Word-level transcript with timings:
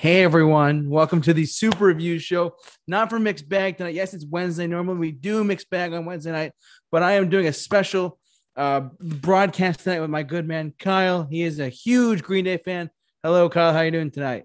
Hey 0.00 0.22
everyone, 0.22 0.88
welcome 0.88 1.20
to 1.22 1.34
the 1.34 1.44
Super 1.44 1.86
Review 1.86 2.20
Show. 2.20 2.54
Not 2.86 3.10
for 3.10 3.18
Mixed 3.18 3.48
Bag 3.48 3.76
tonight. 3.76 3.96
Yes, 3.96 4.14
it's 4.14 4.24
Wednesday. 4.24 4.68
Normally 4.68 4.96
we 4.96 5.10
do 5.10 5.42
Mixed 5.42 5.68
Bag 5.70 5.92
on 5.92 6.04
Wednesday 6.04 6.30
night, 6.30 6.52
but 6.92 7.02
I 7.02 7.14
am 7.14 7.28
doing 7.28 7.48
a 7.48 7.52
special 7.52 8.16
uh, 8.54 8.82
broadcast 9.00 9.80
tonight 9.80 9.98
with 9.98 10.08
my 10.08 10.22
good 10.22 10.46
man 10.46 10.72
Kyle. 10.78 11.26
He 11.28 11.42
is 11.42 11.58
a 11.58 11.68
huge 11.68 12.22
Green 12.22 12.44
Day 12.44 12.58
fan. 12.58 12.90
Hello, 13.24 13.48
Kyle. 13.48 13.72
How 13.72 13.80
are 13.80 13.86
you 13.86 13.90
doing 13.90 14.12
tonight? 14.12 14.44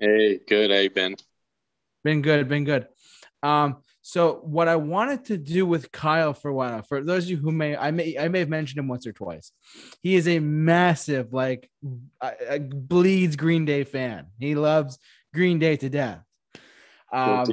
Hey, 0.00 0.38
good. 0.46 0.70
Hey, 0.70 0.86
Ben. 0.86 1.16
Been 2.04 2.22
Been 2.22 2.22
good. 2.22 2.48
Been 2.48 2.62
good. 2.62 2.86
Um, 3.42 3.78
so 4.08 4.34
what 4.44 4.68
I 4.68 4.76
wanted 4.76 5.24
to 5.24 5.36
do 5.36 5.66
with 5.66 5.90
Kyle 5.90 6.32
for 6.32 6.48
a 6.48 6.54
while, 6.54 6.80
for 6.82 7.02
those 7.02 7.24
of 7.24 7.30
you 7.30 7.38
who 7.38 7.50
may, 7.50 7.76
I 7.76 7.90
may, 7.90 8.16
I 8.16 8.28
may 8.28 8.38
have 8.38 8.48
mentioned 8.48 8.78
him 8.78 8.86
once 8.86 9.04
or 9.04 9.12
twice. 9.12 9.50
He 10.00 10.14
is 10.14 10.28
a 10.28 10.38
massive, 10.38 11.32
like, 11.32 11.68
uh 12.20 12.58
bleeds 12.58 13.34
Green 13.34 13.64
Day 13.64 13.82
fan. 13.82 14.26
He 14.38 14.54
loves 14.54 14.96
Green 15.34 15.58
Day 15.58 15.74
to 15.78 15.88
death. 15.88 16.22
Um, 17.12 17.46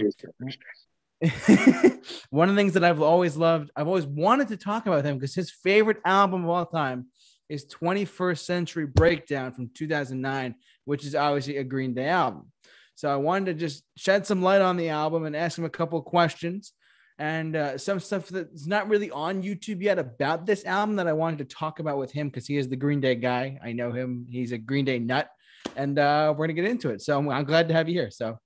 one 2.29 2.49
of 2.49 2.55
the 2.55 2.59
things 2.62 2.73
that 2.73 2.84
I've 2.84 3.01
always 3.01 3.35
loved, 3.35 3.71
I've 3.76 3.88
always 3.88 4.05
wanted 4.05 4.49
to 4.49 4.57
talk 4.57 4.85
about 4.85 5.05
him 5.05 5.17
because 5.17 5.34
his 5.34 5.49
favorite 5.49 6.01
album 6.05 6.43
of 6.43 6.51
all 6.51 6.67
time 6.67 7.07
is 7.49 7.65
21st 7.65 8.38
Century 8.38 8.85
Breakdown 8.85 9.54
from 9.54 9.71
2009, 9.73 10.54
which 10.85 11.04
is 11.04 11.15
obviously 11.15 11.57
a 11.57 11.63
Green 11.63 11.95
Day 11.95 12.09
album. 12.09 12.52
So 12.95 13.11
I 13.11 13.15
wanted 13.15 13.45
to 13.45 13.53
just 13.53 13.83
shed 13.97 14.25
some 14.25 14.41
light 14.41 14.61
on 14.61 14.77
the 14.77 14.89
album 14.89 15.25
and 15.25 15.35
ask 15.35 15.57
him 15.57 15.65
a 15.65 15.70
couple 15.70 15.99
of 15.99 16.05
questions 16.05 16.73
and 17.20 17.55
uh, 17.55 17.77
some 17.77 17.99
stuff 17.99 18.27
that's 18.29 18.65
not 18.65 18.89
really 18.89 19.11
on 19.11 19.43
YouTube 19.43 19.81
yet 19.81 19.99
about 19.99 20.45
this 20.45 20.65
album 20.65 20.95
that 20.95 21.07
I 21.07 21.13
wanted 21.13 21.39
to 21.39 21.55
talk 21.55 21.79
about 21.79 21.98
with 21.98 22.11
him 22.11 22.29
because 22.29 22.48
he 22.48 22.57
is 22.57 22.70
the 22.70 22.75
Green 22.75 23.01
Day 23.01 23.15
guy. 23.15 23.59
I 23.63 23.71
know 23.71 23.91
him; 23.91 24.25
he's 24.29 24.51
a 24.51 24.57
Green 24.57 24.85
Day 24.85 24.99
nut, 24.99 25.29
and 25.75 25.99
uh, 25.99 26.34
we're 26.35 26.48
gonna 26.48 26.53
get 26.53 26.65
into 26.65 26.89
it. 26.89 27.01
So 27.01 27.17
I'm, 27.17 27.29
I'm 27.29 27.45
glad 27.45 27.67
to 27.67 27.73
have 27.73 27.87
you 27.87 27.99
here. 27.99 28.09
So 28.09 28.39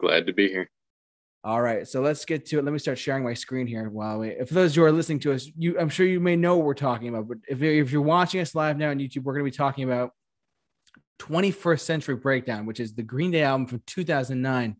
glad 0.00 0.26
to 0.26 0.32
be 0.32 0.48
here. 0.48 0.70
All 1.44 1.62
right, 1.62 1.86
so 1.86 2.00
let's 2.00 2.24
get 2.24 2.44
to 2.46 2.58
it. 2.58 2.64
Let 2.64 2.72
me 2.72 2.78
start 2.78 2.98
sharing 2.98 3.24
my 3.24 3.32
screen 3.32 3.66
here 3.66 3.88
while 3.88 4.18
we. 4.18 4.30
If 4.30 4.50
those 4.50 4.74
who 4.74 4.82
are 4.82 4.92
listening 4.92 5.20
to 5.20 5.32
us, 5.32 5.48
you, 5.56 5.78
I'm 5.78 5.88
sure 5.88 6.04
you 6.04 6.20
may 6.20 6.36
know 6.36 6.56
what 6.56 6.66
we're 6.66 6.74
talking 6.74 7.08
about, 7.08 7.28
but 7.28 7.38
if, 7.48 7.62
if 7.62 7.92
you're 7.92 8.02
watching 8.02 8.40
us 8.40 8.54
live 8.56 8.76
now 8.76 8.90
on 8.90 8.98
YouTube, 8.98 9.22
we're 9.22 9.34
going 9.34 9.46
to 9.46 9.50
be 9.50 9.56
talking 9.56 9.84
about 9.84 10.10
21st 11.18 11.80
Century 11.80 12.16
Breakdown, 12.16 12.66
which 12.66 12.80
is 12.80 12.94
the 12.94 13.02
Green 13.02 13.30
Day 13.30 13.42
album 13.42 13.66
from 13.66 13.82
2009. 13.86 14.76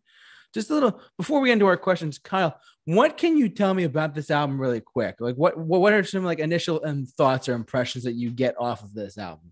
Just 0.53 0.69
a 0.69 0.73
little 0.73 0.99
before 1.17 1.39
we 1.39 1.49
get 1.49 1.53
into 1.53 1.67
our 1.67 1.77
questions, 1.77 2.17
Kyle, 2.17 2.59
what 2.85 3.17
can 3.17 3.37
you 3.37 3.49
tell 3.49 3.73
me 3.73 3.83
about 3.83 4.15
this 4.15 4.31
album 4.31 4.59
really 4.59 4.81
quick? 4.81 5.17
Like 5.19 5.35
what 5.35 5.57
what 5.57 5.93
are 5.93 6.03
some 6.03 6.23
like 6.23 6.39
initial 6.39 6.81
um, 6.83 7.05
thoughts 7.05 7.47
or 7.47 7.53
impressions 7.53 8.05
that 8.05 8.13
you 8.13 8.31
get 8.31 8.55
off 8.59 8.83
of 8.83 8.93
this 8.93 9.17
album? 9.17 9.51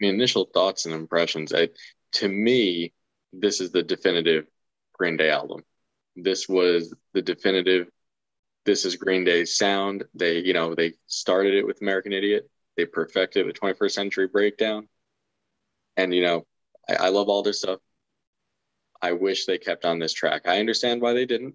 Mean, 0.00 0.14
initial 0.14 0.48
thoughts 0.52 0.86
and 0.86 0.94
impressions. 0.94 1.52
I, 1.54 1.68
to 2.12 2.28
me, 2.28 2.94
this 3.32 3.60
is 3.60 3.70
the 3.70 3.82
definitive 3.82 4.46
Green 4.94 5.16
Day 5.16 5.30
album. 5.30 5.62
This 6.14 6.48
was 6.48 6.94
the 7.12 7.22
definitive. 7.22 7.88
This 8.64 8.84
is 8.84 8.96
Green 8.96 9.24
Day's 9.24 9.56
sound. 9.56 10.04
They, 10.14 10.38
you 10.38 10.52
know, 10.52 10.74
they 10.74 10.94
started 11.06 11.54
it 11.54 11.66
with 11.66 11.82
American 11.82 12.12
Idiot. 12.12 12.48
They 12.76 12.86
perfected 12.86 13.46
the 13.46 13.52
21st 13.52 13.90
Century 13.90 14.26
Breakdown 14.26 14.88
and 15.96 16.14
you 16.14 16.22
know, 16.22 16.46
I, 16.88 16.94
I 16.94 17.08
love 17.08 17.28
all 17.28 17.42
their 17.42 17.52
stuff. 17.52 17.80
I 19.00 19.12
wish 19.12 19.44
they 19.44 19.58
kept 19.58 19.84
on 19.84 19.98
this 19.98 20.12
track. 20.12 20.42
I 20.46 20.60
understand 20.60 21.00
why 21.02 21.12
they 21.12 21.26
didn't. 21.26 21.54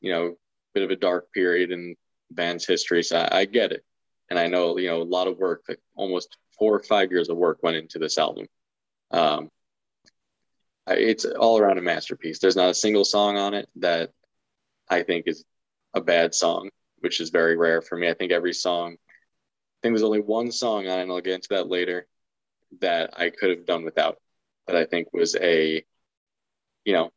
You 0.00 0.12
know, 0.12 0.34
bit 0.74 0.82
of 0.82 0.90
a 0.90 0.96
dark 0.96 1.32
period 1.32 1.70
in 1.70 1.94
band's 2.30 2.66
history, 2.66 3.02
so 3.02 3.18
I, 3.18 3.40
I 3.40 3.44
get 3.44 3.72
it. 3.72 3.84
And 4.30 4.38
I 4.38 4.48
know 4.48 4.78
you 4.78 4.88
know 4.88 5.02
a 5.02 5.04
lot 5.04 5.28
of 5.28 5.38
work, 5.38 5.62
like 5.68 5.80
almost 5.94 6.36
four 6.58 6.74
or 6.74 6.82
five 6.82 7.10
years 7.10 7.28
of 7.28 7.36
work 7.36 7.58
went 7.62 7.76
into 7.76 7.98
this 7.98 8.18
album. 8.18 8.46
Um, 9.10 9.50
it's 10.86 11.24
all 11.24 11.58
around 11.58 11.78
a 11.78 11.82
masterpiece. 11.82 12.38
There's 12.38 12.56
not 12.56 12.70
a 12.70 12.74
single 12.74 13.04
song 13.04 13.36
on 13.36 13.54
it 13.54 13.68
that 13.76 14.10
I 14.88 15.02
think 15.02 15.24
is 15.26 15.44
a 15.94 16.00
bad 16.00 16.34
song, 16.34 16.70
which 16.98 17.20
is 17.20 17.30
very 17.30 17.56
rare 17.56 17.82
for 17.82 17.96
me. 17.96 18.08
I 18.08 18.14
think 18.14 18.32
every 18.32 18.52
song, 18.52 18.92
I 18.92 19.78
think 19.82 19.92
there's 19.92 20.02
only 20.02 20.20
one 20.20 20.50
song 20.50 20.88
on 20.88 20.98
it, 20.98 21.02
and 21.02 21.12
I'll 21.12 21.20
get 21.20 21.34
into 21.34 21.48
that 21.50 21.68
later, 21.68 22.06
that 22.80 23.10
I 23.18 23.30
could 23.30 23.50
have 23.50 23.66
done 23.66 23.84
without, 23.84 24.18
that 24.66 24.76
I 24.76 24.84
think 24.84 25.12
was 25.12 25.36
a, 25.36 25.84
you 26.84 26.92
know, 26.92 27.10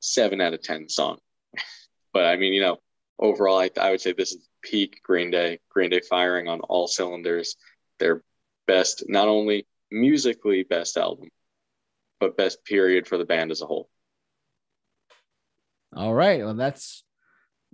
seven 0.00 0.40
out 0.40 0.54
of 0.54 0.62
10 0.62 0.88
song. 0.88 1.18
but 2.12 2.24
I 2.24 2.36
mean, 2.36 2.52
you 2.52 2.60
know, 2.60 2.78
overall, 3.18 3.58
I, 3.58 3.70
I 3.80 3.90
would 3.90 4.00
say 4.00 4.12
this 4.12 4.32
is 4.32 4.48
peak 4.62 5.00
Green 5.02 5.30
Day, 5.30 5.60
Green 5.68 5.90
Day 5.90 6.00
firing 6.08 6.48
on 6.48 6.60
all 6.60 6.86
cylinders. 6.86 7.56
Their 7.98 8.22
best, 8.66 9.04
not 9.08 9.28
only 9.28 9.66
musically 9.90 10.62
best 10.62 10.96
album, 10.96 11.28
but 12.20 12.36
best 12.36 12.64
period 12.64 13.06
for 13.06 13.18
the 13.18 13.24
band 13.24 13.50
as 13.50 13.62
a 13.62 13.66
whole. 13.66 13.88
All 15.94 16.14
right. 16.14 16.44
Well, 16.44 16.54
that's 16.54 17.03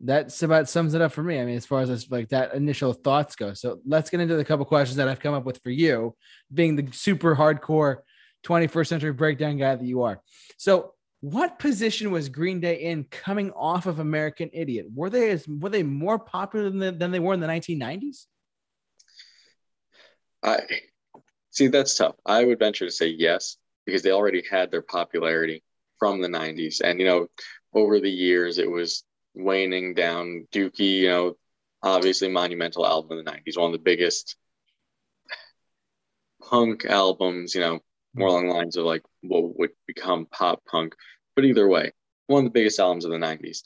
that's 0.03 0.43
about 0.43 0.69
sums 0.69 0.94
it 0.94 1.03
up 1.03 1.12
for 1.12 1.22
me. 1.22 1.38
I 1.38 1.44
mean, 1.44 1.56
as 1.56 1.66
far 1.66 1.81
as 1.81 2.11
like 2.11 2.31
that 2.31 2.55
initial 2.55 2.93
thoughts 2.93 3.37
go. 3.37 3.53
So 3.53 3.81
let's 3.84 4.09
get 4.09 4.21
into 4.21 4.37
the 4.37 4.44
couple 4.44 4.65
questions 4.65 4.97
that 4.97 5.09
I've 5.09 5.21
come 5.21 5.34
up 5.34 5.44
with 5.44 5.62
for 5.62 5.71
you, 5.71 6.16
being 6.53 6.77
the 6.77 6.88
super 6.93 7.37
hardcore 7.37 7.99
21st 8.44 8.87
century 8.87 9.12
breakdown 9.12 9.59
guy 9.59 9.77
that 9.77 9.84
you 9.84 10.03
are. 10.03 10.22
So, 10.56 10.94
what 11.22 11.59
position 11.59 12.10
was 12.10 12.31
Green 12.31 12.60
Day 12.60 12.77
in 12.77 13.05
coming 13.05 13.50
off 13.50 13.84
of 13.84 13.99
American 13.99 14.49
Idiot? 14.55 14.87
Were 14.94 15.10
they 15.10 15.31
as 15.31 15.47
were 15.47 15.69
they 15.69 15.83
more 15.83 16.19
popular 16.19 16.71
than, 16.71 16.99
than 16.99 17.10
they 17.10 17.19
were 17.19 17.34
in 17.34 17.41
the 17.41 17.47
1990s? 17.47 18.25
I 20.43 20.60
see 21.50 21.66
that's 21.66 21.94
tough. 21.94 22.16
I 22.25 22.44
would 22.44 22.59
venture 22.59 22.87
to 22.87 22.91
say 22.91 23.09
yes 23.09 23.59
because 23.84 24.03
they 24.03 24.12
already 24.12 24.43
had 24.50 24.71
their 24.71 24.81
popularity 24.81 25.62
from 25.99 26.22
the 26.22 26.28
90s 26.28 26.81
and 26.83 26.99
you 26.99 27.05
know 27.06 27.27
over 27.75 28.00
the 28.00 28.10
years 28.10 28.56
it 28.56 28.71
was 28.71 29.05
waning 29.35 29.95
down. 29.95 30.47
Dookie, 30.53 31.01
you 31.01 31.09
know, 31.09 31.37
obviously 31.83 32.29
monumental 32.29 32.87
album 32.87 33.19
in 33.19 33.25
the 33.25 33.31
90s, 33.31 33.59
one 33.59 33.67
of 33.67 33.73
the 33.73 33.79
biggest 33.79 34.37
punk 36.49 36.85
albums, 36.85 37.55
you 37.55 37.61
know, 37.61 37.81
more 38.15 38.29
along 38.29 38.49
the 38.49 38.55
lines 38.55 38.77
of 38.77 38.85
like 38.85 39.03
what 39.23 39.59
would 39.59 39.71
become 39.87 40.27
pop 40.27 40.65
punk. 40.67 40.95
But 41.37 41.45
either 41.45 41.69
way, 41.69 41.93
one 42.27 42.45
of 42.47 42.53
the 42.53 42.59
biggest 42.59 42.81
albums 42.81 43.05
of 43.05 43.11
the 43.11 43.19
90s. 43.19 43.63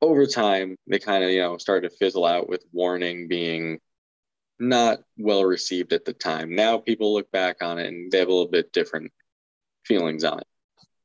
Over 0.00 0.26
time, 0.26 0.76
they 0.88 0.98
kind 0.98 1.22
of, 1.22 1.30
you 1.30 1.40
know, 1.40 1.58
started 1.58 1.88
to 1.88 1.96
fizzle 1.96 2.24
out 2.24 2.48
with 2.48 2.64
Warning 2.72 3.28
being 3.28 3.78
not 4.58 5.00
well 5.16 5.44
received 5.44 5.92
at 5.92 6.04
the 6.04 6.12
time. 6.12 6.54
Now 6.54 6.78
people 6.78 7.14
look 7.14 7.30
back 7.30 7.62
on 7.62 7.78
it 7.78 7.86
and 7.86 8.10
they 8.10 8.18
have 8.18 8.28
a 8.28 8.32
little 8.32 8.50
bit 8.50 8.72
different 8.72 9.12
feelings 9.84 10.24
on 10.24 10.38
it. 10.38 10.46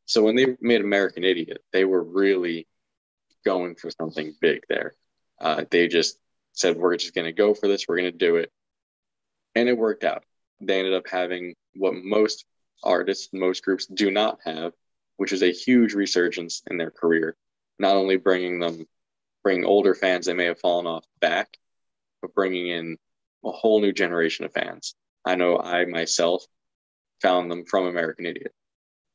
So 0.05 0.23
when 0.23 0.35
they 0.35 0.55
made 0.61 0.81
American 0.81 1.23
Idiot, 1.23 1.61
they 1.73 1.85
were 1.85 2.03
really 2.03 2.67
going 3.47 3.75
for 3.75 3.89
something 3.89 4.33
big 4.41 4.59
there. 4.67 4.93
Uh, 5.39 5.63
they 5.71 5.87
just 5.87 6.19
said, 6.51 6.75
we're 6.75 6.97
just 6.97 7.15
going 7.15 7.25
to 7.25 7.31
go 7.31 7.53
for 7.53 7.69
this, 7.69 7.85
we're 7.87 7.97
going 7.97 8.11
to 8.11 8.17
do 8.17 8.35
it. 8.35 8.51
And 9.55 9.69
it 9.69 9.77
worked 9.77 10.03
out. 10.03 10.23
They 10.59 10.79
ended 10.79 10.93
up 10.93 11.07
having 11.09 11.55
what 11.75 11.93
most 11.95 12.45
artists, 12.83 13.29
most 13.31 13.63
groups 13.63 13.85
do 13.85 14.11
not 14.11 14.39
have, 14.43 14.73
which 15.15 15.31
is 15.31 15.43
a 15.43 15.53
huge 15.53 15.93
resurgence 15.93 16.61
in 16.69 16.77
their 16.77 16.91
career. 16.91 17.37
Not 17.79 17.95
only 17.95 18.17
bringing 18.17 18.59
them, 18.59 18.85
bringing 19.43 19.65
older 19.65 19.95
fans 19.95 20.25
they 20.25 20.33
may 20.33 20.45
have 20.45 20.59
fallen 20.59 20.87
off 20.87 21.05
back, 21.21 21.47
but 22.21 22.35
bringing 22.35 22.67
in 22.67 22.97
a 23.45 23.51
whole 23.51 23.79
new 23.79 23.93
generation 23.93 24.43
of 24.43 24.51
fans. 24.51 24.93
I 25.25 25.35
know 25.35 25.57
I 25.57 25.85
myself 25.85 26.43
found 27.21 27.49
them 27.49 27.63
from 27.65 27.85
American 27.85 28.25
Idiot. 28.25 28.51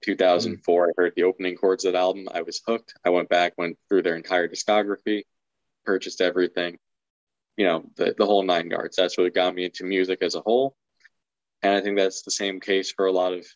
2004, 0.03 0.89
I 0.89 0.93
heard 0.97 1.13
the 1.17 1.25
opening 1.25 1.57
chords 1.57 1.85
of 1.85 1.93
that 1.93 1.99
album. 1.99 2.29
I 2.33 2.43
was 2.43 2.61
hooked. 2.67 2.95
I 3.05 3.11
went 3.11 3.29
back, 3.29 3.55
went 3.57 3.79
through 3.89 4.03
their 4.03 4.17
entire 4.17 4.49
discography, 4.49 5.23
purchased 5.85 6.21
everything, 6.21 6.79
you 7.57 7.67
know, 7.67 7.85
the, 7.97 8.15
the 8.17 8.27
whole 8.27 8.43
nine 8.43 8.71
yards. 8.71 8.97
That's 8.97 9.17
what 9.17 9.35
got 9.35 9.55
me 9.55 9.65
into 9.65 9.85
music 9.85 10.23
as 10.23 10.35
a 10.35 10.41
whole. 10.41 10.77
And 11.62 11.75
I 11.75 11.81
think 11.81 11.97
that's 11.97 12.23
the 12.23 12.31
same 12.31 12.61
case 12.61 12.93
for 12.93 13.07
a 13.07 13.12
lot 13.12 13.33
of 13.33 13.47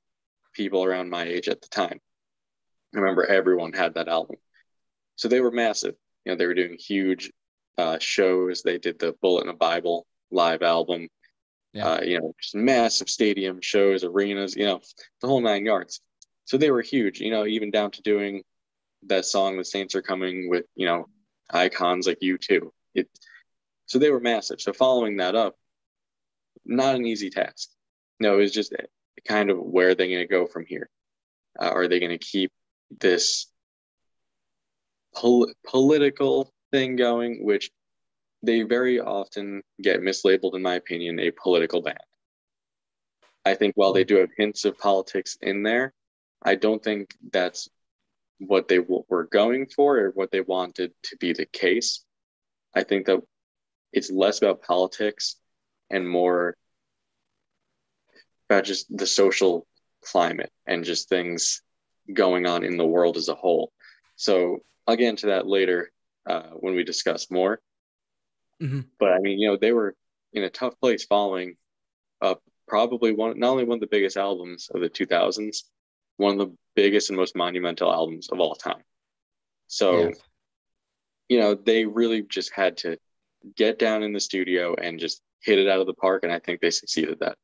people 0.55 0.85
around 0.85 1.11
my 1.11 1.25
age 1.25 1.49
at 1.49 1.61
the 1.61 1.69
time. 1.69 2.01
I 2.95 2.99
remember 2.99 3.25
everyone 3.25 3.73
had 3.73 3.95
that 3.95 4.09
album. 4.09 4.37
So 5.17 5.29
they 5.29 5.41
were 5.41 5.51
massive. 5.51 5.95
You 6.25 6.33
know, 6.33 6.37
they 6.37 6.47
were 6.47 6.55
doing 6.55 6.79
huge 6.79 7.31
uh, 7.79 7.99
shows. 8.01 8.63
They 8.63 8.79
did 8.79 8.99
the 8.99 9.15
Bullet 9.21 9.45
in 9.45 9.51
a 9.51 9.55
Bible 9.55 10.07
live 10.31 10.63
album. 10.63 11.09
Yeah. 11.73 11.89
Uh, 11.89 12.01
you 12.03 12.21
know, 12.21 12.35
just 12.41 12.55
massive 12.55 13.11
stadium 13.11 13.61
shows, 13.61 14.03
arenas, 14.03 14.57
you 14.57 14.65
know, 14.65 14.81
the 15.21 15.27
whole 15.27 15.41
nine 15.41 15.67
yards 15.67 16.01
so 16.47 16.57
they 16.57 16.71
were 16.71 16.81
huge, 16.81 17.21
you 17.21 17.31
know, 17.31 17.45
even 17.45 17.71
down 17.71 17.91
to 17.91 18.03
doing 18.03 18.43
that 19.03 19.27
song, 19.27 19.59
The 19.59 19.65
Saints 19.65 19.95
Are 19.95 20.03
Coming 20.03 20.49
with, 20.49 20.65
you 20.75 20.87
know, 20.87 21.09
icons 21.51 22.07
like 22.07 22.21
U2. 22.21 22.71
It, 22.95 23.09
so 23.85 23.99
they 23.99 24.11
were 24.11 24.21
massive. 24.21 24.61
So 24.61 24.73
following 24.73 25.19
that 25.19 25.35
up, 25.35 25.57
not 26.65 26.95
an 26.95 27.07
easy 27.07 27.31
task. 27.31 27.69
No, 28.19 28.35
it 28.35 28.43
was 28.43 28.53
just 28.53 28.75
kind 29.29 29.51
of 29.51 29.59
where 29.59 29.91
are 29.91 29.95
they 29.95 30.09
going 30.09 30.21
to 30.21 30.27
go 30.27 30.47
from 30.47 30.65
here? 30.67 30.89
Uh, 31.61 31.69
are 31.69 31.89
they 31.89 32.01
going 32.01 32.17
to 32.17 32.19
keep 32.19 32.51
this 33.01 33.47
pol- 35.15 35.53
political 35.67 36.53
thing 36.71 36.97
going, 36.97 37.45
which 37.45 37.71
they 38.43 38.63
very 38.63 39.01
often 39.01 39.63
get 39.83 40.01
mislabeled, 40.01 40.55
in 40.55 40.63
my 40.63 40.75
opinion, 40.75 41.19
a 41.19 41.31
political 41.31 41.83
band. 41.83 41.99
I 43.45 43.55
think 43.55 43.75
while 43.77 43.93
they 43.93 44.05
do 44.05 44.17
have 44.17 44.31
hints 44.37 44.65
of 44.65 44.79
politics 44.79 45.39
in 45.41 45.63
there, 45.63 45.93
I 46.43 46.55
don't 46.55 46.83
think 46.83 47.15
that's 47.33 47.69
what 48.39 48.69
they 48.69 48.79
w- 48.79 49.05
were 49.09 49.25
going 49.25 49.67
for 49.67 49.99
or 49.99 50.11
what 50.11 50.31
they 50.31 50.41
wanted 50.41 50.93
to 51.05 51.17
be 51.17 51.33
the 51.33 51.47
case. 51.47 52.05
I 52.75 52.83
think 52.83 53.07
that 53.07 53.21
it's 53.93 54.11
less 54.11 54.39
about 54.39 54.63
politics 54.63 55.37
and 55.91 56.09
more 56.09 56.57
about 58.49 58.65
just 58.65 58.95
the 58.95 59.07
social 59.07 59.67
climate 60.03 60.53
and 60.67 60.85
just 60.85 61.09
things 61.09 61.63
going 62.13 62.47
on 62.47 62.65
in 62.65 62.77
the 62.77 62.87
world 62.87 63.17
as 63.17 63.29
a 63.29 63.35
whole. 63.35 63.73
So 64.17 64.59
I'll 64.87 64.97
get 64.97 65.09
into 65.09 65.27
that 65.27 65.47
later 65.47 65.91
uh, 66.27 66.51
when 66.61 66.75
we 66.75 66.85
discuss 66.85 67.31
more. 67.31 67.61
Mm-hmm. 68.63 68.81
But 68.99 69.13
I 69.13 69.19
mean, 69.19 69.39
you 69.39 69.49
know, 69.49 69.57
they 69.57 69.73
were 69.73 69.95
in 70.33 70.45
a 70.45 70.51
tough 70.51 70.79
place 70.81 71.05
following 71.05 71.57
up 72.21 72.43
probably 72.69 73.13
one, 73.13 73.39
not 73.39 73.51
only 73.51 73.65
one 73.65 73.77
of 73.77 73.81
the 73.81 73.87
biggest 73.87 74.17
albums 74.17 74.69
of 74.75 74.81
the 74.81 74.89
2000s, 74.89 75.63
one 76.17 76.33
of 76.33 76.39
the 76.39 76.57
biggest 76.75 77.11
and 77.11 77.19
most 77.19 77.37
monumental 77.37 77.93
albums 77.93 78.29
of 78.29 78.41
all 78.41 78.55
time. 78.55 78.83
So, 79.67 80.09
yeah. 80.09 80.11
you 81.29 81.41
know, 81.41 81.55
they 81.55 81.85
really 81.85 82.23
just 82.23 82.53
had 82.55 82.77
to 82.79 82.99
get 83.57 83.79
down 83.79 84.03
in 84.03 84.13
the 84.13 84.21
studio 84.21 84.75
and 84.75 84.99
just 84.99 85.21
hit 85.43 85.59
it 85.59 85.69
out 85.69 85.81
of 85.81 85.87
the 85.87 85.95
park. 85.95 86.23
And 86.23 86.33
I 86.33 86.39
think 86.39 86.61
they 86.61 86.71
succeeded 86.71 87.19
that. 87.21 87.37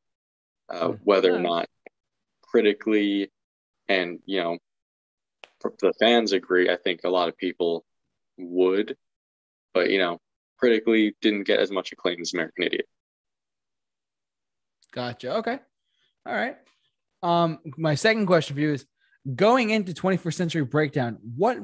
Uh, 0.69 0.89
hmm. 0.89 0.93
whether 1.03 1.35
or 1.35 1.39
not 1.39 1.67
critically 2.41 3.29
and, 3.89 4.19
you 4.25 4.41
know, 4.41 4.57
the 5.79 5.93
fans 5.99 6.31
agree, 6.31 6.69
I 6.69 6.77
think 6.77 7.01
a 7.03 7.09
lot 7.09 7.29
of 7.29 7.37
people 7.37 7.85
would, 8.37 8.95
but, 9.73 9.89
you 9.89 9.99
know, 9.99 10.19
critically 10.57 11.15
didn't 11.21 11.43
get 11.43 11.59
as 11.59 11.71
much 11.71 11.91
acclaim 11.91 12.21
as 12.21 12.33
American 12.33 12.63
Idiot. 12.63 12.87
Gotcha. 14.91 15.35
Okay. 15.37 15.59
All 16.25 16.33
right. 16.33 16.57
Um, 17.23 17.59
my 17.77 17.95
second 17.95 18.27
question 18.27 18.55
for 18.55 18.61
you 18.61 18.73
is 18.73 18.85
going 19.35 19.69
into 19.69 19.93
21st 19.93 20.33
century 20.33 20.63
breakdown, 20.63 21.17
what 21.35 21.57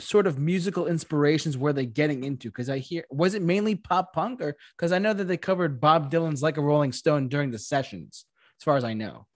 sort 0.00 0.26
of 0.26 0.38
musical 0.40 0.88
inspirations 0.88 1.56
were 1.56 1.72
they 1.72 1.86
getting 1.86 2.24
into? 2.24 2.48
Because 2.50 2.68
I 2.68 2.78
hear 2.78 3.04
was 3.10 3.34
it 3.34 3.42
mainly 3.42 3.76
pop 3.76 4.12
punk 4.12 4.42
or 4.42 4.56
because 4.76 4.92
I 4.92 4.98
know 4.98 5.12
that 5.12 5.24
they 5.24 5.36
covered 5.36 5.80
Bob 5.80 6.10
Dylan's 6.10 6.42
Like 6.42 6.56
a 6.56 6.62
Rolling 6.62 6.92
Stone 6.92 7.28
during 7.28 7.52
the 7.52 7.58
sessions, 7.58 8.26
as 8.60 8.64
far 8.64 8.76
as 8.76 8.84
I 8.84 8.94
know. 8.94 9.26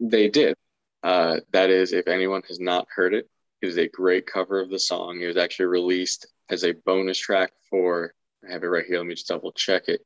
They 0.00 0.28
did. 0.28 0.56
Uh, 1.02 1.40
that 1.52 1.70
is, 1.70 1.92
if 1.92 2.08
anyone 2.08 2.42
has 2.48 2.58
not 2.58 2.88
heard 2.94 3.14
it, 3.14 3.28
it 3.60 3.66
is 3.68 3.76
a 3.76 3.88
great 3.88 4.26
cover 4.26 4.60
of 4.60 4.70
the 4.70 4.78
song. 4.78 5.20
It 5.20 5.26
was 5.26 5.36
actually 5.36 5.66
released 5.66 6.26
as 6.48 6.64
a 6.64 6.72
bonus 6.72 7.18
track 7.18 7.52
for 7.68 8.14
I 8.46 8.52
have 8.52 8.62
it 8.62 8.68
right 8.68 8.84
here. 8.86 8.98
Let 8.98 9.06
me 9.06 9.14
just 9.14 9.28
double 9.28 9.52
check 9.52 9.88
it. 9.88 10.00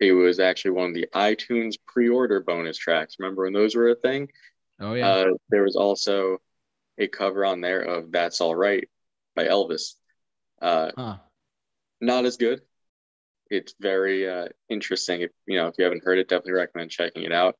It 0.00 0.12
was 0.12 0.40
actually 0.40 0.72
one 0.72 0.88
of 0.88 0.94
the 0.94 1.08
iTunes 1.14 1.74
pre-order 1.86 2.40
bonus 2.40 2.78
tracks. 2.78 3.16
Remember 3.18 3.44
when 3.44 3.52
those 3.52 3.74
were 3.74 3.90
a 3.90 3.94
thing? 3.94 4.30
Oh 4.80 4.94
yeah. 4.94 5.08
Uh, 5.08 5.26
there 5.50 5.62
was 5.62 5.76
also 5.76 6.38
a 6.98 7.08
cover 7.08 7.44
on 7.44 7.60
there 7.60 7.80
of 7.80 8.12
"That's 8.12 8.40
All 8.40 8.54
Right" 8.54 8.88
by 9.34 9.44
Elvis. 9.46 9.94
Uh, 10.60 10.90
huh. 10.96 11.16
Not 12.00 12.24
as 12.24 12.36
good. 12.36 12.62
It's 13.50 13.74
very 13.80 14.28
uh, 14.28 14.48
interesting. 14.68 15.22
If 15.22 15.30
you 15.46 15.56
know 15.56 15.68
if 15.68 15.74
you 15.78 15.84
haven't 15.84 16.04
heard 16.04 16.18
it, 16.18 16.28
definitely 16.28 16.52
recommend 16.52 16.90
checking 16.90 17.24
it 17.24 17.32
out. 17.32 17.56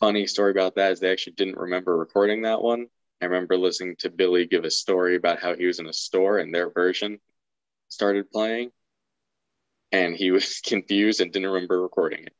Funny 0.00 0.26
story 0.26 0.50
about 0.50 0.74
that 0.74 0.92
is 0.92 1.00
they 1.00 1.12
actually 1.12 1.34
didn't 1.34 1.56
remember 1.56 1.96
recording 1.96 2.42
that 2.42 2.62
one. 2.62 2.86
I 3.22 3.26
remember 3.26 3.56
listening 3.56 3.96
to 4.00 4.10
Billie 4.10 4.46
give 4.46 4.64
a 4.64 4.70
story 4.70 5.16
about 5.16 5.40
how 5.40 5.54
he 5.54 5.64
was 5.66 5.78
in 5.78 5.86
a 5.86 5.92
store 5.92 6.38
and 6.38 6.54
their 6.54 6.70
version 6.70 7.18
started 7.88 8.30
playing, 8.30 8.72
and 9.92 10.14
he 10.14 10.30
was 10.30 10.60
confused 10.66 11.20
and 11.20 11.32
didn't 11.32 11.50
remember 11.50 11.80
recording 11.80 12.24
it. 12.24 12.34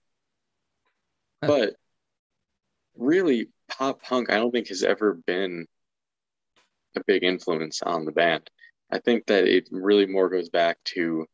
But 1.40 1.74
really, 2.96 3.48
pop 3.68 4.02
punk, 4.02 4.30
I 4.30 4.36
don't 4.36 4.50
think 4.50 4.68
has 4.68 4.82
ever 4.82 5.14
been 5.14 5.66
a 6.96 7.02
big 7.06 7.24
influence 7.24 7.82
on 7.82 8.04
the 8.04 8.12
band. 8.12 8.50
I 8.90 8.98
think 8.98 9.26
that 9.26 9.44
it 9.44 9.68
really 9.70 10.06
more 10.06 10.28
goes 10.28 10.48
back 10.48 10.78
to 10.94 11.26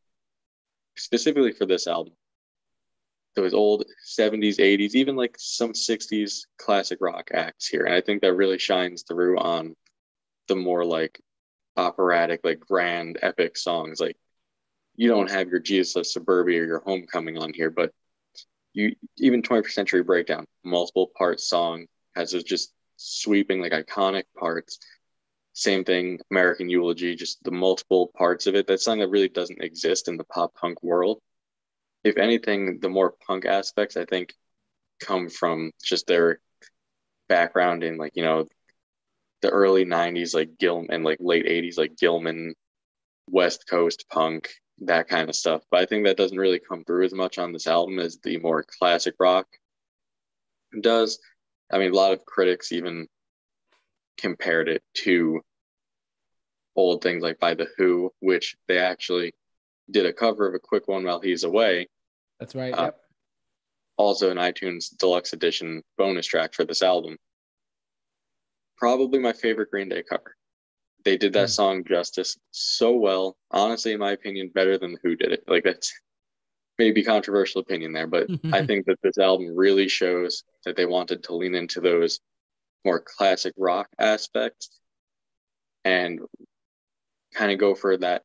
specifically 0.97 1.53
for 1.53 1.67
this 1.67 1.87
album, 1.87 2.15
those 3.35 3.55
old 3.55 3.85
70s, 4.07 4.59
80s, 4.59 4.95
even 4.95 5.17
like 5.17 5.37
some 5.39 5.73
60s 5.73 6.47
classic 6.59 6.99
rock 7.01 7.31
acts 7.33 7.67
here. 7.67 7.85
And 7.85 7.95
I 7.95 8.01
think 8.01 8.23
that 8.23 8.35
really 8.35 8.59
shines 8.59 9.05
through 9.07 9.39
on 9.39 9.77
the 10.49 10.57
more 10.57 10.85
like 10.85 11.21
operatic, 11.77 12.41
like 12.45 12.61
grand, 12.61 13.19
epic 13.23 13.57
songs. 13.57 14.01
Like 14.01 14.17
you 14.97 15.09
don't 15.09 15.31
have 15.31 15.49
your 15.49 15.61
Jesus 15.61 15.97
of 15.97 16.07
Suburbia 16.07 16.63
or 16.63 16.67
your 16.67 16.83
Homecoming 16.85 17.39
on 17.39 17.53
here, 17.53 17.71
but 17.71 17.93
you 18.75 18.95
even 19.19 19.43
21st 19.43 19.71
Century 19.71 20.03
Breakdown, 20.03 20.47
multiple 20.65 21.11
part 21.17 21.41
song 21.41 21.87
has 22.15 22.33
those 22.33 22.45
just 22.45 22.73
sweeping 22.97 23.61
like 23.61 23.73
iconic 23.73 24.25
parts. 24.39 24.79
Same 25.55 25.85
thing, 25.85 26.19
American 26.31 26.69
Eulogy, 26.69 27.15
just 27.15 27.43
the 27.45 27.51
multiple 27.51 28.11
parts 28.17 28.47
of 28.47 28.55
it. 28.55 28.67
That's 28.67 28.85
something 28.85 29.01
that 29.01 29.11
really 29.11 29.29
doesn't 29.29 29.63
exist 29.63 30.09
in 30.09 30.17
the 30.17 30.25
pop 30.25 30.55
punk 30.55 30.83
world. 30.83 31.21
If 32.05 32.17
anything, 32.17 32.81
the 32.81 32.89
more 32.89 33.15
punk 33.27 33.45
aspects 33.45 33.97
I 33.97 34.05
think 34.05 34.35
come 35.01 35.29
from 35.29 35.73
just 35.83 36.07
their 36.07 36.41
background 37.29 37.85
in 37.85 37.97
like, 37.99 38.13
you 38.15 38.25
know, 38.25 38.47
the 39.43 39.51
early 39.51 39.85
90s, 39.85 40.35
like 40.35 40.59
Gil 40.59 40.87
and 40.89 41.05
like 41.05 41.19
late 41.21 41.47
80s, 41.47 41.77
like 41.77 41.97
Gilman, 41.97 42.55
West 43.29 43.69
Coast 43.69 44.07
punk, 44.11 44.49
that 44.87 45.09
kind 45.09 45.29
of 45.29 45.37
stuff. 45.37 45.63
But 45.71 45.81
I 45.81 45.87
think 45.87 46.05
that 46.05 46.17
doesn't 46.17 46.39
really 46.39 46.61
come 46.61 46.85
through 46.85 47.05
as 47.05 47.15
much 47.15 47.39
on 47.39 47.53
this 47.53 47.67
album 47.67 47.99
as 47.99 48.19
the 48.19 48.39
more 48.39 48.65
classic 48.79 49.15
rock 49.19 49.47
does. 50.81 51.19
I 51.71 51.79
mean, 51.79 51.93
a 51.93 51.97
lot 51.97 52.13
of 52.13 52.25
critics 52.25 52.73
even 52.73 53.07
compared 54.19 54.69
it 54.69 54.83
to 54.95 55.41
old 56.77 57.03
things 57.03 57.23
like 57.23 57.39
by 57.39 57.55
The 57.55 57.69
Who, 57.77 58.13
which 58.21 58.57
they 58.69 58.79
actually 58.79 59.35
did 59.91 60.07
a 60.07 60.13
cover 60.13 60.49
of 60.49 60.55
a 60.55 60.59
quick 60.59 60.89
one 60.89 61.05
while 61.05 61.21
he's 61.21 61.45
away. 61.45 61.89
That's 62.41 62.55
right. 62.55 62.73
Uh, 62.73 62.85
yep. 62.85 62.99
Also, 63.97 64.31
an 64.31 64.39
iTunes 64.39 64.97
deluxe 64.97 65.33
edition 65.33 65.83
bonus 65.99 66.27
track 66.27 66.55
for 66.55 66.65
this 66.65 66.83
album. 66.83 67.17
Probably 68.77 69.19
my 69.19 69.33
favorite 69.33 69.71
Green 69.71 69.89
Day 69.89 70.03
cover. 70.03 70.35
They 71.05 71.17
did 71.17 71.33
that 71.35 71.49
mm. 71.49 71.55
song 71.55 71.85
justice 71.85 72.37
so 72.51 72.93
well. 72.93 73.37
Honestly, 73.51 73.93
in 73.93 73.99
my 73.99 74.13
opinion, 74.13 74.51
better 74.55 74.79
than 74.79 74.97
Who 75.03 75.17
did 75.17 75.33
it. 75.33 75.45
Like 75.47 75.65
that's 75.65 75.93
maybe 76.79 77.03
controversial 77.03 77.61
opinion 77.61 77.93
there, 77.93 78.07
but 78.07 78.29
I 78.53 78.65
think 78.67 78.87
that 78.87 78.99
this 79.03 79.19
album 79.19 79.55
really 79.55 79.89
shows 79.89 80.45
that 80.65 80.77
they 80.77 80.87
wanted 80.87 81.25
to 81.25 81.35
lean 81.35 81.55
into 81.55 81.81
those 81.81 82.21
more 82.85 83.01
classic 83.01 83.55
rock 83.57 83.89
aspects 83.99 84.71
and 85.85 86.21
kind 87.35 87.53
of 87.53 87.59
go 87.59 87.75
for 87.75 87.97
that 87.97 88.23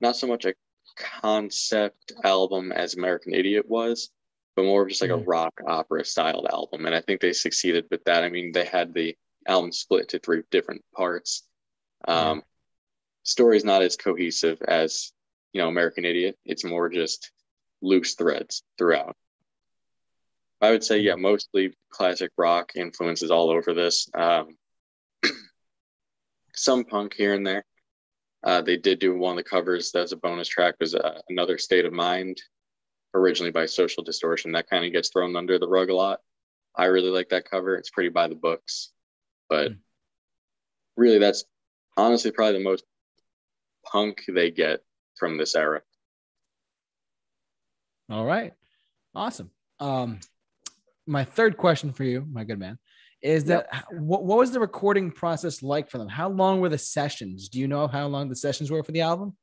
not 0.00 0.16
so 0.16 0.26
much 0.26 0.44
a 0.44 0.54
concept 0.96 2.12
album 2.24 2.72
as 2.72 2.94
American 2.94 3.34
Idiot 3.34 3.68
was, 3.68 4.10
but 4.56 4.64
more 4.64 4.82
of 4.82 4.88
just 4.88 5.02
like 5.02 5.10
mm. 5.10 5.20
a 5.20 5.24
rock 5.24 5.54
opera 5.66 6.04
styled 6.04 6.46
album. 6.50 6.86
And 6.86 6.94
I 6.94 7.00
think 7.00 7.20
they 7.20 7.32
succeeded 7.32 7.86
with 7.90 8.04
that. 8.04 8.24
I 8.24 8.28
mean, 8.28 8.52
they 8.52 8.64
had 8.64 8.94
the 8.94 9.16
album 9.46 9.72
split 9.72 10.08
to 10.10 10.18
three 10.18 10.42
different 10.50 10.82
parts. 10.96 11.47
Um, 12.06 12.42
Story 13.24 13.58
is 13.58 13.64
not 13.64 13.82
as 13.82 13.96
cohesive 13.96 14.62
as 14.62 15.12
you 15.52 15.60
know 15.60 15.68
American 15.68 16.06
Idiot. 16.06 16.38
It's 16.46 16.64
more 16.64 16.88
just 16.88 17.30
loose 17.82 18.14
threads 18.14 18.62
throughout. 18.78 19.16
I 20.60 20.70
would 20.70 20.82
say, 20.82 21.00
yeah, 21.00 21.14
mostly 21.14 21.76
classic 21.90 22.32
rock 22.36 22.72
influences 22.74 23.30
all 23.30 23.50
over 23.50 23.74
this. 23.74 24.08
Um, 24.14 24.56
some 26.54 26.84
punk 26.84 27.14
here 27.14 27.34
and 27.34 27.46
there. 27.46 27.64
Uh, 28.42 28.62
they 28.62 28.76
did 28.76 28.98
do 28.98 29.16
one 29.16 29.36
of 29.36 29.44
the 29.44 29.48
covers 29.48 29.92
that's 29.92 30.12
a 30.12 30.16
bonus 30.16 30.48
track 30.48 30.76
was 30.80 30.94
uh, 30.94 31.20
another 31.28 31.58
state 31.58 31.84
of 31.84 31.92
mind, 31.92 32.40
originally 33.14 33.52
by 33.52 33.66
Social 33.66 34.02
Distortion. 34.02 34.52
That 34.52 34.70
kind 34.70 34.84
of 34.84 34.92
gets 34.92 35.10
thrown 35.10 35.36
under 35.36 35.58
the 35.58 35.68
rug 35.68 35.90
a 35.90 35.94
lot. 35.94 36.20
I 36.74 36.86
really 36.86 37.10
like 37.10 37.28
that 37.28 37.50
cover. 37.50 37.76
It's 37.76 37.90
pretty 37.90 38.08
by 38.08 38.28
the 38.28 38.36
books, 38.36 38.92
but 39.48 39.72
mm. 39.72 39.78
really, 40.96 41.18
that's 41.18 41.44
honestly 41.98 42.30
probably 42.30 42.58
the 42.58 42.64
most 42.64 42.84
punk 43.84 44.24
they 44.28 44.50
get 44.50 44.80
from 45.16 45.36
this 45.36 45.54
era. 45.54 45.82
All 48.08 48.24
right. 48.24 48.54
Awesome. 49.14 49.50
Um, 49.80 50.20
my 51.06 51.24
third 51.24 51.56
question 51.56 51.92
for 51.92 52.04
you, 52.04 52.26
my 52.30 52.44
good 52.44 52.58
man, 52.58 52.78
is 53.20 53.44
that 53.46 53.66
yep. 53.72 53.84
what, 53.92 54.24
what 54.24 54.38
was 54.38 54.52
the 54.52 54.60
recording 54.60 55.10
process 55.10 55.62
like 55.62 55.90
for 55.90 55.98
them? 55.98 56.08
How 56.08 56.28
long 56.28 56.60
were 56.60 56.68
the 56.68 56.78
sessions? 56.78 57.48
Do 57.48 57.58
you 57.58 57.68
know 57.68 57.88
how 57.88 58.06
long 58.06 58.28
the 58.28 58.36
sessions 58.36 58.70
were 58.70 58.82
for 58.82 58.92
the 58.92 59.00
album? 59.00 59.36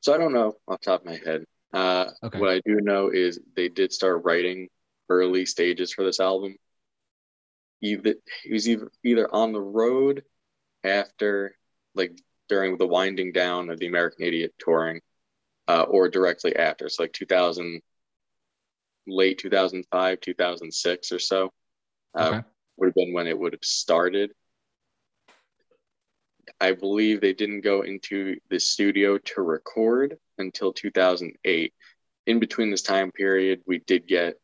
So 0.00 0.14
I 0.14 0.18
don't 0.18 0.32
know 0.32 0.56
off 0.68 0.80
top 0.80 1.00
of 1.00 1.06
my 1.06 1.20
head. 1.24 1.44
Uh, 1.72 2.10
okay. 2.22 2.38
What 2.38 2.50
I 2.50 2.60
do 2.64 2.80
know 2.80 3.10
is 3.10 3.38
they 3.54 3.68
did 3.68 3.92
start 3.92 4.24
writing 4.24 4.68
early 5.08 5.46
stages 5.46 5.92
for 5.92 6.04
this 6.04 6.20
album. 6.20 6.56
Either 7.82 8.14
he 8.42 8.52
was 8.52 8.68
either, 8.68 8.90
either 9.04 9.32
on 9.32 9.52
the 9.52 9.60
road 9.60 10.22
after, 10.86 11.56
like 11.94 12.18
during 12.48 12.76
the 12.78 12.86
winding 12.86 13.32
down 13.32 13.70
of 13.70 13.78
the 13.78 13.86
American 13.86 14.24
Idiot 14.24 14.54
touring, 14.58 15.00
uh, 15.68 15.82
or 15.82 16.08
directly 16.08 16.56
after. 16.56 16.88
So 16.88 17.02
like 17.02 17.12
2000, 17.12 17.80
late 19.06 19.38
2005, 19.38 20.20
2006 20.20 21.12
or 21.12 21.18
so. 21.18 21.52
Uh, 22.16 22.28
Okay. 22.28 22.46
Would 22.78 22.86
have 22.88 22.94
been 22.94 23.14
when 23.14 23.26
it 23.26 23.38
would 23.38 23.54
have 23.54 23.64
started. 23.64 24.32
I 26.60 26.72
believe 26.72 27.20
they 27.20 27.32
didn't 27.32 27.62
go 27.62 27.82
into 27.82 28.36
the 28.50 28.60
studio 28.60 29.18
to 29.18 29.42
record 29.42 30.18
until 30.38 30.72
2008. 30.72 31.72
In 32.26 32.38
between 32.38 32.70
this 32.70 32.82
time 32.82 33.12
period, 33.12 33.62
we 33.66 33.78
did 33.78 34.06
get 34.06 34.38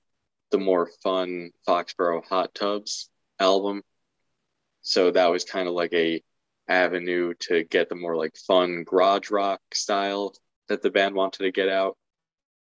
the 0.51 0.59
more 0.59 0.91
fun 1.03 1.51
Foxboro 1.69 2.25
Hot 2.27 2.55
Tubs 2.55 3.11
album. 3.39 3.83
So 4.83 5.11
that 5.11 5.31
was 5.31 5.45
kind 5.45 5.69
of 5.69 5.75
like 5.75 5.93
a 5.93 6.23
avenue 6.69 7.35
to 7.41 7.65
get 7.65 7.89
the 7.89 7.95
more 7.95 8.17
like 8.17 8.37
fun 8.37 8.85
garage 8.85 9.31
rock 9.31 9.61
style 9.75 10.35
that 10.69 10.83
the 10.83 10.91
band 10.91 11.15
wanted 11.15 11.43
to 11.43 11.53
get 11.53 11.69
out. 11.69 11.97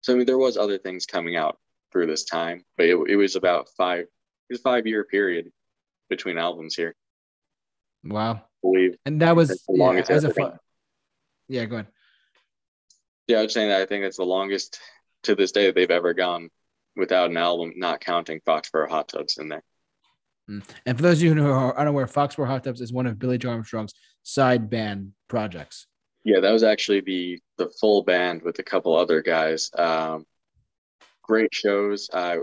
So 0.01 0.13
I 0.13 0.17
mean, 0.17 0.25
there 0.25 0.37
was 0.37 0.57
other 0.57 0.77
things 0.77 1.05
coming 1.05 1.35
out 1.35 1.57
through 1.91 2.07
this 2.07 2.25
time, 2.25 2.63
but 2.77 2.87
it, 2.87 2.97
it 3.07 3.15
was 3.15 3.35
about 3.35 3.69
five, 3.77 4.01
it 4.01 4.07
was 4.49 4.59
a 4.59 4.63
five 4.63 4.87
year 4.87 5.03
period 5.03 5.51
between 6.09 6.37
albums 6.37 6.75
here. 6.75 6.95
Wow. 8.03 8.33
I 8.33 8.41
believe. 8.61 8.95
And 9.05 9.21
that 9.21 9.35
was 9.35 9.49
yeah, 9.69 9.83
longest 9.83 10.11
as 10.11 10.25
a 10.25 10.59
yeah. 11.47 11.65
Go 11.65 11.75
ahead. 11.75 11.87
Yeah, 13.27 13.39
I 13.39 13.43
was 13.43 13.53
saying 13.53 13.69
that 13.69 13.81
I 13.81 13.85
think 13.85 14.03
it's 14.03 14.17
the 14.17 14.23
longest 14.23 14.79
to 15.23 15.35
this 15.35 15.51
day 15.51 15.67
that 15.67 15.75
they've 15.75 15.91
ever 15.91 16.13
gone 16.13 16.49
without 16.95 17.29
an 17.29 17.37
album, 17.37 17.73
not 17.75 18.01
counting 18.01 18.41
Foxboro 18.41 18.89
Hot 18.89 19.07
Tubs 19.07 19.37
in 19.37 19.49
there. 19.49 19.63
Mm. 20.49 20.63
And 20.85 20.97
for 20.97 21.03
those 21.03 21.19
of 21.19 21.23
you 21.23 21.33
who 21.33 21.49
are 21.49 21.77
unaware, 21.77 22.07
Foxboro 22.07 22.47
Hot 22.47 22.63
Tubs 22.63 22.81
is 22.81 22.93
one 22.93 23.05
of 23.05 23.19
Billie 23.19 23.37
Joe 23.37 23.51
Armstrong's 23.51 23.93
side 24.23 24.69
band 24.69 25.13
projects. 25.27 25.87
Yeah, 26.23 26.39
that 26.39 26.51
was 26.51 26.63
actually 26.63 27.01
the 27.01 27.39
the 27.57 27.69
full 27.79 28.03
band 28.03 28.43
with 28.43 28.59
a 28.59 28.63
couple 28.63 28.95
other 28.95 29.21
guys. 29.21 29.71
Um, 29.75 30.25
great 31.23 31.53
shows. 31.53 32.09
I 32.13 32.37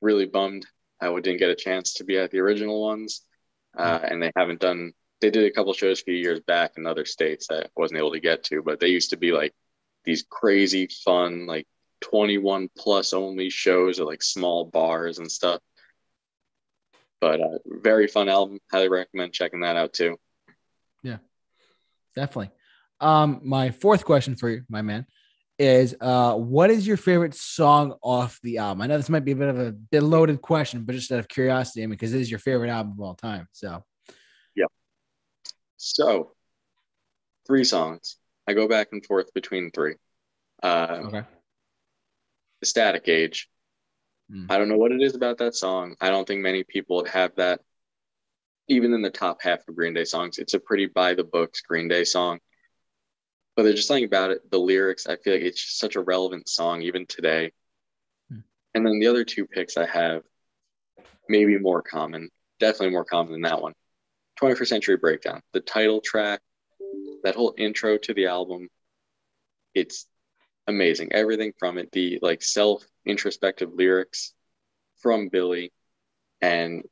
really 0.00 0.26
bummed 0.26 0.66
I 1.00 1.20
didn't 1.20 1.38
get 1.38 1.50
a 1.50 1.54
chance 1.54 1.94
to 1.94 2.04
be 2.04 2.18
at 2.18 2.30
the 2.30 2.40
original 2.40 2.80
ones, 2.82 3.22
uh, 3.76 4.00
and 4.02 4.22
they 4.22 4.32
haven't 4.36 4.60
done. 4.60 4.92
They 5.20 5.30
did 5.30 5.44
a 5.44 5.50
couple 5.50 5.72
shows 5.72 6.00
a 6.00 6.04
few 6.04 6.14
years 6.14 6.40
back 6.40 6.72
in 6.76 6.86
other 6.86 7.04
states 7.04 7.46
that 7.48 7.64
I 7.64 7.68
wasn't 7.76 7.98
able 7.98 8.12
to 8.12 8.20
get 8.20 8.44
to, 8.44 8.62
but 8.62 8.80
they 8.80 8.88
used 8.88 9.10
to 9.10 9.16
be 9.16 9.32
like 9.32 9.52
these 10.04 10.24
crazy 10.28 10.88
fun, 11.04 11.46
like 11.46 11.66
21 12.02 12.68
plus 12.76 13.12
only 13.12 13.48
shows 13.48 14.00
at 14.00 14.06
like 14.06 14.22
small 14.22 14.64
bars 14.64 15.18
and 15.18 15.30
stuff. 15.30 15.60
But 17.24 17.40
uh, 17.40 17.58
very 17.64 18.06
fun 18.06 18.28
album. 18.28 18.58
Highly 18.70 18.90
recommend 18.90 19.32
checking 19.32 19.60
that 19.60 19.76
out 19.76 19.94
too. 19.94 20.18
Yeah, 21.02 21.16
definitely. 22.14 22.50
Um, 23.00 23.40
my 23.42 23.70
fourth 23.70 24.04
question 24.04 24.36
for 24.36 24.50
you, 24.50 24.62
my 24.68 24.82
man, 24.82 25.06
is 25.58 25.96
uh, 26.02 26.34
what 26.34 26.68
is 26.68 26.86
your 26.86 26.98
favorite 26.98 27.34
song 27.34 27.94
off 28.02 28.38
the 28.42 28.58
album? 28.58 28.82
I 28.82 28.88
know 28.88 28.98
this 28.98 29.08
might 29.08 29.24
be 29.24 29.32
a 29.32 29.36
bit 29.36 29.48
of 29.48 29.58
a 29.58 29.72
bit 29.72 30.02
loaded 30.02 30.42
question, 30.42 30.84
but 30.84 30.94
just 30.94 31.10
out 31.12 31.18
of 31.18 31.26
curiosity, 31.26 31.82
I 31.82 31.86
mean, 31.86 31.92
because 31.92 32.12
it 32.12 32.20
is 32.20 32.30
your 32.30 32.40
favorite 32.40 32.68
album 32.68 32.92
of 32.92 33.00
all 33.00 33.14
time. 33.14 33.48
So 33.52 33.82
yeah. 34.54 34.66
So, 35.78 36.32
three 37.46 37.64
songs. 37.64 38.18
I 38.46 38.52
go 38.52 38.68
back 38.68 38.88
and 38.92 39.02
forth 39.02 39.32
between 39.32 39.70
three. 39.70 39.94
Uh, 40.62 41.00
okay. 41.04 41.22
The 42.60 42.66
Static 42.66 43.08
Age. 43.08 43.48
Hmm. 44.30 44.46
I 44.48 44.58
don't 44.58 44.68
know 44.68 44.76
what 44.76 44.92
it 44.92 45.02
is 45.02 45.14
about 45.14 45.38
that 45.38 45.54
song. 45.54 45.96
I 46.00 46.10
don't 46.10 46.26
think 46.26 46.40
many 46.40 46.64
people 46.64 47.04
have 47.06 47.34
that. 47.36 47.60
Even 48.68 48.94
in 48.94 49.02
the 49.02 49.10
top 49.10 49.42
half 49.42 49.66
of 49.68 49.76
Green 49.76 49.92
Day 49.92 50.04
songs, 50.04 50.38
it's 50.38 50.54
a 50.54 50.60
pretty 50.60 50.86
by 50.86 51.14
the 51.14 51.24
books 51.24 51.60
Green 51.60 51.88
Day 51.88 52.04
song. 52.04 52.38
But 53.56 53.64
there's 53.64 53.76
just 53.76 53.88
something 53.88 54.04
about 54.04 54.30
it. 54.30 54.50
The 54.50 54.58
lyrics, 54.58 55.06
I 55.06 55.16
feel 55.16 55.34
like 55.34 55.42
it's 55.42 55.62
just 55.62 55.78
such 55.78 55.96
a 55.96 56.00
relevant 56.00 56.48
song 56.48 56.82
even 56.82 57.06
today. 57.06 57.52
Hmm. 58.30 58.38
And 58.74 58.86
then 58.86 58.98
the 58.98 59.08
other 59.08 59.24
two 59.24 59.46
picks 59.46 59.76
I 59.76 59.86
have, 59.86 60.22
maybe 61.28 61.58
more 61.58 61.82
common, 61.82 62.30
definitely 62.58 62.90
more 62.90 63.04
common 63.04 63.32
than 63.32 63.42
that 63.42 63.60
one. 63.60 63.74
21st 64.40 64.66
Century 64.66 64.96
Breakdown, 64.96 65.42
the 65.52 65.60
title 65.60 66.00
track, 66.00 66.40
that 67.22 67.34
whole 67.34 67.54
intro 67.56 67.98
to 67.98 68.14
the 68.14 68.26
album, 68.26 68.68
it's 69.74 70.06
amazing. 70.66 71.12
Everything 71.12 71.52
from 71.58 71.78
it, 71.78 71.90
the 71.92 72.18
like 72.22 72.42
self 72.42 72.84
introspective 73.06 73.72
lyrics 73.74 74.32
from 74.98 75.28
Billie, 75.28 75.72
and 76.40 76.84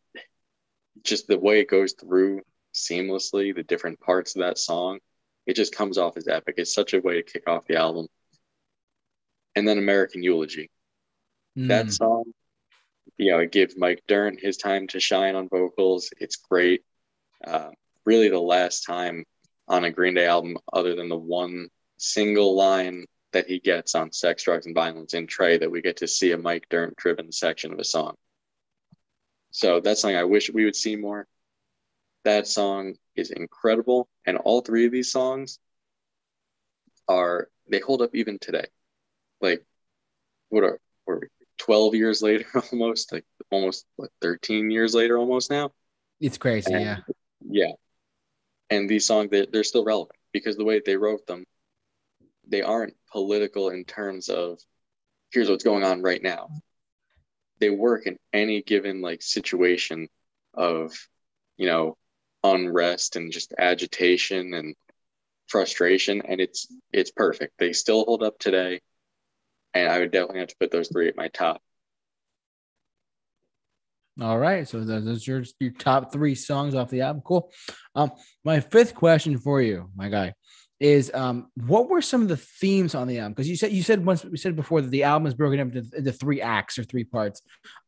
just 1.02 1.26
the 1.26 1.38
way 1.38 1.60
it 1.60 1.68
goes 1.68 1.94
through 1.94 2.42
seamlessly, 2.74 3.54
the 3.54 3.62
different 3.62 4.00
parts 4.00 4.36
of 4.36 4.40
that 4.40 4.58
song, 4.58 4.98
it 5.46 5.56
just 5.56 5.74
comes 5.74 5.98
off 5.98 6.16
as 6.16 6.28
epic. 6.28 6.54
It's 6.58 6.74
such 6.74 6.94
a 6.94 7.00
way 7.00 7.14
to 7.14 7.22
kick 7.22 7.48
off 7.48 7.66
the 7.66 7.76
album. 7.76 8.06
And 9.54 9.66
then 9.66 9.78
American 9.78 10.22
Eulogy, 10.22 10.70
that 11.56 11.86
Mm. 11.86 11.92
song, 11.92 12.34
you 13.18 13.30
know, 13.30 13.40
it 13.40 13.52
gives 13.52 13.76
Mike 13.76 14.02
Dirnt 14.06 14.40
his 14.40 14.56
time 14.56 14.86
to 14.88 15.00
shine 15.00 15.34
on 15.34 15.48
vocals. 15.48 16.10
It's 16.18 16.36
great. 16.36 16.82
Uh, 17.44 17.70
really, 18.04 18.28
the 18.28 18.40
last 18.40 18.84
time 18.84 19.24
on 19.68 19.84
a 19.84 19.90
Green 19.90 20.14
Day 20.14 20.26
album, 20.26 20.56
other 20.72 20.94
than 20.94 21.08
the 21.08 21.18
one 21.18 21.68
single 21.98 22.54
line 22.54 23.06
that 23.32 23.46
he 23.46 23.58
gets 23.58 23.94
on 23.94 24.12
Sex, 24.12 24.42
Drugs, 24.44 24.66
and 24.66 24.74
Violence 24.74 25.14
in 25.14 25.26
Tré, 25.26 25.58
that 25.60 25.70
we 25.70 25.80
get 25.80 25.98
to 25.98 26.08
see 26.08 26.32
a 26.32 26.38
Mike 26.38 26.66
Dirnt 26.70 26.96
driven 26.96 27.32
section 27.32 27.72
of 27.72 27.78
a 27.78 27.84
song. 27.84 28.14
So 29.50 29.80
that's 29.80 30.00
something 30.00 30.16
I 30.16 30.24
wish 30.24 30.50
we 30.50 30.64
would 30.64 30.76
see 30.76 30.96
more. 30.96 31.26
That 32.24 32.46
song 32.46 32.94
is 33.16 33.30
incredible. 33.30 34.08
And 34.26 34.36
all 34.38 34.60
three 34.60 34.86
of 34.86 34.92
these 34.92 35.10
songs 35.10 35.58
are, 37.08 37.48
they 37.70 37.80
hold 37.80 38.02
up 38.02 38.14
even 38.14 38.38
today. 38.38 38.66
Like, 39.40 39.64
what 40.48 40.62
are, 40.64 40.78
what 41.04 41.14
are 41.14 41.18
we, 41.20 41.26
12 41.58 41.94
years 41.94 42.22
later 42.22 42.46
almost? 42.72 43.12
Like, 43.12 43.24
almost, 43.50 43.86
what, 43.96 44.10
13 44.20 44.70
years 44.70 44.94
later 44.94 45.18
almost 45.18 45.50
now? 45.50 45.72
It's 46.20 46.38
crazy. 46.38 46.72
And- 46.72 46.82
Yeah. 46.84 46.98
Yeah. 47.48 47.72
And 48.70 48.88
these 48.88 49.06
songs, 49.06 49.28
they're, 49.30 49.46
they're 49.52 49.64
still 49.64 49.84
relevant 49.84 50.16
because 50.32 50.56
the 50.56 50.64
way 50.64 50.80
they 50.84 50.96
wrote 50.96 51.26
them, 51.26 51.44
they 52.46 52.62
aren't 52.62 52.94
political 53.12 53.70
in 53.70 53.84
terms 53.84 54.28
of 54.28 54.58
here's 55.30 55.48
what's 55.48 55.64
going 55.64 55.84
on 55.84 56.02
right 56.02 56.22
now. 56.22 56.48
They 57.60 57.70
work 57.70 58.06
in 58.06 58.18
any 58.32 58.62
given 58.62 59.00
like 59.00 59.22
situation 59.22 60.08
of, 60.54 60.92
you 61.56 61.66
know, 61.66 61.96
unrest 62.42 63.16
and 63.16 63.30
just 63.30 63.54
agitation 63.58 64.54
and 64.54 64.74
frustration. 65.46 66.22
And 66.26 66.40
it's 66.40 66.66
it's 66.92 67.10
perfect. 67.10 67.54
They 67.58 67.72
still 67.72 68.04
hold 68.04 68.22
up 68.22 68.38
today. 68.38 68.80
And 69.74 69.88
I 69.88 70.00
would 70.00 70.10
definitely 70.10 70.40
have 70.40 70.48
to 70.48 70.56
put 70.60 70.70
those 70.70 70.88
three 70.88 71.08
at 71.08 71.16
my 71.16 71.28
top. 71.28 71.62
All 74.20 74.38
right. 74.38 74.68
So 74.68 74.84
those 74.84 75.26
are 75.28 75.42
your 75.58 75.70
top 75.72 76.12
three 76.12 76.34
songs 76.34 76.74
off 76.74 76.90
the 76.90 77.00
album. 77.00 77.22
Cool. 77.24 77.50
Um, 77.94 78.12
my 78.44 78.60
fifth 78.60 78.94
question 78.94 79.38
for 79.38 79.62
you, 79.62 79.88
my 79.96 80.10
guy, 80.10 80.34
is 80.82 81.12
um, 81.14 81.46
what 81.54 81.88
were 81.88 82.02
some 82.02 82.22
of 82.22 82.28
the 82.28 82.36
themes 82.36 82.96
on 82.96 83.06
the 83.06 83.18
album? 83.18 83.32
Because 83.32 83.48
you 83.48 83.56
said 83.56 83.70
you 83.70 83.84
said 83.84 84.04
once 84.04 84.24
we 84.24 84.36
said 84.36 84.56
before 84.56 84.80
that 84.80 84.90
the 84.90 85.04
album 85.04 85.26
is 85.26 85.34
broken 85.34 85.60
up 85.60 85.74
into, 85.74 85.96
into 85.96 86.12
three 86.12 86.42
acts 86.42 86.76
or 86.76 86.82
three 86.82 87.04
parts. 87.04 87.40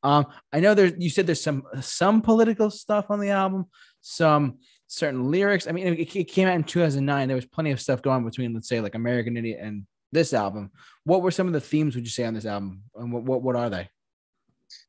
Um, 0.05 0.27
I 0.53 0.61
know 0.61 0.75
there's 0.75 0.93
you 0.99 1.11
said 1.11 1.27
there's 1.27 1.43
some 1.43 1.65
some 1.81 2.23
political 2.23 2.71
stuff 2.71 3.07
on 3.11 3.19
the 3.19 3.31
album, 3.31 3.67
some 4.01 4.59
certain 4.87 5.29
lyrics. 5.31 5.67
I 5.67 5.73
mean, 5.73 5.89
it, 5.89 6.15
it 6.15 6.25
came 6.25 6.47
out 6.47 6.55
in 6.55 6.63
2009. 6.63 7.27
There 7.27 7.35
was 7.35 7.47
plenty 7.47 7.73
of 7.73 7.81
stuff 7.81 8.01
going 8.01 8.25
between, 8.25 8.55
let's 8.55 8.69
say, 8.69 8.81
like 8.81 8.95
American 8.95 9.37
Idiot 9.37 9.59
and 9.61 9.87
this 10.13 10.33
album. 10.33 10.71
What 11.03 11.23
were 11.23 11.33
some 11.33 11.49
of 11.49 11.53
the 11.53 11.61
themes 11.61 11.97
would 11.97 12.05
you 12.05 12.11
say 12.11 12.25
on 12.25 12.35
this 12.35 12.47
album, 12.47 12.83
and 12.95 13.13
what 13.13 13.25
what, 13.25 13.43
what 13.43 13.57
are 13.57 13.71
they? 13.71 13.89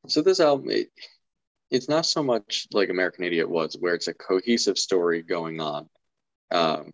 So 0.06 0.22
this 0.22 0.38
album, 0.38 0.70
it, 0.70 0.90
it's 1.72 1.88
not 1.88 2.06
so 2.06 2.22
much 2.22 2.68
like 2.72 2.88
American 2.88 3.24
Idiot 3.24 3.50
was, 3.50 3.76
where 3.80 3.94
it's 3.94 4.08
a 4.08 4.14
cohesive 4.14 4.78
story 4.78 5.22
going 5.22 5.60
on. 5.60 5.88
Um, 6.52 6.92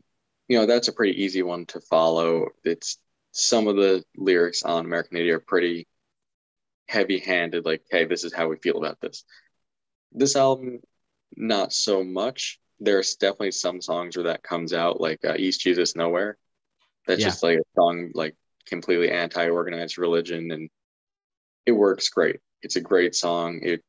you 0.49 0.59
know, 0.59 0.67
that's 0.67 0.89
a 0.89 0.93
pretty 0.93 1.23
easy 1.23 1.43
one 1.43 1.67
to 1.67 1.81
follow. 1.81 2.49
It's 2.65 2.99
some 3.33 3.69
of 3.69 3.77
the 3.77 4.05
lyrics 4.17 4.63
on 4.63 4.85
American 4.85 5.17
Idiot 5.17 5.37
are 5.37 5.41
pretty 5.41 5.87
heavy-handed, 6.89 7.65
like, 7.65 7.85
"Hey, 7.91 8.05
this 8.05 8.25
is 8.25 8.33
how 8.35 8.49
we 8.49 8.57
feel 8.57 8.79
about 8.79 9.01
this." 9.01 9.25
This 10.13 10.37
album, 10.37 10.83
not 11.37 11.73
so 11.73 12.05
much. 12.05 12.61
There's 12.81 13.17
definitely 13.17 13.53
some 13.53 13.81
songs 13.81 14.17
where 14.17 14.25
that 14.25 14.43
comes 14.43 14.73
out, 14.73 15.01
like 15.01 15.25
uh, 15.25 15.35
"East 15.39 15.61
Jesus 15.61 15.97
Nowhere." 15.97 16.37
That's 17.07 17.21
Yeah. 17.21 17.29
just 17.29 17.43
like 17.43 17.59
a 17.59 17.65
song, 17.75 18.11
like 18.15 18.37
completely 18.67 19.11
anti-organized 19.11 19.99
religion, 19.99 20.51
and 20.51 20.71
it 21.67 21.73
works 21.73 22.09
great. 22.11 22.41
It's 22.63 22.77
a 22.77 22.81
great 22.81 23.15
song. 23.15 23.61
It 23.63 23.83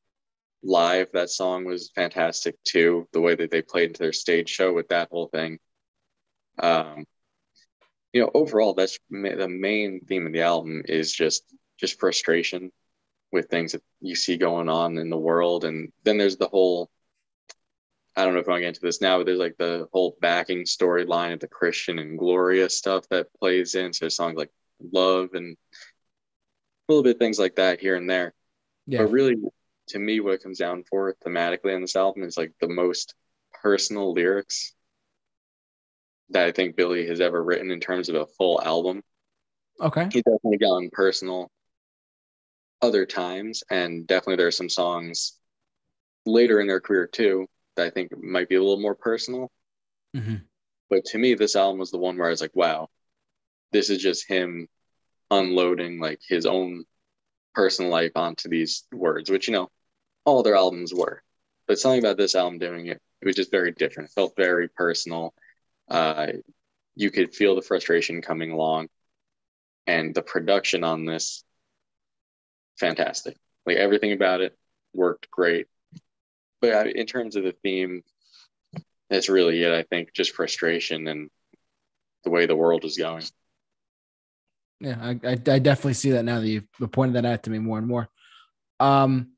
live 0.64 1.12
that 1.14 1.30
song 1.30 1.66
was 1.66 1.92
fantastic 1.94 2.56
too 2.64 3.08
the 3.12 3.20
way 3.22 3.36
that 3.36 3.52
they 3.52 3.62
played 3.62 3.90
into 3.90 4.02
their 4.04 4.14
stage 4.14 4.50
show 4.50 4.74
with 4.74 4.88
that 4.88 5.10
whole 5.10 5.28
thing 5.28 5.60
um 6.60 7.06
you 8.12 8.22
know 8.22 8.30
overall 8.34 8.74
that's 8.74 9.00
ma- 9.10 9.36
the 9.36 9.48
main 9.48 10.00
theme 10.08 10.28
of 10.28 10.34
the 10.34 10.42
album 10.42 10.84
is 10.86 11.12
just 11.12 11.44
just 11.80 12.00
frustration 12.00 12.72
with 13.32 13.50
things 13.50 13.72
that 13.72 13.82
you 14.00 14.16
see 14.16 14.38
going 14.38 14.70
on 14.70 14.98
in 14.98 15.10
the 15.10 15.18
world 15.18 15.66
and 15.66 15.92
then 16.04 16.18
there's 16.18 16.38
the 16.38 16.48
whole 16.48 16.90
i 18.16 18.24
don't 18.24 18.34
know 18.34 18.40
if 18.40 18.48
i 18.48 18.52
want 18.52 18.60
to 18.60 18.62
get 18.62 18.68
into 18.70 18.82
this 18.82 19.02
now 19.02 19.18
but 19.18 19.26
there's 19.26 19.40
like 19.40 19.58
the 19.58 19.88
whole 19.92 20.16
backing 20.22 20.64
storyline 20.64 21.34
of 21.34 21.40
the 21.40 21.48
christian 21.48 21.98
and 21.98 22.20
gloria 22.20 22.70
stuff 22.70 23.08
that 23.10 23.34
plays 23.40 23.74
in 23.74 23.92
so 23.92 24.08
songs 24.08 24.38
like 24.38 24.52
love 24.92 25.30
and 25.34 25.58
a 26.88 26.92
little 26.92 27.04
bit 27.04 27.20
things 27.20 27.40
like 27.40 27.56
that 27.56 27.80
here 27.80 27.96
and 27.96 28.10
there. 28.10 28.34
Yeah. 28.86 29.00
But 29.00 29.12
really, 29.12 29.36
to 29.90 30.00
me, 30.00 30.20
what 30.20 30.34
it 30.34 30.44
comes 30.44 30.60
down 30.60 30.84
for 30.84 31.16
thematically 31.26 31.74
on 31.74 31.82
this 31.82 31.96
album 31.96 32.24
is 32.24 32.38
like 32.38 32.54
the 32.60 32.68
most 32.68 33.16
personal 33.62 34.14
lyrics 34.14 34.74
that 36.34 36.46
I 36.48 36.52
think 36.52 36.76
Billie 36.76 37.08
has 37.08 37.22
ever 37.22 37.44
written 37.44 37.72
in 37.72 37.80
terms 37.80 38.10
of 38.10 38.16
a 38.16 38.26
full 38.26 38.62
album. 38.62 39.04
Okay. 39.80 40.10
He's 40.12 40.24
definitely 40.24 40.58
gotten 40.58 40.90
personal 40.92 41.50
other 42.82 43.06
times, 43.06 43.64
and 43.70 44.06
definitely 44.06 44.36
there 44.36 44.48
are 44.48 44.52
some 44.52 44.70
songs 44.70 45.34
later 46.26 46.62
in 46.62 46.68
their 46.68 46.82
career 46.82 47.08
too 47.08 47.48
that 47.76 47.88
I 47.88 47.90
think 47.90 48.16
might 48.18 48.50
be 48.50 48.56
a 48.56 48.62
little 48.62 48.82
more 48.82 48.96
personal. 48.96 49.52
hmm 50.14 50.46
But 50.90 51.06
to 51.06 51.18
me, 51.18 51.34
this 51.34 51.56
album 51.56 51.80
was 51.80 51.92
the 51.92 51.98
one 51.98 52.18
where 52.18 52.28
I 52.28 52.32
was 52.32 52.42
like, 52.42 52.56
wow, 52.56 52.90
this 53.72 53.90
is 53.90 54.02
just 54.02 54.28
him 54.28 54.70
unloading 55.32 56.00
like 56.00 56.22
his 56.28 56.46
own 56.46 56.86
personal 57.56 57.92
life 57.92 58.14
onto 58.16 58.50
these 58.50 58.86
words, 58.94 59.30
which, 59.32 59.48
you 59.48 59.54
know, 59.54 59.70
all 60.26 60.44
their 60.44 60.56
albums 60.56 60.94
were. 60.94 61.24
But 61.68 61.80
something 61.80 62.00
about 62.00 62.18
this 62.18 62.36
album 62.36 62.60
doing 62.60 62.88
it, 62.88 63.02
it 63.22 63.28
was 63.28 63.36
just 63.36 63.52
very 63.52 63.72
different. 63.72 64.10
It 64.12 64.14
felt 64.14 64.36
very 64.38 64.70
personal. 64.70 65.34
Uh, 65.90 66.28
you 66.96 67.12
could 67.12 67.34
feel 67.34 67.56
the 67.56 67.62
frustration 67.62 68.22
coming 68.22 68.52
along. 68.52 68.88
And 69.86 70.16
the 70.16 70.22
production 70.22 70.84
on 70.84 71.06
this, 71.06 71.44
fantastic. 72.80 73.36
Like 73.66 73.78
everything 73.78 74.14
about 74.14 74.42
it 74.42 74.58
worked 74.94 75.30
great. 75.30 75.68
But 76.62 76.74
uh, 76.74 76.90
in 76.96 77.06
terms 77.06 77.36
of 77.36 77.44
the 77.44 77.56
theme, 77.64 78.04
that's 79.10 79.28
really 79.28 79.62
it. 79.62 79.74
I 79.74 79.84
think 79.84 80.14
just 80.14 80.34
frustration 80.34 81.08
and 81.08 81.30
the 82.24 82.30
way 82.30 82.46
the 82.46 82.56
world 82.56 82.86
is 82.86 82.98
going. 82.98 83.24
Yeah, 84.80 84.98
I, 85.02 85.20
I, 85.24 85.32
I 85.32 85.60
definitely 85.60 85.94
see 85.94 86.12
that 86.12 86.24
now 86.24 86.40
that 86.40 86.48
you've 86.48 86.68
pointed 86.92 87.16
that 87.16 87.26
out 87.26 87.44
to 87.44 87.50
me 87.50 87.60
more 87.60 87.78
and 87.78 87.88
more. 87.88 88.10
Um, 88.80 89.32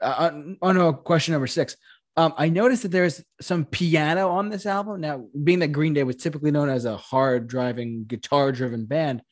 uh, 0.00 0.30
on 0.62 0.78
oh, 0.78 0.92
question 0.92 1.32
number 1.32 1.46
six. 1.46 1.76
Um, 2.18 2.34
I 2.36 2.48
noticed 2.48 2.82
that 2.82 2.90
there's 2.90 3.22
some 3.40 3.64
piano 3.64 4.28
on 4.30 4.48
this 4.48 4.66
album. 4.66 5.00
Now, 5.00 5.26
being 5.44 5.60
that 5.60 5.68
Green 5.68 5.92
Day 5.94 6.02
was 6.02 6.16
typically 6.16 6.50
known 6.50 6.68
as 6.68 6.84
a 6.84 6.96
hard 6.96 7.46
driving, 7.46 8.06
guitar 8.08 8.50
driven 8.50 8.86
band, 8.86 9.22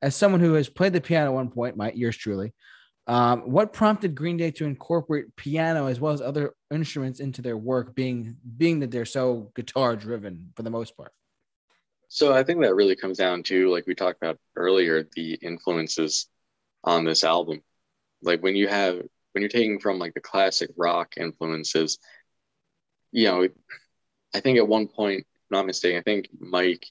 as 0.00 0.14
someone 0.14 0.40
who 0.40 0.54
has 0.54 0.68
played 0.68 0.92
the 0.92 1.00
piano 1.00 1.32
at 1.32 1.34
one 1.34 1.50
point, 1.50 1.76
my 1.76 1.90
yours 1.90 2.16
truly, 2.16 2.54
um, 3.08 3.50
what 3.50 3.72
prompted 3.72 4.14
Green 4.14 4.36
Day 4.36 4.52
to 4.52 4.64
incorporate 4.64 5.34
piano 5.34 5.88
as 5.88 5.98
well 5.98 6.12
as 6.12 6.20
other 6.20 6.54
instruments 6.72 7.18
into 7.18 7.42
their 7.42 7.56
work, 7.56 7.96
being 7.96 8.36
being 8.56 8.78
that 8.78 8.92
they're 8.92 9.06
so 9.06 9.50
guitar 9.56 9.96
driven 9.96 10.52
for 10.54 10.62
the 10.62 10.70
most 10.70 10.96
part? 10.96 11.10
So 12.06 12.32
I 12.32 12.44
think 12.44 12.60
that 12.62 12.76
really 12.76 12.94
comes 12.94 13.18
down 13.18 13.42
to, 13.44 13.68
like 13.70 13.88
we 13.88 13.96
talked 13.96 14.22
about 14.22 14.38
earlier, 14.54 15.04
the 15.16 15.34
influences 15.42 16.28
on 16.84 17.04
this 17.04 17.24
album. 17.24 17.60
Like 18.22 18.40
when 18.40 18.54
you 18.54 18.68
have 18.68 19.02
when 19.32 19.42
you're 19.42 19.48
taking 19.48 19.80
from 19.80 19.98
like 19.98 20.14
the 20.14 20.20
classic 20.20 20.70
rock 20.76 21.14
influences, 21.16 21.98
you 23.16 23.24
know, 23.24 23.48
I 24.34 24.40
think 24.40 24.58
at 24.58 24.68
one 24.68 24.88
point, 24.88 25.26
not 25.50 25.64
mistaken, 25.64 25.98
I 25.98 26.02
think 26.02 26.28
Mike 26.38 26.86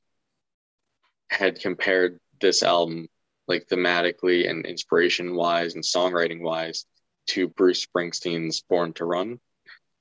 had 1.30 1.60
compared 1.60 2.20
this 2.42 2.64
album 2.64 3.08
like 3.48 3.68
thematically 3.68 4.50
and 4.50 4.66
inspiration 4.66 5.36
wise 5.36 5.76
and 5.76 5.84
songwriting 5.84 6.42
wise 6.42 6.86
to 7.28 7.48
Bruce 7.48 7.86
Springsteen's 7.86 8.62
Born 8.62 8.94
to 8.94 9.06
Run. 9.06 9.40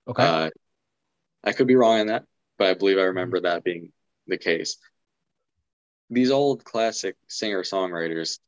Okay. 0.09 0.23
Uh, 0.23 0.51
I 1.45 1.53
could 1.53 1.67
be 1.67 1.77
wrong 1.77 2.01
on 2.01 2.07
that, 2.07 2.25
but 2.59 2.69
I 2.69 2.75
believe 2.75 2.97
I 2.97 3.03
remember 3.03 3.41
that 3.41 3.63
being 3.63 3.93
the 4.27 4.39
case. 4.39 4.79
These 6.09 6.31
old 6.31 6.65
classic 6.65 7.17
singer 7.29 7.65
songwriters, 7.65 8.39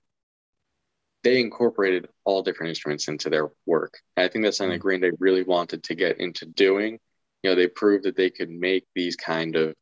they 1.23 1.41
incorporated 1.41 2.09
all 2.25 2.43
different 2.43 2.71
instruments 2.71 3.09
into 3.09 3.29
their 3.29 3.51
work. 3.67 3.99
And 4.17 4.25
I 4.25 4.29
think 4.29 4.47
that's 4.47 4.57
something 4.57 4.73
that 4.73 4.79
Green 4.79 5.03
Day 5.03 5.11
really 5.19 5.43
wanted 5.43 5.83
to 5.85 5.95
get 5.95 6.21
into 6.21 6.47
doing. 6.47 7.01
You 7.43 7.51
know, 7.51 7.55
they 7.57 7.69
proved 7.69 8.05
that 8.05 8.17
they 8.17 8.31
could 8.31 8.51
make 8.51 8.85
these 8.95 9.17
kind 9.17 9.57
of, 9.57 9.75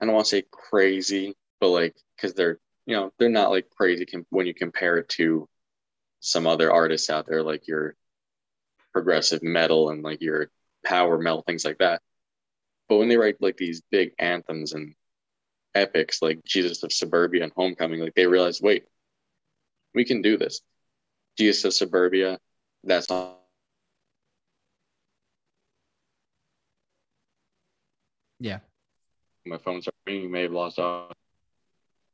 I 0.00 0.06
don't 0.06 0.14
want 0.14 0.26
to 0.26 0.30
say 0.30 0.44
crazy, 0.50 1.34
but 1.60 1.68
like, 1.68 1.96
because 2.16 2.34
they're, 2.34 2.58
you 2.86 2.96
know, 2.96 3.12
they're 3.18 3.28
not 3.28 3.50
like 3.50 3.70
crazy 3.70 4.06
com- 4.06 4.26
when 4.30 4.46
you 4.46 4.54
compare 4.54 4.98
it 4.98 5.08
to 5.10 5.48
some 6.20 6.46
other 6.46 6.72
artists 6.72 7.10
out 7.10 7.26
there, 7.26 7.42
like 7.42 7.66
your 7.66 7.94
progressive 8.92 9.42
metal 9.42 9.90
and 9.90 10.02
like 10.02 10.20
your 10.20 10.50
power 10.84 11.18
metal, 11.18 11.42
things 11.42 11.64
like 11.64 11.78
that. 11.78 12.02
But 12.88 12.96
when 12.96 13.08
they 13.08 13.16
write 13.16 13.40
like 13.40 13.56
these 13.56 13.82
big 13.90 14.12
anthems 14.18 14.72
and 14.72 14.94
epics 15.74 16.20
like 16.20 16.44
Jesus 16.44 16.82
of 16.82 16.92
Suburbia 16.92 17.44
and 17.44 17.52
Homecoming, 17.54 18.00
like 18.00 18.14
they 18.14 18.26
realize, 18.26 18.60
wait, 18.60 18.84
we 19.94 20.04
can 20.04 20.22
do 20.22 20.36
this. 20.36 20.60
Jesus 21.38 21.64
of 21.64 21.74
Suburbia, 21.74 22.38
that's 22.84 23.08
not. 23.10 23.39
Yeah. 28.40 28.60
My 29.46 29.58
phone's 29.58 29.88
ringing. 30.06 30.24
You 30.24 30.28
may 30.28 30.42
have 30.42 30.52
lost 30.52 30.78
off. 30.78 31.12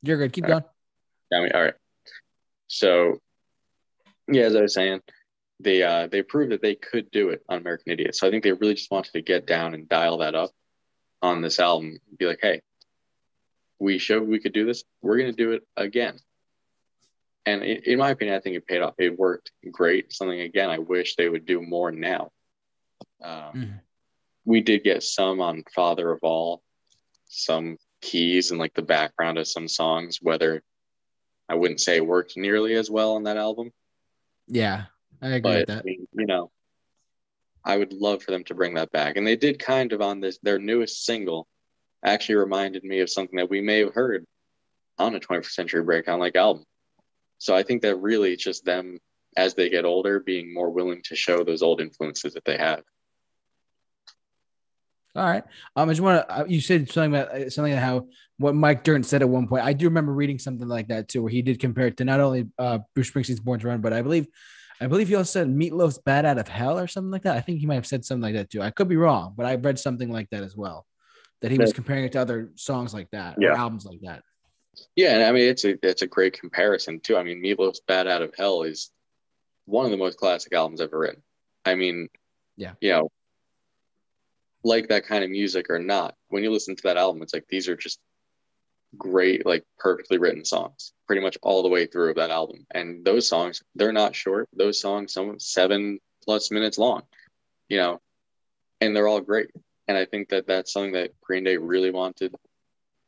You're 0.03 0.19
good. 0.19 0.33
Keep 0.33 0.45
All 0.45 0.51
going. 0.51 0.65
I 1.33 1.41
mean, 1.41 1.53
all 1.55 1.63
right. 1.63 1.75
So, 2.69 3.21
yeah, 4.29 4.43
as 4.43 4.57
I 4.57 4.63
was 4.63 4.75
saying, 4.75 5.01
they 5.61 5.83
uh, 5.83 6.09
they 6.09 6.23
proved 6.23 6.53
that 6.53 6.63
they 6.63 6.75
could 6.75 7.11
do 7.11 7.31
it 7.31 7.43
on 7.49 7.59
American 7.59 7.93
Idiot. 7.93 8.15
So 8.15 8.27
I 8.27 8.31
think 8.31 8.45
they 8.45 8.53
really 8.53 8.75
just 8.75 8.91
wanted 8.91 9.13
to 9.13 9.23
get 9.23 9.47
down 9.47 9.75
and 9.75 9.89
dial 9.89 10.19
that 10.19 10.35
up 10.35 10.51
on 11.23 11.41
this 11.41 11.59
album. 11.59 11.99
Be 12.19 12.27
like, 12.27 12.41
hey, 12.43 12.61
we 13.79 13.99
showed 13.99 14.29
we 14.29 14.41
could 14.41 14.53
do 14.53 14.67
this. 14.67 14.85
We're 15.03 15.19
gonna 15.19 15.33
do 15.33 15.53
it 15.53 15.63
again. 15.77 16.19
And 17.47 17.63
in, 17.63 17.83
in 17.85 17.99
my 17.99 18.11
opinion, 18.11 18.37
I 18.37 18.41
think 18.41 18.57
it 18.57 18.67
paid 18.67 18.83
off. 18.83 18.95
It 18.99 19.19
worked 19.19 19.53
great. 19.71 20.13
Something 20.13 20.41
again, 20.41 20.69
I 20.69 20.79
wish 20.79 21.17
they 21.17 21.29
would 21.29 21.47
do 21.47 21.63
more 21.63 21.91
now. 21.91 22.33
Um, 23.23 23.53
Mhm. 23.55 23.81
We 24.47 24.63
did 24.63 24.83
get 24.85 25.03
some 25.03 25.41
on 25.43 25.65
Father 25.75 26.11
of 26.11 26.21
All, 26.23 26.63
some 27.29 27.77
keys 28.01 28.51
and 28.51 28.59
like 28.59 28.73
the 28.75 28.83
background 28.83 29.37
of 29.37 29.47
some 29.49 29.69
songs. 29.69 30.19
Whether 30.23 30.63
I 31.49 31.57
wouldn't 31.57 31.81
say 31.81 31.97
it 31.97 32.07
worked 32.07 32.37
nearly 32.37 32.75
as 32.75 32.91
well 32.91 33.17
on 33.17 33.25
that 33.25 33.37
album, 33.37 33.73
Yeah, 34.47 34.85
I 35.21 35.29
agree 35.31 35.57
with 35.57 35.67
but 35.67 35.73
I 35.73 35.75
that. 35.77 35.85
mean, 35.85 36.09
you 36.13 36.27
know, 36.27 36.51
I 37.65 37.77
would 37.77 37.93
love 37.93 38.23
for 38.23 38.31
them 38.31 38.45
to 38.45 38.55
bring 38.55 38.75
that 38.75 38.93
back. 38.93 39.17
And 39.17 39.27
they 39.27 39.37
did 39.37 39.59
kind 39.59 39.93
of 39.93 40.01
on 40.01 40.21
this 40.21 40.39
their 40.43 40.59
newest 40.59 41.05
single 41.05 41.47
actually 42.05 42.37
reminded 42.37 42.85
me 42.85 43.01
of 43.01 43.11
something 43.11 43.37
that 43.39 43.51
we 43.51 43.61
may 43.61 43.81
have 43.81 43.95
heard 43.95 44.25
on 44.99 45.15
a 45.15 45.21
21st 45.21 45.51
Century 45.51 45.83
Breakdown 45.83 46.21
like 46.21 46.37
album. 46.37 46.65
So 47.39 47.55
I 47.55 47.65
think 47.65 47.83
that 47.83 47.97
really 47.97 48.33
it's 48.33 48.45
just 48.45 48.65
them 48.65 48.99
as 49.37 49.55
they 49.55 49.69
get 49.69 49.85
older 49.85 50.21
being 50.21 50.55
more 50.55 50.71
willing 50.71 51.03
to 51.07 51.17
show 51.17 51.43
those 51.45 51.63
old 51.63 51.81
influences 51.81 52.35
that 52.35 52.45
they 52.45 52.57
have. 52.57 52.83
All 55.17 55.25
right. 55.25 55.43
Um, 55.75 55.89
I 55.89 55.93
just 55.93 56.03
want 56.03 56.29
to. 56.29 56.45
You 56.47 56.61
said 56.61 56.91
something 56.91 57.15
about 57.15 57.35
uh, 57.35 57.49
something 57.51 57.73
about 57.73 57.83
how 57.83 58.07
what 58.39 58.55
Mike 58.55 58.85
Dirnt 58.85 59.07
said 59.07 59.23
at 59.23 59.29
one 59.29 59.49
point. 59.49 59.65
I 59.65 59.73
do 59.73 59.87
remember 59.87 60.13
reading 60.13 60.39
something 60.39 60.69
like 60.69 60.89
that 60.89 61.09
too, 61.09 61.23
where 61.23 61.31
he 61.31 61.41
did 61.43 61.59
compare 61.59 61.87
it 61.87 61.97
to 61.99 62.05
not 62.05 62.21
only 62.21 62.49
uh, 62.59 62.81
Bruce 62.95 63.11
Springsteen's 63.11 63.41
"Born 63.41 63.59
to 63.61 63.69
Run," 63.69 63.81
but 63.81 63.93
I 63.95 64.03
believe, 64.03 64.27
I 64.81 64.87
believe 64.89 65.09
he 65.09 65.15
also 65.15 65.41
said 65.41 65.49
Meatloaf's 65.49 65.99
"Bat 65.99 66.27
Out 66.27 66.39
of 66.39 66.49
Hell" 66.49 66.79
or 66.79 66.87
something 66.87 67.11
like 67.11 67.23
that. 67.23 67.37
I 67.37 67.41
think 67.41 67.61
he 67.61 67.67
might 67.67 67.77
have 67.77 67.87
said 67.87 68.05
something 68.05 68.23
like 68.23 68.35
that 68.35 68.51
too. 68.51 68.61
I 68.61 68.71
could 68.71 68.89
be 68.89 68.97
wrong, 68.97 69.33
but 69.37 69.47
I 69.47 69.55
read 69.55 69.79
something 69.79 70.11
like 70.11 70.29
that 70.31 70.43
as 70.43 70.55
well. 70.55 70.87
That 71.41 71.51
he 71.51 71.59
was 71.59 71.73
comparing 71.73 72.05
it 72.05 72.13
to 72.13 72.21
other 72.21 72.51
songs 72.57 72.93
like 72.95 73.11
that 73.13 73.37
Yeah. 73.41 73.51
or 73.51 73.53
albums 73.53 73.85
like 73.87 74.01
that. 74.03 74.23
Yeah, 74.97 75.15
and 75.15 75.25
I 75.25 75.33
mean 75.33 75.49
it's 75.49 75.65
a 75.65 75.79
it's 75.83 76.03
a 76.03 76.07
great 76.07 76.39
comparison 76.39 77.01
too. 77.01 77.17
I 77.17 77.23
mean, 77.23 77.43
Meatloaf's 77.43 77.81
"Bat 77.89 78.07
Out 78.07 78.23
of 78.23 78.35
Hell" 78.37 78.65
is 78.65 78.91
one 79.65 79.87
of 79.87 79.91
the 79.91 79.97
most 79.97 80.19
classic 80.19 80.53
albums 80.53 80.81
ever 80.83 80.99
written. 80.99 81.23
I 81.65 81.75
mean, 81.75 82.09
Yeah. 82.57 82.73
you 82.83 82.91
know, 82.91 83.11
like 84.67 84.89
that 84.89 85.07
kind 85.07 85.23
of 85.23 85.31
music 85.31 85.71
or 85.71 85.79
not, 85.79 86.15
when 86.29 86.43
you 86.43 86.51
listen 86.51 86.75
to 86.75 86.83
that 86.83 86.97
album, 86.97 87.23
it's 87.23 87.33
like 87.33 87.47
these 87.49 87.69
are 87.69 87.77
just 87.77 88.01
great, 88.99 89.47
like 89.47 89.65
perfectly 89.79 90.19
written 90.19 90.45
songs, 90.45 90.93
pretty 91.07 91.23
much 91.23 91.39
all 91.41 91.63
the 91.63 91.69
way 91.69 91.87
through 91.87 92.11
of 92.11 92.17
that 92.17 92.31
album. 92.31 92.67
And 92.75 93.05
those 93.05 93.29
songs, 93.29 93.63
they're 93.77 93.93
not 93.93 94.17
short. 94.17 94.49
Those 94.53 94.81
songs, 94.81 95.13
some 95.13 95.39
seven 95.39 96.01
plus 96.25 96.51
minutes 96.51 96.79
long, 96.79 97.03
you 97.69 97.79
know, 97.79 98.01
and 98.81 98.95
they're 98.95 99.07
all 99.07 99.21
great. 99.21 99.51
And 99.87 99.97
I 99.97 100.05
think 100.05 100.31
that 100.31 100.49
that's 100.49 100.73
something 100.73 100.93
that 100.93 101.19
Green 101.21 101.45
Day 101.45 101.57
really 101.57 101.93
wanted 101.93 102.35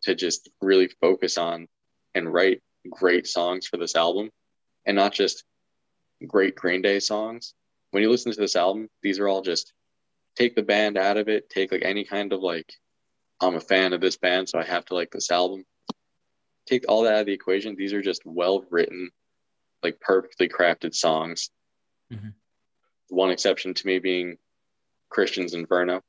to 0.03 0.15
just 0.15 0.49
really 0.61 0.89
focus 1.01 1.37
on 1.37 1.67
and 2.15 2.33
write 2.33 2.63
great 2.89 3.27
songs 3.27 3.67
for 3.67 3.79
this 3.79 3.97
album 3.97 4.31
and 4.87 4.95
not 4.95 5.13
just 5.13 5.43
great 6.25 6.55
Green 6.55 6.83
Day 6.83 7.01
songs. 7.01 7.55
When 7.91 8.05
you 8.05 8.11
listen 8.11 8.31
to 8.31 8.41
this 8.41 8.55
album, 8.55 8.89
these 9.03 9.19
are 9.19 9.27
all 9.27 9.43
just 9.43 9.73
take 10.39 10.55
the 10.55 10.63
band 10.63 10.97
out 10.97 11.17
of 11.17 11.29
it, 11.29 11.51
take 11.51 11.73
like 11.73 11.83
any 11.85 12.05
kind 12.05 12.33
of 12.33 12.41
like, 12.41 12.73
I'm 13.41 13.57
a 13.57 13.61
fan 13.61 13.93
of 13.93 14.01
this 14.01 14.17
band, 14.17 14.49
so 14.49 14.59
I 14.59 14.65
have 14.65 14.85
to 14.87 14.95
like 14.95 15.11
this 15.11 15.31
album. 15.33 15.65
Take 16.67 16.85
all 16.89 17.03
that 17.03 17.15
out 17.15 17.21
of 17.21 17.27
the 17.27 17.33
equation. 17.33 17.75
These 17.75 17.93
are 17.93 18.03
just 18.03 18.23
well 18.25 18.65
written, 18.71 19.11
like 19.83 20.01
perfectly 20.01 20.49
crafted 20.49 20.95
songs. 20.95 21.51
Mhm. 22.13 22.35
One 23.09 23.31
exception 23.31 23.75
to 23.75 23.87
me 23.87 23.99
being 23.99 24.39
Christian's 25.09 25.55
Inferno. 25.55 26.03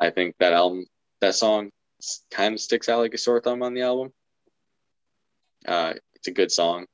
I 0.00 0.10
think 0.10 0.36
that 0.38 0.52
album, 0.54 0.86
that 1.20 1.34
song 1.34 1.70
kind 2.30 2.54
of 2.54 2.60
sticks 2.60 2.88
out 2.88 3.00
like 3.00 3.12
a 3.14 3.18
sore 3.18 3.40
thumb 3.42 3.62
on 3.62 3.74
the 3.74 3.82
album. 3.82 4.12
Uh, 5.66 5.94
it's 6.14 6.28
a 6.28 6.32
good 6.32 6.50
song. 6.50 6.86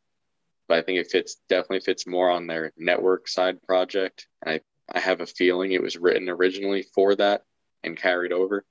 but 0.69 0.79
I 0.79 0.83
think 0.83 0.99
it 0.99 1.09
fits 1.13 1.37
definitely 1.49 1.79
fits 1.79 2.09
more 2.09 2.29
on 2.29 2.49
their 2.49 2.73
network 2.77 3.29
side 3.29 3.63
project. 3.63 4.27
And 4.43 4.55
I, 4.55 4.61
I 4.93 5.01
have 5.01 5.21
a 5.21 5.27
feeling 5.27 5.73
it 5.73 5.83
was 5.83 5.97
written 5.97 6.29
originally 6.29 6.85
for 6.95 7.15
that 7.17 7.43
and 7.83 7.97
carried 7.97 8.33
over. 8.33 8.65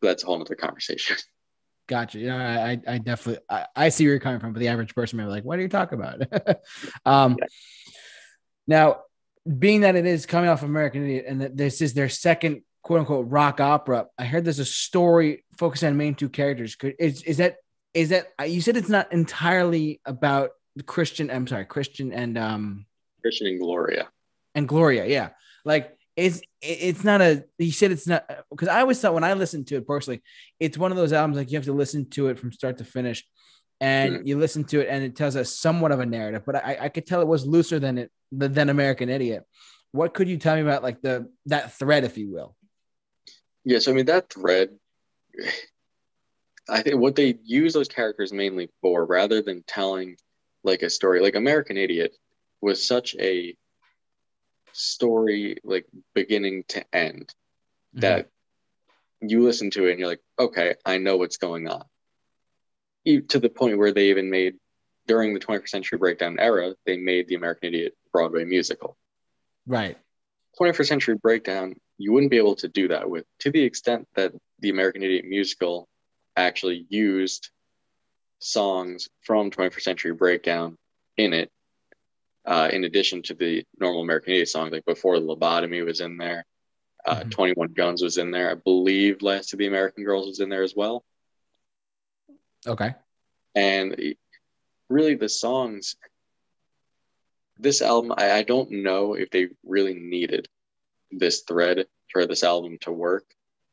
But 0.00 0.08
that's 0.08 0.22
a 0.22 0.26
whole 0.26 0.40
other 0.40 0.54
conversation. 0.54 1.16
Gotcha. 1.88 2.20
You 2.20 2.28
know, 2.28 2.36
I, 2.36 2.78
I 2.86 2.98
definitely, 2.98 3.42
I, 3.50 3.66
I 3.74 3.88
see 3.88 4.04
where 4.04 4.12
you're 4.12 4.20
coming 4.20 4.38
from, 4.38 4.52
but 4.52 4.60
the 4.60 4.68
average 4.68 4.94
person 4.94 5.16
may 5.16 5.24
be 5.24 5.30
like, 5.30 5.44
what 5.44 5.58
are 5.58 5.62
you 5.62 5.68
talking 5.68 5.98
about? 5.98 6.22
um, 7.04 7.36
yeah. 7.38 7.46
Now, 8.68 9.00
being 9.58 9.80
that 9.80 9.96
it 9.96 10.06
is 10.06 10.26
coming 10.26 10.48
off 10.48 10.62
American 10.62 11.04
Idiot 11.04 11.24
and 11.26 11.40
that 11.40 11.56
this 11.56 11.80
is 11.80 11.92
their 11.94 12.08
second 12.08 12.62
quote 12.82 13.00
unquote 13.00 13.26
rock 13.28 13.60
opera, 13.60 14.06
I 14.18 14.24
heard 14.24 14.44
there's 14.44 14.60
a 14.60 14.64
story 14.64 15.44
focused 15.58 15.82
on 15.82 15.96
main 15.96 16.14
two 16.14 16.28
characters. 16.28 16.76
Could 16.76 16.94
is 16.98 17.22
is 17.22 17.38
that 17.38 17.56
is 17.94 18.10
that 18.10 18.28
you 18.46 18.60
said 18.60 18.76
it's 18.76 18.88
not 18.88 19.12
entirely 19.12 20.00
about 20.04 20.50
Christian? 20.86 21.30
I'm 21.30 21.46
sorry, 21.46 21.64
Christian 21.64 22.12
and 22.12 22.38
um 22.38 22.86
Christian 23.22 23.48
and 23.48 23.60
Gloria 23.60 24.08
and 24.54 24.68
Gloria. 24.68 25.06
Yeah, 25.06 25.30
like 25.64 25.96
it's 26.16 26.42
it's 26.60 27.04
not 27.04 27.20
a 27.22 27.44
he 27.56 27.70
said 27.70 27.90
it's 27.90 28.06
not 28.06 28.28
because 28.50 28.68
i 28.68 28.80
always 28.80 29.00
thought 29.00 29.14
when 29.14 29.24
i 29.24 29.32
listened 29.32 29.66
to 29.66 29.76
it 29.76 29.86
personally 29.86 30.22
it's 30.58 30.76
one 30.76 30.90
of 30.90 30.96
those 30.96 31.12
albums 31.12 31.36
like 31.36 31.50
you 31.50 31.56
have 31.56 31.64
to 31.64 31.72
listen 31.72 32.08
to 32.10 32.28
it 32.28 32.38
from 32.38 32.52
start 32.52 32.78
to 32.78 32.84
finish 32.84 33.24
and 33.80 34.16
mm. 34.16 34.26
you 34.26 34.36
listen 34.36 34.64
to 34.64 34.80
it 34.80 34.88
and 34.90 35.02
it 35.02 35.16
tells 35.16 35.36
us 35.36 35.58
somewhat 35.58 35.92
of 35.92 36.00
a 36.00 36.06
narrative 36.06 36.42
but 36.44 36.56
i 36.56 36.76
i 36.82 36.88
could 36.88 37.06
tell 37.06 37.20
it 37.20 37.26
was 37.26 37.46
looser 37.46 37.78
than 37.78 37.96
it 37.96 38.10
than 38.32 38.68
american 38.68 39.08
idiot 39.08 39.44
what 39.92 40.12
could 40.12 40.28
you 40.28 40.36
tell 40.36 40.56
me 40.56 40.62
about 40.62 40.82
like 40.82 41.00
the 41.00 41.28
that 41.46 41.72
thread 41.78 42.04
if 42.04 42.18
you 42.18 42.30
will 42.30 42.54
yes 43.64 43.88
i 43.88 43.92
mean 43.92 44.06
that 44.06 44.30
thread 44.30 44.68
i 46.68 46.82
think 46.82 46.96
what 46.96 47.16
they 47.16 47.38
use 47.44 47.72
those 47.72 47.88
characters 47.88 48.32
mainly 48.32 48.68
for 48.82 49.06
rather 49.06 49.40
than 49.40 49.64
telling 49.66 50.16
like 50.64 50.82
a 50.82 50.90
story 50.90 51.20
like 51.20 51.34
american 51.34 51.76
idiot 51.76 52.14
was 52.60 52.86
such 52.86 53.16
a 53.18 53.56
story 54.72 55.58
like 55.64 55.86
beginning 56.14 56.64
to 56.68 56.84
end 56.94 57.34
mm-hmm. 57.94 58.00
that 58.00 58.28
you 59.20 59.42
listen 59.42 59.70
to 59.70 59.86
it 59.86 59.92
and 59.92 60.00
you're 60.00 60.08
like 60.08 60.22
okay 60.38 60.74
i 60.84 60.98
know 60.98 61.16
what's 61.16 61.36
going 61.36 61.68
on. 61.68 61.84
To 63.06 63.38
the 63.38 63.48
point 63.48 63.78
where 63.78 63.92
they 63.92 64.10
even 64.10 64.30
made 64.30 64.56
during 65.06 65.34
the 65.34 65.40
21st 65.40 65.68
century 65.68 65.98
breakdown 65.98 66.38
era 66.38 66.74
they 66.86 66.96
made 66.96 67.28
the 67.28 67.34
american 67.34 67.68
idiot 67.68 67.96
broadway 68.12 68.44
musical. 68.44 68.96
Right. 69.66 69.96
21st 70.60 70.86
century 70.86 71.16
breakdown 71.16 71.74
you 71.98 72.12
wouldn't 72.12 72.30
be 72.30 72.38
able 72.38 72.56
to 72.56 72.68
do 72.68 72.88
that 72.88 73.08
with 73.08 73.24
to 73.40 73.50
the 73.50 73.62
extent 73.62 74.08
that 74.16 74.32
the 74.58 74.70
american 74.70 75.02
idiot 75.02 75.24
musical 75.24 75.88
actually 76.36 76.86
used 76.88 77.50
songs 78.40 79.08
from 79.22 79.50
21st 79.50 79.82
century 79.82 80.12
breakdown 80.12 80.76
in 81.16 81.32
it 81.32 81.50
uh, 82.46 82.68
in 82.72 82.84
addition 82.84 83.22
to 83.22 83.34
the 83.34 83.64
normal 83.78 84.02
American 84.02 84.32
Idiot 84.32 84.48
song, 84.48 84.70
like 84.70 84.84
before 84.84 85.18
the 85.18 85.26
lobotomy 85.26 85.84
was 85.84 86.00
in 86.00 86.16
there, 86.16 86.46
uh, 87.06 87.20
mm-hmm. 87.20 87.28
21 87.30 87.72
Guns 87.72 88.02
was 88.02 88.18
in 88.18 88.30
there. 88.30 88.50
I 88.50 88.54
believe 88.54 89.22
Last 89.22 89.52
of 89.52 89.58
the 89.58 89.66
American 89.66 90.04
Girls 90.04 90.26
was 90.26 90.40
in 90.40 90.48
there 90.48 90.62
as 90.62 90.74
well. 90.74 91.04
Okay. 92.66 92.94
And 93.54 94.14
really, 94.88 95.14
the 95.14 95.28
songs, 95.28 95.96
this 97.58 97.82
album, 97.82 98.12
I, 98.16 98.32
I 98.32 98.42
don't 98.42 98.70
know 98.70 99.14
if 99.14 99.30
they 99.30 99.48
really 99.64 99.94
needed 99.94 100.48
this 101.10 101.40
thread 101.40 101.86
for 102.12 102.26
this 102.26 102.44
album 102.44 102.78
to 102.82 102.92
work. 102.92 103.24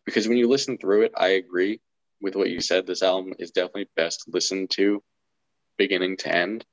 Because 0.05 0.27
when 0.27 0.37
you 0.37 0.47
listen 0.47 0.77
through 0.77 1.03
it, 1.03 1.11
I 1.17 1.29
agree 1.29 1.81
with 2.21 2.35
what 2.35 2.49
you 2.49 2.61
said. 2.61 2.87
This 2.87 3.03
album 3.03 3.33
is 3.39 3.51
definitely 3.51 3.89
best 3.95 4.23
listened 4.27 4.69
to 4.71 5.03
beginning 5.77 6.17
to 6.17 6.33
end 6.33 6.65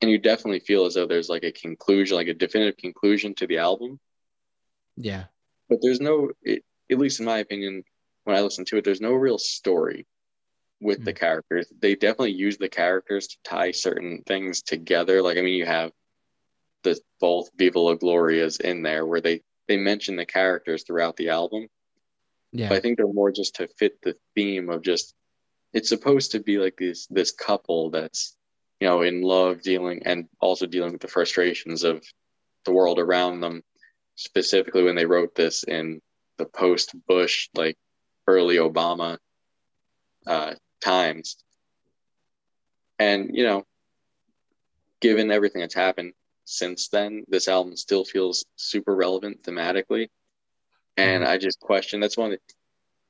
and 0.00 0.10
you 0.10 0.18
definitely 0.18 0.60
feel 0.60 0.84
as 0.84 0.94
though 0.94 1.06
there's 1.06 1.28
like 1.28 1.44
a 1.44 1.52
conclusion, 1.52 2.16
like 2.16 2.28
a 2.28 2.34
definitive 2.34 2.76
conclusion 2.76 3.34
to 3.36 3.46
the 3.46 3.58
album. 3.58 3.98
Yeah. 4.96 5.24
But 5.68 5.78
there's 5.82 6.00
no, 6.00 6.30
it, 6.42 6.62
at 6.90 6.98
least 6.98 7.20
in 7.20 7.26
my 7.26 7.38
opinion, 7.38 7.84
when 8.24 8.36
I 8.36 8.40
listen 8.40 8.64
to 8.66 8.76
it, 8.76 8.84
there's 8.84 9.00
no 9.00 9.12
real 9.12 9.38
story 9.38 10.06
with 10.80 11.00
mm. 11.00 11.04
the 11.04 11.12
hmm. 11.12 11.18
characters. 11.18 11.72
They 11.80 11.94
definitely 11.94 12.32
use 12.32 12.58
the 12.58 12.68
characters 12.68 13.28
to 13.28 13.36
tie 13.44 13.70
certain 13.70 14.22
things 14.26 14.62
together. 14.62 15.22
Like, 15.22 15.38
I 15.38 15.42
mean, 15.42 15.54
you 15.54 15.66
have 15.66 15.92
the 16.82 16.98
both 17.20 17.50
Viva 17.56 17.78
La 17.78 17.94
Glorias 17.94 18.60
in 18.60 18.82
there 18.82 19.06
where 19.06 19.20
they, 19.20 19.42
they 19.68 19.76
mention 19.76 20.16
the 20.16 20.26
characters 20.26 20.84
throughout 20.84 21.16
the 21.16 21.30
album. 21.30 21.68
Yeah. 22.52 22.68
But 22.68 22.78
I 22.78 22.80
think 22.80 22.96
they're 22.96 23.06
more 23.12 23.32
just 23.32 23.56
to 23.56 23.68
fit 23.78 24.00
the 24.02 24.16
theme 24.34 24.68
of 24.68 24.82
just, 24.82 25.14
it's 25.72 25.88
supposed 25.88 26.32
to 26.32 26.40
be 26.40 26.58
like 26.58 26.76
this, 26.76 27.06
this 27.06 27.32
couple 27.32 27.90
that's 27.90 28.36
you 28.84 28.90
know, 28.90 29.00
in 29.00 29.22
love, 29.22 29.62
dealing 29.62 30.02
and 30.04 30.28
also 30.40 30.66
dealing 30.66 30.92
with 30.92 31.00
the 31.00 31.08
frustrations 31.08 31.84
of 31.84 32.04
the 32.66 32.72
world 32.72 32.98
around 32.98 33.40
them. 33.40 33.62
Specifically, 34.14 34.82
when 34.82 34.94
they 34.94 35.06
wrote 35.06 35.34
this 35.34 35.62
in 35.62 36.02
the 36.36 36.44
post 36.44 36.94
Bush, 37.08 37.48
like 37.54 37.78
early 38.26 38.56
Obama 38.56 39.16
uh, 40.26 40.52
times. 40.82 41.38
And, 42.98 43.30
you 43.32 43.44
know, 43.44 43.64
given 45.00 45.30
everything 45.30 45.62
that's 45.62 45.74
happened 45.74 46.12
since 46.44 46.88
then, 46.88 47.24
this 47.26 47.48
album 47.48 47.76
still 47.76 48.04
feels 48.04 48.44
super 48.56 48.94
relevant 48.94 49.44
thematically. 49.44 50.10
And 50.98 51.24
mm-hmm. 51.24 51.32
I 51.32 51.38
just 51.38 51.58
question 51.58 52.00
that's 52.00 52.18
one 52.18 52.32
that 52.32 52.42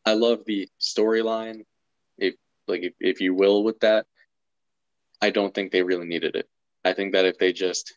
I 0.07 0.15
love 0.15 0.45
the 0.47 0.69
storyline, 0.81 1.65
if 2.17 2.37
like 2.69 2.83
if, 2.83 2.93
if 3.01 3.21
you 3.21 3.35
will, 3.35 3.65
with 3.65 3.81
that. 3.81 4.07
I 5.21 5.31
don't 5.31 5.55
think 5.55 5.73
they 5.73 5.83
really 5.83 6.07
needed 6.07 6.37
it. 6.37 6.49
I 6.85 6.93
think 6.93 7.13
that 7.13 7.25
if 7.25 7.39
they 7.39 7.53
just 7.53 7.95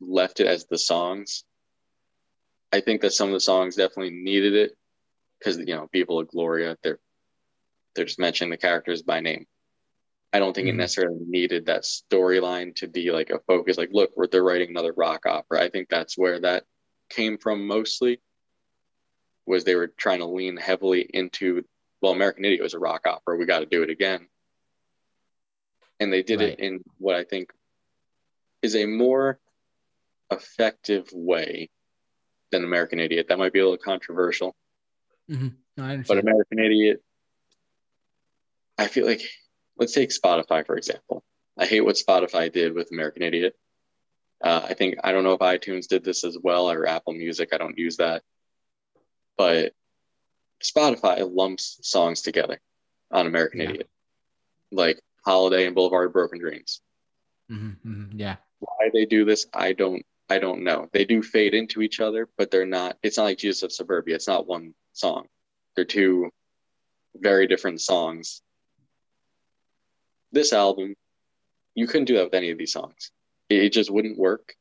left 0.00 0.40
it 0.40 0.46
as 0.46 0.66
the 0.66 0.78
songs, 0.78 1.44
I 2.72 2.80
think 2.80 3.00
that 3.00 3.12
some 3.12 3.28
of 3.28 3.34
the 3.34 3.40
songs 3.40 3.76
definitely 3.76 4.10
needed 4.10 4.54
it 4.54 4.76
because 5.38 5.58
you 5.58 5.74
know 5.74 5.88
Viva 5.92 6.12
la 6.12 6.22
Gloria 6.22 6.76
they're 6.82 6.98
they're 7.94 8.04
just 8.04 8.18
mentioning 8.18 8.50
the 8.50 8.56
characters 8.56 9.02
by 9.02 9.20
name. 9.20 9.46
I 10.32 10.38
don't 10.38 10.52
think 10.54 10.68
mm-hmm. 10.68 10.78
it 10.78 10.82
necessarily 10.82 11.20
needed 11.26 11.66
that 11.66 11.84
storyline 11.84 12.74
to 12.76 12.86
be 12.86 13.10
like 13.10 13.30
a 13.30 13.40
focus. 13.46 13.78
Like, 13.78 13.90
look, 13.92 14.10
they're 14.30 14.44
writing 14.44 14.68
another 14.68 14.92
rock 14.94 15.24
opera. 15.24 15.62
I 15.62 15.70
think 15.70 15.88
that's 15.88 16.18
where 16.18 16.38
that 16.40 16.64
came 17.08 17.38
from 17.38 17.66
mostly. 17.66 18.20
Was 19.46 19.64
they 19.64 19.74
were 19.74 19.88
trying 19.88 20.18
to 20.18 20.26
lean 20.26 20.58
heavily 20.58 21.08
into 21.14 21.64
well, 22.02 22.12
American 22.12 22.44
Idiot 22.44 22.62
was 22.62 22.74
a 22.74 22.78
rock 22.78 23.06
opera. 23.06 23.36
We 23.36 23.46
got 23.46 23.60
to 23.60 23.66
do 23.66 23.82
it 23.82 23.90
again 23.90 24.28
and 26.00 26.12
they 26.12 26.22
did 26.22 26.40
right. 26.40 26.50
it 26.50 26.60
in 26.60 26.80
what 26.98 27.16
I 27.16 27.24
think 27.24 27.50
is 28.62 28.76
a 28.76 28.86
more 28.86 29.38
effective 30.30 31.08
way 31.12 31.70
than 32.50 32.64
American 32.64 33.00
Idiot. 33.00 33.26
That 33.28 33.38
might 33.38 33.52
be 33.52 33.60
a 33.60 33.64
little 33.64 33.78
controversial, 33.78 34.54
mm-hmm. 35.30 35.48
no, 35.76 36.02
but 36.06 36.18
American 36.18 36.58
Idiot, 36.58 37.02
I 38.76 38.86
feel 38.86 39.06
like 39.06 39.22
let's 39.78 39.92
take 39.92 40.10
Spotify 40.10 40.64
for 40.66 40.76
example. 40.76 41.24
I 41.58 41.66
hate 41.66 41.80
what 41.80 41.96
Spotify 41.96 42.52
did 42.52 42.74
with 42.74 42.92
American 42.92 43.22
Idiot. 43.22 43.54
Uh, 44.42 44.60
I 44.64 44.74
think 44.74 44.96
I 45.02 45.10
don't 45.10 45.24
know 45.24 45.32
if 45.32 45.40
iTunes 45.40 45.88
did 45.88 46.04
this 46.04 46.24
as 46.24 46.38
well 46.40 46.70
or 46.70 46.86
Apple 46.86 47.12
Music. 47.12 47.50
I 47.52 47.58
don't 47.58 47.76
use 47.76 47.96
that, 47.96 48.22
but 49.36 49.72
Spotify 50.62 51.28
lumps 51.28 51.78
songs 51.82 52.22
together 52.22 52.60
on 53.10 53.26
American 53.26 53.60
yeah. 53.60 53.70
Idiot. 53.70 53.90
Like 54.70 55.00
Holiday 55.24 55.66
and 55.66 55.74
Boulevard 55.74 56.06
of 56.06 56.12
Broken 56.12 56.38
Dreams. 56.38 56.80
Mm-hmm, 57.50 57.90
mm-hmm, 57.90 58.18
yeah. 58.18 58.36
Why 58.60 58.90
they 58.92 59.04
do 59.04 59.24
this, 59.24 59.46
I 59.54 59.72
don't 59.72 60.04
I 60.30 60.38
don't 60.38 60.62
know. 60.62 60.88
They 60.92 61.06
do 61.06 61.22
fade 61.22 61.54
into 61.54 61.80
each 61.80 62.00
other, 62.00 62.28
but 62.36 62.50
they're 62.50 62.66
not 62.66 62.98
it's 63.02 63.16
not 63.16 63.24
like 63.24 63.38
Jesus 63.38 63.62
of 63.62 63.72
Suburbia. 63.72 64.16
It's 64.16 64.28
not 64.28 64.46
one 64.46 64.74
song. 64.92 65.26
They're 65.74 65.84
two 65.84 66.30
very 67.16 67.46
different 67.46 67.80
songs. 67.80 68.42
This 70.32 70.52
album, 70.52 70.94
you 71.74 71.86
couldn't 71.86 72.04
do 72.04 72.16
that 72.16 72.24
with 72.24 72.34
any 72.34 72.50
of 72.50 72.58
these 72.58 72.72
songs. 72.72 73.12
It, 73.48 73.64
it 73.64 73.72
just 73.72 73.90
wouldn't 73.90 74.18
work. 74.18 74.54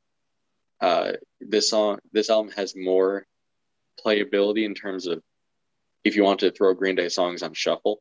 Uh, 0.80 1.14
this 1.42 1.70
song, 1.70 2.00
this 2.14 2.30
album 2.30 2.52
has 2.56 2.76
more 2.76 3.26
playability 4.04 4.66
in 4.66 4.76
terms 4.76 5.08
of 5.08 5.22
if 6.04 6.16
you 6.16 6.24
want 6.24 6.40
to 6.42 6.52
throw 6.52 6.74
Green 6.74 6.96
Day 6.96 7.10
songs 7.10 7.44
on 7.44 7.54
shuffle, 7.54 8.00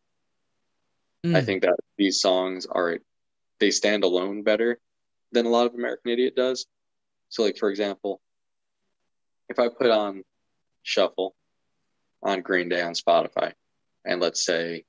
Mm. 1.26 1.36
I 1.36 1.42
think 1.42 1.62
that 1.62 1.76
these 1.98 2.20
songs 2.20 2.66
are 2.66 2.98
they 3.58 3.70
stand 3.70 4.04
alone 4.04 4.42
better 4.42 4.78
than 5.32 5.46
a 5.46 5.48
lot 5.48 5.66
of 5.66 5.74
American 5.74 6.12
Idiot 6.12 6.36
does. 6.36 6.66
So, 7.30 7.42
like 7.42 7.56
for 7.58 7.68
example, 7.68 8.20
if 9.48 9.58
I 9.58 9.68
put 9.68 9.90
on 9.90 10.22
Shuffle 10.82 11.34
on 12.22 12.42
Green 12.42 12.68
Day 12.68 12.80
on 12.80 12.92
Spotify, 12.94 13.52
and 14.04 14.20
let's 14.20 14.44
say, 14.44 14.84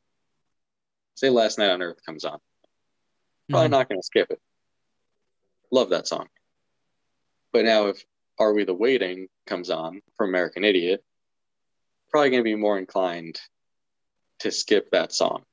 say 1.15 1.29
Last 1.29 1.57
Night 1.57 1.71
on 1.71 1.81
Earth 1.81 1.97
comes 2.05 2.23
on, 2.23 2.39
probably 3.49 3.69
mm 3.69 3.71
not 3.71 3.89
going 3.89 3.99
to 3.99 4.05
skip 4.05 4.27
it. 4.29 4.39
Love 5.71 5.89
that 5.89 6.07
song. 6.07 6.27
But 7.51 7.65
now, 7.65 7.87
if 7.87 8.03
Are 8.37 8.53
We 8.53 8.63
the 8.63 8.75
Waiting 8.75 9.27
comes 9.47 9.71
on 9.71 10.01
for 10.15 10.27
American 10.27 10.63
Idiot, 10.63 11.03
probably 12.11 12.29
going 12.29 12.41
to 12.41 12.43
be 12.43 12.55
more 12.55 12.77
inclined 12.77 13.39
to 14.39 14.51
skip 14.51 14.91
that 14.91 15.11
song 15.11 15.43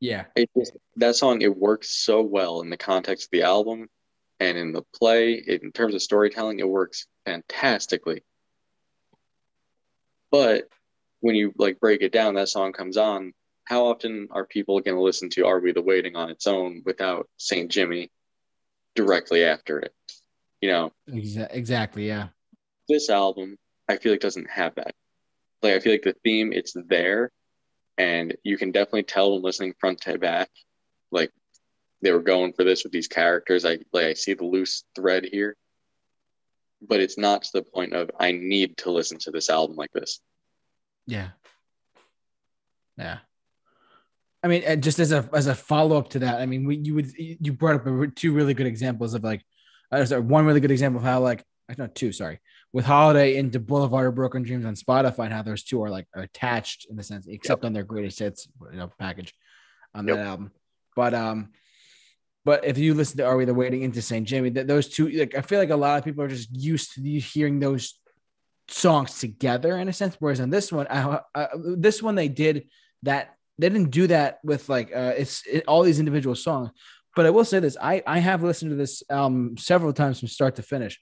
Yeah. 0.00 0.24
It 0.34 0.50
just 0.56 0.76
that 0.96 1.16
song 1.16 1.42
it 1.42 1.56
works 1.56 1.90
so 1.90 2.22
well 2.22 2.60
in 2.60 2.70
the 2.70 2.76
context 2.76 3.26
of 3.26 3.30
the 3.30 3.42
album 3.42 3.88
and 4.40 4.58
in 4.58 4.72
the 4.72 4.82
play. 4.94 5.34
in 5.34 5.72
terms 5.72 5.94
of 5.94 6.02
storytelling, 6.02 6.58
it 6.58 6.68
works 6.68 7.06
fantastically. 7.24 8.22
But 10.30 10.68
when 11.20 11.34
you 11.34 11.52
like 11.56 11.80
break 11.80 12.02
it 12.02 12.12
down, 12.12 12.34
that 12.34 12.48
song 12.48 12.72
comes 12.72 12.96
on. 12.96 13.32
How 13.64 13.86
often 13.86 14.28
are 14.30 14.46
people 14.46 14.80
going 14.80 14.96
to 14.96 15.02
listen 15.02 15.28
to 15.30 15.46
"Are 15.46 15.58
We 15.58 15.72
the 15.72 15.82
Waiting" 15.82 16.14
on 16.14 16.30
its 16.30 16.46
own 16.46 16.82
without 16.84 17.28
Saint 17.36 17.70
Jimmy 17.70 18.10
directly 18.94 19.44
after 19.44 19.78
it? 19.80 19.94
You 20.60 20.70
know, 20.70 20.92
exactly. 21.08 22.06
Yeah. 22.06 22.28
This 22.88 23.10
album, 23.10 23.56
I 23.88 23.96
feel 23.96 24.12
like 24.12 24.20
doesn't 24.20 24.50
have 24.50 24.74
that. 24.76 24.94
Like 25.62 25.74
I 25.74 25.80
feel 25.80 25.92
like 25.92 26.02
the 26.02 26.16
theme, 26.22 26.52
it's 26.52 26.74
there, 26.88 27.32
and 27.98 28.36
you 28.42 28.58
can 28.58 28.72
definitely 28.72 29.04
tell 29.04 29.32
when 29.32 29.42
listening 29.42 29.74
front 29.78 30.00
to 30.02 30.18
back, 30.18 30.50
like 31.10 31.30
they 32.02 32.12
were 32.12 32.22
going 32.22 32.52
for 32.52 32.64
this 32.64 32.84
with 32.84 32.92
these 32.92 33.08
characters. 33.08 33.64
I 33.64 33.78
like 33.92 34.06
I 34.06 34.14
see 34.14 34.34
the 34.34 34.44
loose 34.44 34.84
thread 34.94 35.24
here, 35.24 35.56
but 36.80 37.00
it's 37.00 37.18
not 37.18 37.42
to 37.44 37.50
the 37.54 37.62
point 37.62 37.92
of 37.92 38.10
I 38.18 38.32
need 38.32 38.76
to 38.78 38.90
listen 38.90 39.18
to 39.20 39.30
this 39.30 39.50
album 39.50 39.76
like 39.76 39.92
this. 39.92 40.20
Yeah. 41.06 41.28
Yeah. 42.98 43.18
I 44.42 44.48
mean, 44.48 44.80
just 44.80 44.98
as 44.98 45.12
a 45.12 45.28
as 45.32 45.46
a 45.46 45.54
follow 45.54 45.96
up 45.96 46.10
to 46.10 46.20
that, 46.20 46.40
I 46.40 46.46
mean, 46.46 46.66
we 46.66 46.76
you 46.76 46.94
would 46.94 47.12
you 47.16 47.52
brought 47.52 47.86
up 47.86 48.14
two 48.14 48.32
really 48.32 48.54
good 48.54 48.66
examples 48.66 49.14
of 49.14 49.24
like, 49.24 49.42
uh, 49.90 50.04
one 50.20 50.46
really 50.46 50.60
good 50.60 50.70
example 50.70 51.00
of 51.00 51.04
how 51.04 51.20
like 51.20 51.44
not 51.78 51.94
two, 51.94 52.12
sorry, 52.12 52.38
with 52.72 52.84
Holiday 52.84 53.36
into 53.36 53.58
Boulevard 53.58 54.06
of 54.06 54.14
Broken 54.14 54.42
Dreams 54.42 54.64
on 54.64 54.74
Spotify 54.74 55.24
and 55.24 55.32
how 55.32 55.42
those 55.42 55.64
two 55.64 55.82
are 55.82 55.90
like 55.90 56.06
attached 56.14 56.86
in 56.88 56.96
the 56.96 57.02
sense, 57.02 57.26
except 57.26 57.62
yep. 57.62 57.66
on 57.66 57.72
their 57.72 57.82
greatest 57.82 58.18
hits, 58.18 58.48
you 58.70 58.78
know, 58.78 58.90
package 58.98 59.34
on 59.94 60.06
yep. 60.06 60.16
that 60.16 60.26
album. 60.26 60.52
But 60.94 61.14
um, 61.14 61.50
but 62.44 62.64
if 62.64 62.78
you 62.78 62.94
listen 62.94 63.18
to 63.18 63.26
Are 63.26 63.36
We 63.36 63.44
the 63.44 63.54
Waiting 63.54 63.82
into 63.82 64.00
St. 64.00 64.26
Jimmy, 64.26 64.50
that 64.50 64.68
those 64.68 64.88
two, 64.88 65.08
like 65.08 65.34
I 65.34 65.40
feel 65.40 65.58
like 65.58 65.70
a 65.70 65.76
lot 65.76 65.98
of 65.98 66.04
people 66.04 66.22
are 66.22 66.28
just 66.28 66.54
used 66.54 66.94
to 66.94 67.02
hearing 67.02 67.58
those 67.58 67.98
songs 68.68 69.18
together 69.18 69.76
in 69.78 69.88
a 69.88 69.92
sense. 69.92 70.16
Whereas 70.20 70.40
on 70.40 70.50
this 70.50 70.70
one, 70.70 70.86
I, 70.88 71.20
I, 71.34 71.48
this 71.76 72.02
one 72.02 72.14
they 72.14 72.28
did 72.28 72.68
that 73.02 73.34
they 73.58 73.68
didn't 73.68 73.90
do 73.90 74.06
that 74.08 74.38
with 74.44 74.68
like 74.68 74.94
uh, 74.94 75.14
it's 75.16 75.44
it, 75.46 75.64
all 75.66 75.82
these 75.82 75.98
individual 75.98 76.36
songs. 76.36 76.70
But 77.16 77.26
I 77.26 77.30
will 77.30 77.44
say 77.44 77.58
this: 77.58 77.76
I 77.80 78.02
I 78.06 78.20
have 78.20 78.42
listened 78.42 78.70
to 78.70 78.76
this 78.76 79.02
album 79.10 79.56
several 79.56 79.92
times 79.92 80.20
from 80.20 80.28
start 80.28 80.56
to 80.56 80.62
finish. 80.62 81.00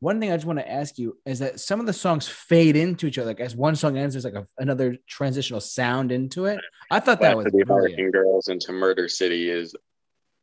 One 0.00 0.20
thing 0.20 0.30
I 0.30 0.36
just 0.36 0.46
want 0.46 0.60
to 0.60 0.70
ask 0.70 0.96
you 0.98 1.18
is 1.26 1.40
that 1.40 1.58
some 1.58 1.80
of 1.80 1.86
the 1.86 1.92
songs 1.92 2.28
fade 2.28 2.76
into 2.76 3.06
each 3.06 3.18
other. 3.18 3.28
Like 3.28 3.40
as 3.40 3.56
one 3.56 3.74
song 3.74 3.96
ends, 3.96 4.14
there's 4.14 4.24
like 4.24 4.34
a, 4.34 4.46
another 4.58 4.96
transitional 5.08 5.60
sound 5.60 6.12
into 6.12 6.44
it. 6.46 6.60
I 6.90 7.00
thought 7.00 7.20
that 7.20 7.36
was 7.36 7.46
the 7.46 7.62
American 7.62 8.10
Girls 8.12 8.48
into 8.48 8.72
Murder 8.72 9.08
City 9.08 9.50
is 9.50 9.74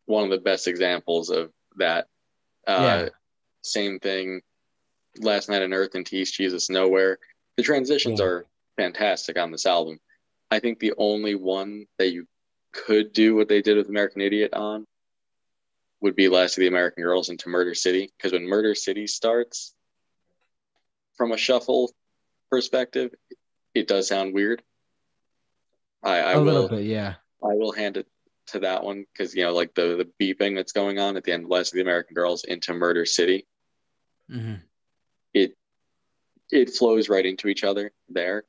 one 0.08 0.26
of 0.26 0.30
the 0.30 0.40
best 0.40 0.68
examples 0.68 1.30
of 1.30 1.52
that. 1.78 2.08
Uh, 2.68 3.04
yeah. 3.04 3.10
Same 3.64 4.00
thing. 4.00 4.42
Last 5.20 5.48
Night 5.48 5.62
on 5.62 5.74
Earth 5.74 5.96
and 5.96 6.12
East 6.12 6.36
Jesus 6.36 6.70
Nowhere. 6.70 7.18
The 7.56 7.64
transitions 7.64 8.20
yeah. 8.20 8.26
are 8.26 8.46
fantastic 8.76 9.38
on 9.38 9.52
this 9.52 9.66
album. 9.66 10.00
I 10.52 10.60
think 10.60 10.80
the 10.80 10.94
only 10.98 11.36
one 11.36 11.86
that 11.98 12.12
you 12.12 12.28
could 12.74 13.14
do 13.14 13.36
what 13.36 13.48
they 13.48 13.62
did 13.62 13.78
with 13.78 13.88
American 13.88 14.22
Idiot 14.22 14.54
on 14.54 14.86
would 16.02 16.16
be 16.16 16.30
Last 16.30 16.58
of 16.58 16.62
the 16.62 16.68
American 16.68 17.04
Girls 17.04 17.30
into 17.30 17.50
Murder 17.50 17.74
City. 17.74 18.12
Because 18.18 18.34
when 18.34 18.48
Murder 18.48 18.76
City 18.76 19.08
starts, 19.08 19.74
from 21.18 21.32
a 21.32 21.38
shuffle 21.38 21.92
perspective, 22.50 23.14
it 23.74 23.88
does 23.88 24.08
sound 24.08 24.34
weird. 24.34 24.62
I, 26.04 26.18
I 26.20 26.32
a 26.34 26.38
will, 26.42 26.54
little 26.54 26.70
bit, 26.70 26.86
yeah. 26.86 27.16
I 27.44 27.54
will 27.56 27.72
hand 27.72 27.98
it 27.98 28.08
to 28.48 28.60
that 28.60 28.84
one 28.84 29.06
because 29.12 29.36
you 29.36 29.44
know, 29.44 29.54
like 29.54 29.74
the 29.74 30.06
the 30.06 30.12
beeping 30.22 30.56
that's 30.56 30.72
going 30.72 31.00
on 31.00 31.18
at 31.18 31.24
the 31.24 31.32
end 31.32 31.46
of 31.46 31.50
Last 31.50 31.70
of 31.70 31.76
the 31.76 31.82
American 31.82 32.14
Girls 32.14 32.44
into 32.44 32.74
Murder 32.74 33.06
City. 33.06 33.48
Mm-hmm. 34.32 34.56
It 35.34 35.56
it 36.52 36.70
flows 36.70 37.10
right 37.10 37.26
into 37.26 37.48
each 37.48 37.64
other 37.64 37.92
there. 38.10 38.44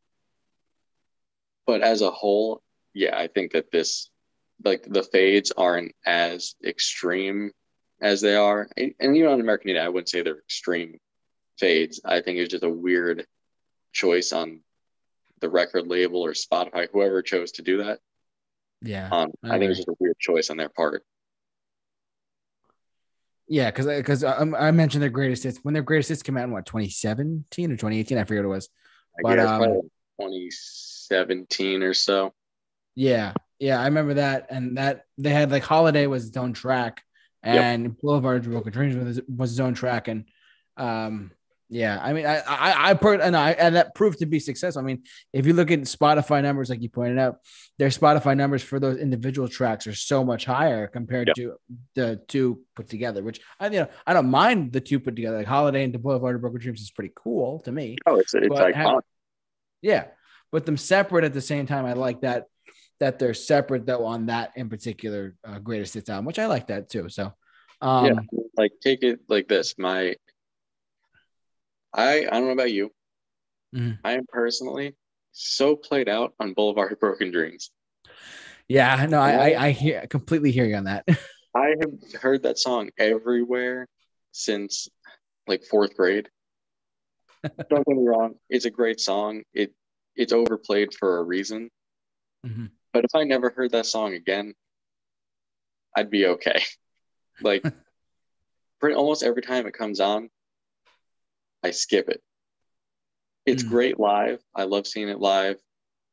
But 1.67 1.81
as 1.83 2.03
a 2.03 2.11
whole, 2.11 2.63
yeah, 2.95 3.17
I 3.17 3.27
think 3.27 3.53
that 3.53 3.73
this 3.73 4.11
like 4.65 4.85
the 4.89 5.03
fades 5.03 5.53
aren't 5.57 5.93
as 6.05 6.55
extreme 6.65 7.53
as 8.01 8.21
they 8.21 8.35
are, 8.35 8.69
and, 8.77 8.95
and 9.01 9.17
even 9.17 9.31
on 9.31 9.41
American 9.41 9.71
Idiot, 9.71 9.85
I 9.85 9.89
wouldn't 9.89 10.09
say 10.09 10.23
they're 10.23 10.39
extreme 10.39 10.99
fades. 11.59 12.01
I 12.05 12.21
think 12.21 12.39
it's 12.39 12.51
just 12.51 12.65
a 12.65 12.71
weird 12.71 13.27
choice 13.93 14.33
on 14.33 14.61
the 15.41 15.49
record 15.49 15.87
label 15.87 16.23
or 16.23 16.33
Spotify, 16.33 16.89
whoever 16.93 17.23
chose 17.23 17.53
to 17.53 17.63
do 17.63 17.85
that. 17.85 18.01
Yeah, 18.83 19.09
um, 19.11 19.31
I, 19.43 19.57
I 19.57 19.59
think 19.59 19.71
it's 19.71 19.79
just 19.79 19.89
a 19.89 19.97
weird 19.99 20.19
choice 20.19 20.51
on 20.51 20.57
their 20.57 20.69
part. 20.69 21.03
Yeah, 23.49 23.71
because 23.71 23.87
because 23.87 24.25
I, 24.25 24.41
I, 24.41 24.71
mentioned 24.73 25.03
their 25.03 25.11
greatest 25.11 25.45
hits 25.45 25.59
when 25.63 25.73
their 25.73 25.83
greatest 25.83 26.09
hits 26.09 26.23
came 26.23 26.37
out 26.37 26.45
in 26.45 26.51
what 26.51 26.67
2017 26.67 27.71
or 27.71 27.77
2018, 27.77 28.19
I 28.19 28.25
forget 28.25 28.45
what 28.45 28.51
it 28.51 28.55
was. 28.55 28.69
But 29.23 29.39
um, 29.39 29.63
2017 30.21 31.83
or 31.83 31.95
so. 31.95 32.35
Yeah, 32.95 33.35
yeah, 33.59 33.81
I 33.81 33.85
remember 33.85 34.15
that, 34.15 34.47
and 34.51 34.79
that 34.79 35.05
they 35.19 35.31
had 35.31 35.51
like 35.51 35.63
Holiday 35.63 36.07
was 36.07 36.29
its 36.29 36.37
own 36.37 36.53
track, 36.53 37.03
and 37.43 37.85
yep. 37.85 37.93
Boulevard 38.01 38.45
of 38.45 38.53
Broken 38.53 38.73
Dreams 38.73 38.97
was, 38.97 39.21
was 39.29 39.53
its 39.53 39.61
own 39.61 39.75
track, 39.75 40.09
and 40.09 40.25
um, 40.77 41.31
yeah, 41.69 41.99
I 42.01 42.13
mean, 42.13 42.27
I, 42.27 42.39
I, 42.39 42.91
I, 42.91 42.95
per, 42.95 43.15
and 43.15 43.37
I, 43.37 43.51
and 43.53 43.75
that 43.75 43.95
proved 43.95 44.21
to 44.21 44.27
be 44.27 44.39
successful. 44.39 44.81
I 44.81 44.85
mean, 44.85 45.03
if 45.33 45.47
you 45.47 45.53
look 45.53 45.71
at 45.73 45.81
Spotify 45.81 46.41
numbers, 46.41 46.71
like 46.71 46.81
you 46.81 46.89
pointed 46.89 47.19
out, 47.19 47.39
their 47.79 47.89
Spotify 47.89 48.37
numbers 48.37 48.63
for 48.63 48.79
those 48.79 48.99
individual 48.99 49.49
tracks 49.49 49.87
are 49.89 49.95
so 49.95 50.23
much 50.23 50.45
higher 50.45 50.87
compared 50.87 51.29
yep. 51.29 51.37
to 51.37 51.55
the 51.97 52.21
two 52.29 52.61
put 52.77 52.89
together. 52.89 53.23
Which 53.23 53.41
I, 53.59 53.67
you 53.67 53.81
know, 53.81 53.89
I 54.07 54.13
don't 54.13 54.31
mind 54.31 54.73
the 54.73 54.81
two 54.81 55.01
put 55.01 55.17
together. 55.17 55.39
Like 55.39 55.47
Holiday 55.47 55.83
and 55.83 55.93
the 55.93 55.99
Boulevard 55.99 56.37
of 56.37 56.41
Broken 56.41 56.61
Dreams 56.61 56.81
is 56.81 56.93
pretty 56.93 57.13
cool 57.17 57.61
to 57.61 57.73
me. 57.73 57.97
Oh, 58.07 58.17
it's 58.17 58.33
it's 58.35 58.47
iconic. 58.47 58.75
Have, 58.75 59.01
yeah, 59.83 60.05
but 60.53 60.67
them 60.67 60.77
separate 60.77 61.25
at 61.25 61.35
the 61.35 61.41
same 61.41 61.67
time, 61.67 61.85
I 61.85 61.95
like 61.95 62.21
that 62.21 62.45
that 63.01 63.19
they're 63.19 63.35
separate 63.35 63.87
though 63.87 64.05
on 64.05 64.27
that 64.27 64.53
in 64.57 64.69
particular 64.69 65.35
uh, 65.45 65.59
greatest 65.59 65.95
hits 65.95 66.09
album, 66.09 66.25
which 66.25 66.39
I 66.39 66.47
like 66.47 66.69
that 66.69 66.89
too. 66.89 67.09
So, 67.09 67.33
um, 67.81 68.07
yeah, 68.07 68.39
like 68.57 68.73
take 68.83 69.03
it 69.03 69.21
like 69.29 69.49
this. 69.49 69.75
My, 69.79 70.15
I 71.93 72.21
I 72.21 72.31
don't 72.31 72.47
know 72.47 72.51
about 72.51 72.73
you. 72.73 72.91
Mm-hmm. 73.75 73.93
I 74.05 74.13
am 74.13 74.25
personally 74.29 74.97
so 75.33 75.77
played 75.77 76.09
out 76.09 76.33
on 76.41 76.55
Boulevard 76.55 76.93
of 76.93 77.01
Broken 77.01 77.31
Dreams. 77.31 77.71
Yeah, 78.69 79.07
no, 79.07 79.21
I, 79.21 79.51
I, 79.51 79.67
I 79.67 79.71
hear 79.71 80.01
I 80.03 80.07
completely 80.07 80.51
hear 80.51 80.65
you 80.65 80.77
on 80.77 80.85
that. 80.85 81.05
I 81.55 81.75
have 81.81 82.21
heard 82.21 82.43
that 82.43 82.59
song 82.59 82.91
everywhere 82.99 83.87
since 84.33 84.89
like 85.47 85.65
fourth 85.65 85.97
grade. 85.97 86.29
Don't 87.43 87.87
get 87.87 87.97
me 87.97 88.07
wrong, 88.07 88.35
it's 88.51 88.65
a 88.65 88.71
great 88.71 89.01
song. 89.01 89.43
It 89.53 89.73
it's 90.17 90.33
overplayed 90.33 90.95
for 90.95 91.19
a 91.19 91.23
reason. 91.23 91.71
Mm-hmm. 92.47 92.67
But 92.97 93.05
if 93.05 93.15
I 93.15 93.25
never 93.25 93.51
heard 93.51 93.73
that 93.73 93.85
song 93.85 94.15
again, 94.15 94.55
I'd 95.95 96.11
be 96.11 96.27
okay. 96.27 96.63
Like 97.43 97.63
pretty 98.81 98.97
almost 98.97 99.23
every 99.23 99.43
time 99.43 99.67
it 99.67 99.75
comes 99.75 100.01
on, 100.01 100.31
I 101.63 101.73
skip 101.73 102.09
it. 102.09 102.23
It's 103.45 103.63
mm. 103.63 103.69
great 103.69 104.01
live. 104.01 104.41
I 104.55 104.63
love 104.63 104.87
seeing 104.87 105.11
it 105.11 105.21
live. 105.21 105.59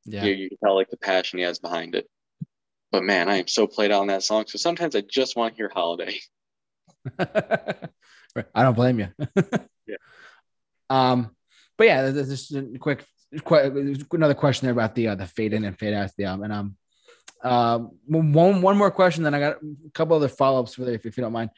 Yeah. 0.04 0.26
You, 0.26 0.34
you 0.34 0.50
can 0.50 0.58
tell 0.58 0.76
like 0.76 0.90
the 0.90 0.98
passion 0.98 1.40
he 1.40 1.46
has 1.46 1.60
behind 1.60 1.96
it. 1.96 2.10
But 2.92 3.04
man, 3.04 3.30
I 3.30 3.38
am 3.38 3.48
so 3.48 3.68
played 3.68 3.94
out 3.94 4.02
on 4.02 4.08
that 4.08 4.24
song. 4.24 4.44
So 4.48 4.58
sometimes 4.58 4.98
I 4.98 5.02
just 5.10 5.38
want 5.38 5.54
to 5.54 5.58
hear 5.58 5.72
Holiday. 5.74 6.20
I 7.18 8.64
don't 8.64 8.76
blame 8.76 9.00
you. 9.00 9.08
yeah. 9.88 9.96
Um, 10.90 11.34
but 11.78 11.88
yeah, 11.88 12.10
this 12.10 12.52
is 12.52 12.52
a 12.52 12.78
quick 12.80 13.06
another 14.12 14.34
question 14.34 14.66
there 14.66 14.74
about 14.74 14.96
the 14.96 15.10
uh, 15.10 15.16
the 15.16 15.28
fade 15.28 15.54
in 15.54 15.66
and 15.66 15.78
fade 15.78 15.94
out 15.94 16.12
the 16.18 16.26
album. 16.26 16.44
And 16.46 16.54
um, 16.54 16.78
uh, 17.44 17.80
one 18.08 18.62
one 18.62 18.78
more 18.78 18.92
question, 18.92 19.24
then 19.24 19.34
I 19.34 19.40
got 19.40 19.58
a 19.62 19.90
couple 19.94 20.16
other 20.16 20.28
follow 20.28 20.62
ups 20.62 20.76
for 20.76 20.90
if, 20.90 21.06
if 21.06 21.18
you 21.18 21.24
don't 21.24 21.34
mind. 21.34 21.50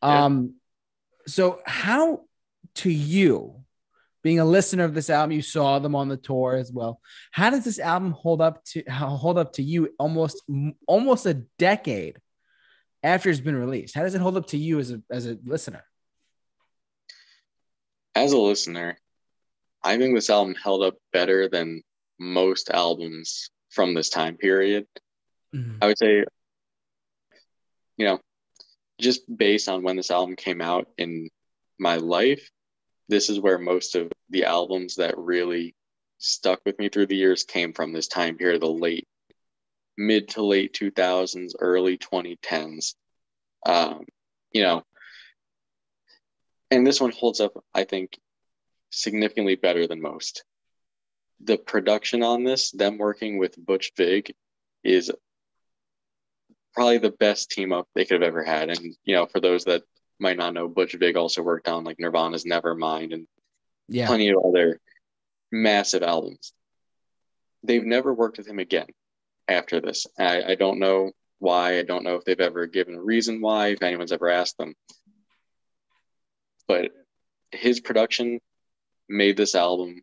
Um, 0.00 0.42
yeah. 0.44 1.32
so 1.32 1.60
how 1.66 2.22
to 2.76 2.90
you, 2.90 3.62
being 4.22 4.38
a 4.38 4.44
listener 4.44 4.84
of 4.84 4.94
this 4.94 5.10
album, 5.10 5.32
you 5.32 5.42
saw 5.42 5.78
them 5.78 5.94
on 5.94 6.08
the 6.08 6.16
tour 6.16 6.54
as 6.54 6.70
well. 6.72 7.00
How 7.32 7.50
does 7.50 7.64
this 7.64 7.78
album 7.78 8.12
hold 8.12 8.40
up 8.40 8.64
to 8.66 8.82
hold 8.90 9.38
up 9.38 9.54
to 9.54 9.62
you 9.62 9.90
almost 9.98 10.42
almost 10.86 11.26
a 11.26 11.34
decade 11.58 12.18
after 13.02 13.30
it's 13.30 13.40
been 13.40 13.56
released? 13.56 13.94
How 13.94 14.02
does 14.02 14.14
it 14.14 14.20
hold 14.20 14.36
up 14.36 14.46
to 14.48 14.58
you 14.58 14.78
as 14.78 14.92
a 14.92 15.02
as 15.10 15.26
a 15.26 15.38
listener? 15.44 15.84
As 18.14 18.32
a 18.32 18.38
listener, 18.38 18.98
I 19.84 19.98
think 19.98 20.14
this 20.14 20.30
album 20.30 20.54
held 20.54 20.82
up 20.82 20.94
better 21.12 21.48
than 21.48 21.82
most 22.18 22.70
albums 22.70 23.50
from 23.70 23.94
this 23.94 24.08
time 24.08 24.36
period. 24.36 24.86
Mm-hmm. 25.54 25.78
I 25.82 25.86
would 25.86 25.98
say, 25.98 26.24
you 27.96 28.06
know, 28.06 28.20
just 29.00 29.22
based 29.34 29.68
on 29.68 29.82
when 29.82 29.96
this 29.96 30.10
album 30.10 30.36
came 30.36 30.60
out 30.60 30.88
in 30.98 31.28
my 31.78 31.96
life, 31.96 32.50
this 33.08 33.28
is 33.28 33.40
where 33.40 33.58
most 33.58 33.96
of 33.96 34.10
the 34.30 34.44
albums 34.44 34.96
that 34.96 35.18
really 35.18 35.74
stuck 36.18 36.60
with 36.64 36.78
me 36.78 36.88
through 36.88 37.06
the 37.06 37.16
years 37.16 37.42
came 37.42 37.72
from 37.72 37.92
this 37.92 38.06
time 38.06 38.36
period, 38.36 38.62
the 38.62 38.66
late 38.66 39.08
mid 39.98 40.28
to 40.28 40.42
late 40.42 40.72
2000s, 40.72 41.52
early 41.58 41.98
2010s. 41.98 42.94
Um, 43.66 44.04
you 44.52 44.62
know, 44.62 44.84
and 46.70 46.86
this 46.86 47.00
one 47.00 47.12
holds 47.12 47.40
up, 47.40 47.52
I 47.74 47.84
think, 47.84 48.18
significantly 48.92 49.56
better 49.56 49.86
than 49.86 50.00
most. 50.00 50.44
The 51.42 51.58
production 51.58 52.22
on 52.22 52.44
this, 52.44 52.70
them 52.70 52.98
working 52.98 53.38
with 53.38 53.56
Butch 53.64 53.92
Vig, 53.96 54.32
is 54.84 55.10
probably 56.74 56.98
the 56.98 57.10
best 57.10 57.50
team 57.50 57.72
up 57.72 57.88
they 57.94 58.04
could 58.04 58.22
have 58.22 58.28
ever 58.28 58.44
had. 58.44 58.70
And 58.70 58.94
you 59.04 59.14
know, 59.14 59.26
for 59.26 59.40
those 59.40 59.64
that 59.64 59.82
might 60.20 60.36
not 60.36 60.54
know, 60.54 60.68
Butch 60.68 60.94
Vig 60.94 61.16
also 61.16 61.42
worked 61.42 61.68
on 61.68 61.84
like 61.84 61.98
Nirvana's 61.98 62.44
Nevermind 62.44 63.12
and 63.12 63.26
Yeah. 63.88 64.06
plenty 64.06 64.28
of 64.28 64.36
other 64.44 64.80
massive 65.50 66.02
albums. 66.02 66.52
They've 67.64 67.84
never 67.84 68.12
worked 68.14 68.38
with 68.38 68.46
him 68.46 68.58
again 68.58 68.86
after 69.48 69.80
this. 69.80 70.06
I, 70.18 70.42
I 70.42 70.54
don't 70.54 70.78
know 70.78 71.12
why. 71.38 71.78
I 71.78 71.82
don't 71.82 72.04
know 72.04 72.16
if 72.16 72.24
they've 72.24 72.38
ever 72.40 72.66
given 72.66 72.94
a 72.94 73.02
reason 73.02 73.40
why, 73.40 73.68
if 73.68 73.82
anyone's 73.82 74.12
ever 74.12 74.28
asked 74.28 74.58
them. 74.58 74.74
But 76.68 76.92
his 77.50 77.80
production 77.80 78.40
made 79.12 79.36
this 79.36 79.54
album 79.54 80.02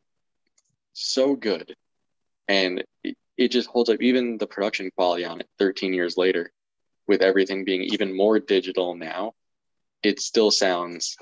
so 0.94 1.36
good. 1.36 1.76
And 2.48 2.84
it, 3.04 3.18
it 3.38 3.48
just 3.50 3.70
holds 3.70 3.90
up, 3.90 4.02
even 4.02 4.38
the 4.38 4.48
production 4.48 4.92
quality 4.96 5.26
on 5.26 5.40
it 5.40 5.48
13 5.58 5.94
years 5.94 6.18
later, 6.18 6.52
with 7.08 7.22
everything 7.22 7.66
being 7.66 7.82
even 7.84 8.16
more 8.16 8.40
digital 8.40 8.96
now, 8.96 9.34
it 10.04 10.20
still 10.20 10.52
sounds 10.52 11.18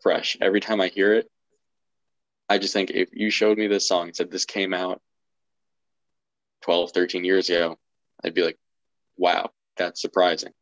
fresh. 0.00 0.36
Every 0.40 0.60
time 0.60 0.80
I 0.80 0.88
hear 0.88 1.14
it, 1.14 1.30
I 2.48 2.58
just 2.58 2.72
think 2.72 2.90
if 2.90 3.10
you 3.12 3.30
showed 3.30 3.58
me 3.58 3.66
this 3.66 3.86
song 3.86 4.08
and 4.08 4.16
said 4.16 4.30
this 4.30 4.44
came 4.46 4.74
out 4.74 5.00
12, 6.62 6.92
13 6.92 7.24
years 7.24 7.48
ago, 7.48 7.78
I'd 8.24 8.34
be 8.34 8.42
like, 8.42 8.58
wow, 9.16 9.50
that's 9.76 10.00
surprising. 10.00 10.52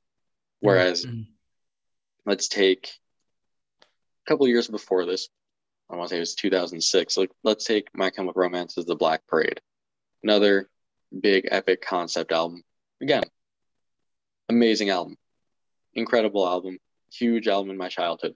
Whereas 0.61 1.07
Mhm. 1.07 1.27
let's 2.27 2.49
take 2.49 2.91
a 3.81 4.29
couple 4.29 4.49
years 4.49 4.69
before 4.69 5.07
this, 5.07 5.29
I 5.91 5.97
want 5.97 6.09
to 6.09 6.15
say 6.15 6.17
it 6.19 6.21
was 6.21 6.35
2006. 6.35 7.17
Like, 7.17 7.31
let's 7.45 7.65
take 7.65 7.89
My 7.95 8.11
Chemical 8.11 8.41
Romance 8.41 8.77
as 8.77 8.85
the 8.85 8.95
Black 8.95 9.27
Parade, 9.27 9.61
another 10.23 10.69
big 11.19 11.49
epic 11.51 11.83
concept 11.83 12.33
album. 12.33 12.63
Again, 13.01 13.23
amazing 14.49 14.91
album, 14.91 15.17
incredible 15.95 16.47
album, 16.47 16.79
huge 17.13 17.49
album 17.49 17.71
in 17.71 17.77
my 17.77 17.89
childhood. 17.89 18.35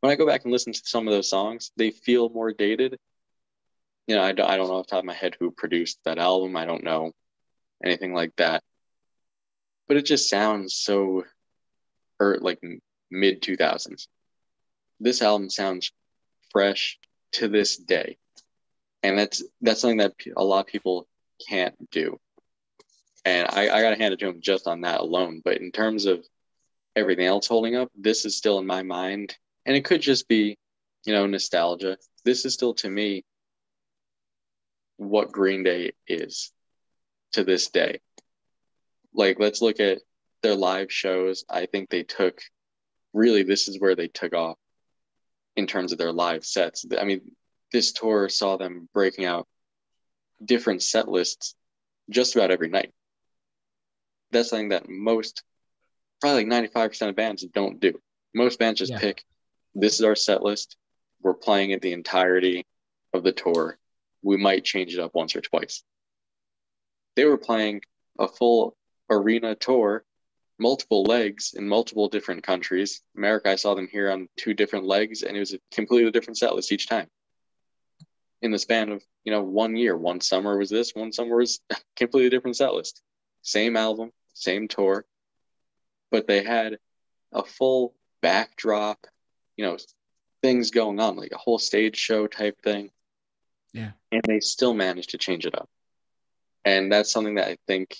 When 0.00 0.12
I 0.12 0.16
go 0.16 0.26
back 0.26 0.44
and 0.44 0.52
listen 0.52 0.72
to 0.72 0.80
some 0.84 1.06
of 1.06 1.14
those 1.14 1.30
songs, 1.30 1.70
they 1.76 1.90
feel 1.90 2.28
more 2.28 2.52
dated. 2.52 2.98
You 4.06 4.16
know, 4.16 4.22
I 4.22 4.30
I 4.30 4.32
don't 4.32 4.68
know 4.68 4.76
off 4.76 4.86
the 4.86 4.90
top 4.90 5.00
of 5.00 5.04
my 5.04 5.14
head 5.14 5.36
who 5.38 5.50
produced 5.50 5.98
that 6.04 6.18
album. 6.18 6.56
I 6.56 6.64
don't 6.64 6.84
know 6.84 7.12
anything 7.84 8.14
like 8.14 8.34
that. 8.36 8.62
But 9.88 9.96
it 9.96 10.06
just 10.06 10.28
sounds 10.28 10.74
so, 10.74 11.24
or 12.18 12.38
like 12.40 12.60
mid 13.10 13.42
2000s. 13.42 14.06
This 14.98 15.22
album 15.22 15.50
sounds 15.50 15.92
fresh 16.56 16.98
to 17.32 17.48
this 17.48 17.76
day. 17.76 18.16
And 19.02 19.18
that's 19.18 19.44
that's 19.60 19.82
something 19.82 19.98
that 19.98 20.14
a 20.38 20.42
lot 20.42 20.60
of 20.60 20.66
people 20.66 21.06
can't 21.46 21.74
do. 21.90 22.18
And 23.26 23.46
I, 23.50 23.68
I 23.68 23.82
got 23.82 23.90
to 23.90 23.96
hand 23.96 24.14
it 24.14 24.20
to 24.20 24.28
him 24.28 24.40
just 24.40 24.66
on 24.66 24.80
that 24.80 25.00
alone. 25.00 25.42
But 25.44 25.58
in 25.58 25.70
terms 25.70 26.06
of 26.06 26.24
everything 26.94 27.26
else 27.26 27.46
holding 27.46 27.76
up, 27.76 27.90
this 27.94 28.24
is 28.24 28.38
still 28.38 28.58
in 28.58 28.66
my 28.66 28.82
mind. 28.82 29.36
And 29.66 29.76
it 29.76 29.84
could 29.84 30.00
just 30.00 30.28
be, 30.28 30.56
you 31.04 31.12
know, 31.12 31.26
nostalgia. 31.26 31.98
This 32.24 32.46
is 32.46 32.54
still 32.54 32.72
to 32.76 32.88
me 32.88 33.22
what 34.96 35.32
Green 35.32 35.62
Day 35.62 35.92
is 36.08 36.52
to 37.32 37.44
this 37.44 37.68
day. 37.68 38.00
Like, 39.12 39.38
let's 39.38 39.60
look 39.60 39.78
at 39.78 39.98
their 40.42 40.54
live 40.54 40.90
shows. 40.90 41.44
I 41.50 41.66
think 41.66 41.90
they 41.90 42.04
took 42.04 42.40
really, 43.12 43.42
this 43.42 43.68
is 43.68 43.78
where 43.78 43.94
they 43.94 44.08
took 44.08 44.32
off 44.32 44.56
in 45.56 45.66
terms 45.66 45.92
of 45.92 45.98
their 45.98 46.12
live 46.12 46.44
sets. 46.44 46.84
I 46.98 47.04
mean, 47.04 47.32
this 47.72 47.92
tour 47.92 48.28
saw 48.28 48.56
them 48.56 48.88
breaking 48.92 49.24
out 49.24 49.46
different 50.44 50.82
set 50.82 51.08
lists 51.08 51.54
just 52.10 52.36
about 52.36 52.50
every 52.50 52.68
night. 52.68 52.92
That's 54.30 54.50
something 54.50 54.68
that 54.70 54.88
most, 54.88 55.42
probably 56.20 56.44
like 56.44 56.66
95% 56.68 57.08
of 57.08 57.16
bands 57.16 57.42
don't 57.44 57.80
do. 57.80 58.00
Most 58.34 58.58
bands 58.58 58.78
just 58.78 58.92
Yeah. 58.92 59.00
pick 59.00 59.24
this 59.74 59.94
is 59.94 60.02
our 60.04 60.16
set 60.16 60.42
list. 60.42 60.76
We're 61.20 61.34
playing 61.34 61.70
it 61.70 61.82
the 61.82 61.92
entirety 61.92 62.66
of 63.12 63.22
the 63.22 63.32
tour. 63.32 63.78
We 64.22 64.38
might 64.38 64.64
change 64.64 64.94
it 64.94 65.00
up 65.00 65.14
once 65.14 65.36
or 65.36 65.42
twice. 65.42 65.84
They 67.14 67.26
were 67.26 67.36
playing 67.36 67.82
a 68.18 68.26
full 68.26 68.74
arena 69.10 69.54
tour, 69.54 70.04
multiple 70.58 71.04
legs 71.04 71.54
in 71.54 71.68
multiple 71.68 72.08
different 72.08 72.42
countries. 72.42 73.02
America, 73.16 73.50
I 73.50 73.56
saw 73.56 73.74
them 73.74 73.88
here 73.90 74.10
on 74.10 74.28
two 74.36 74.54
different 74.54 74.86
legs, 74.86 75.22
and 75.22 75.36
it 75.36 75.40
was 75.40 75.54
a 75.54 75.60
completely 75.72 76.10
different 76.10 76.38
set 76.38 76.54
list 76.54 76.72
each 76.72 76.88
time. 76.88 77.08
In 78.42 78.50
the 78.50 78.58
span 78.58 78.90
of 78.90 79.02
you 79.24 79.32
know 79.32 79.42
one 79.42 79.76
year, 79.76 79.96
one 79.96 80.20
summer 80.20 80.56
was 80.56 80.70
this, 80.70 80.94
one 80.94 81.12
summer 81.12 81.36
was 81.36 81.60
a 81.70 81.76
completely 81.96 82.30
different 82.30 82.56
set 82.56 82.72
list. 82.74 83.02
Same 83.42 83.76
album, 83.76 84.12
same 84.34 84.68
tour, 84.68 85.04
but 86.10 86.26
they 86.26 86.42
had 86.42 86.78
a 87.32 87.44
full 87.44 87.94
backdrop, 88.22 89.06
you 89.56 89.64
know, 89.64 89.76
things 90.42 90.70
going 90.70 91.00
on, 91.00 91.16
like 91.16 91.32
a 91.32 91.38
whole 91.38 91.58
stage 91.58 91.96
show 91.96 92.26
type 92.26 92.60
thing. 92.62 92.90
Yeah. 93.72 93.90
And 94.10 94.22
they 94.26 94.40
still 94.40 94.74
managed 94.74 95.10
to 95.10 95.18
change 95.18 95.46
it 95.46 95.54
up. 95.54 95.68
And 96.64 96.90
that's 96.90 97.12
something 97.12 97.36
that 97.36 97.48
I 97.48 97.56
think 97.66 97.96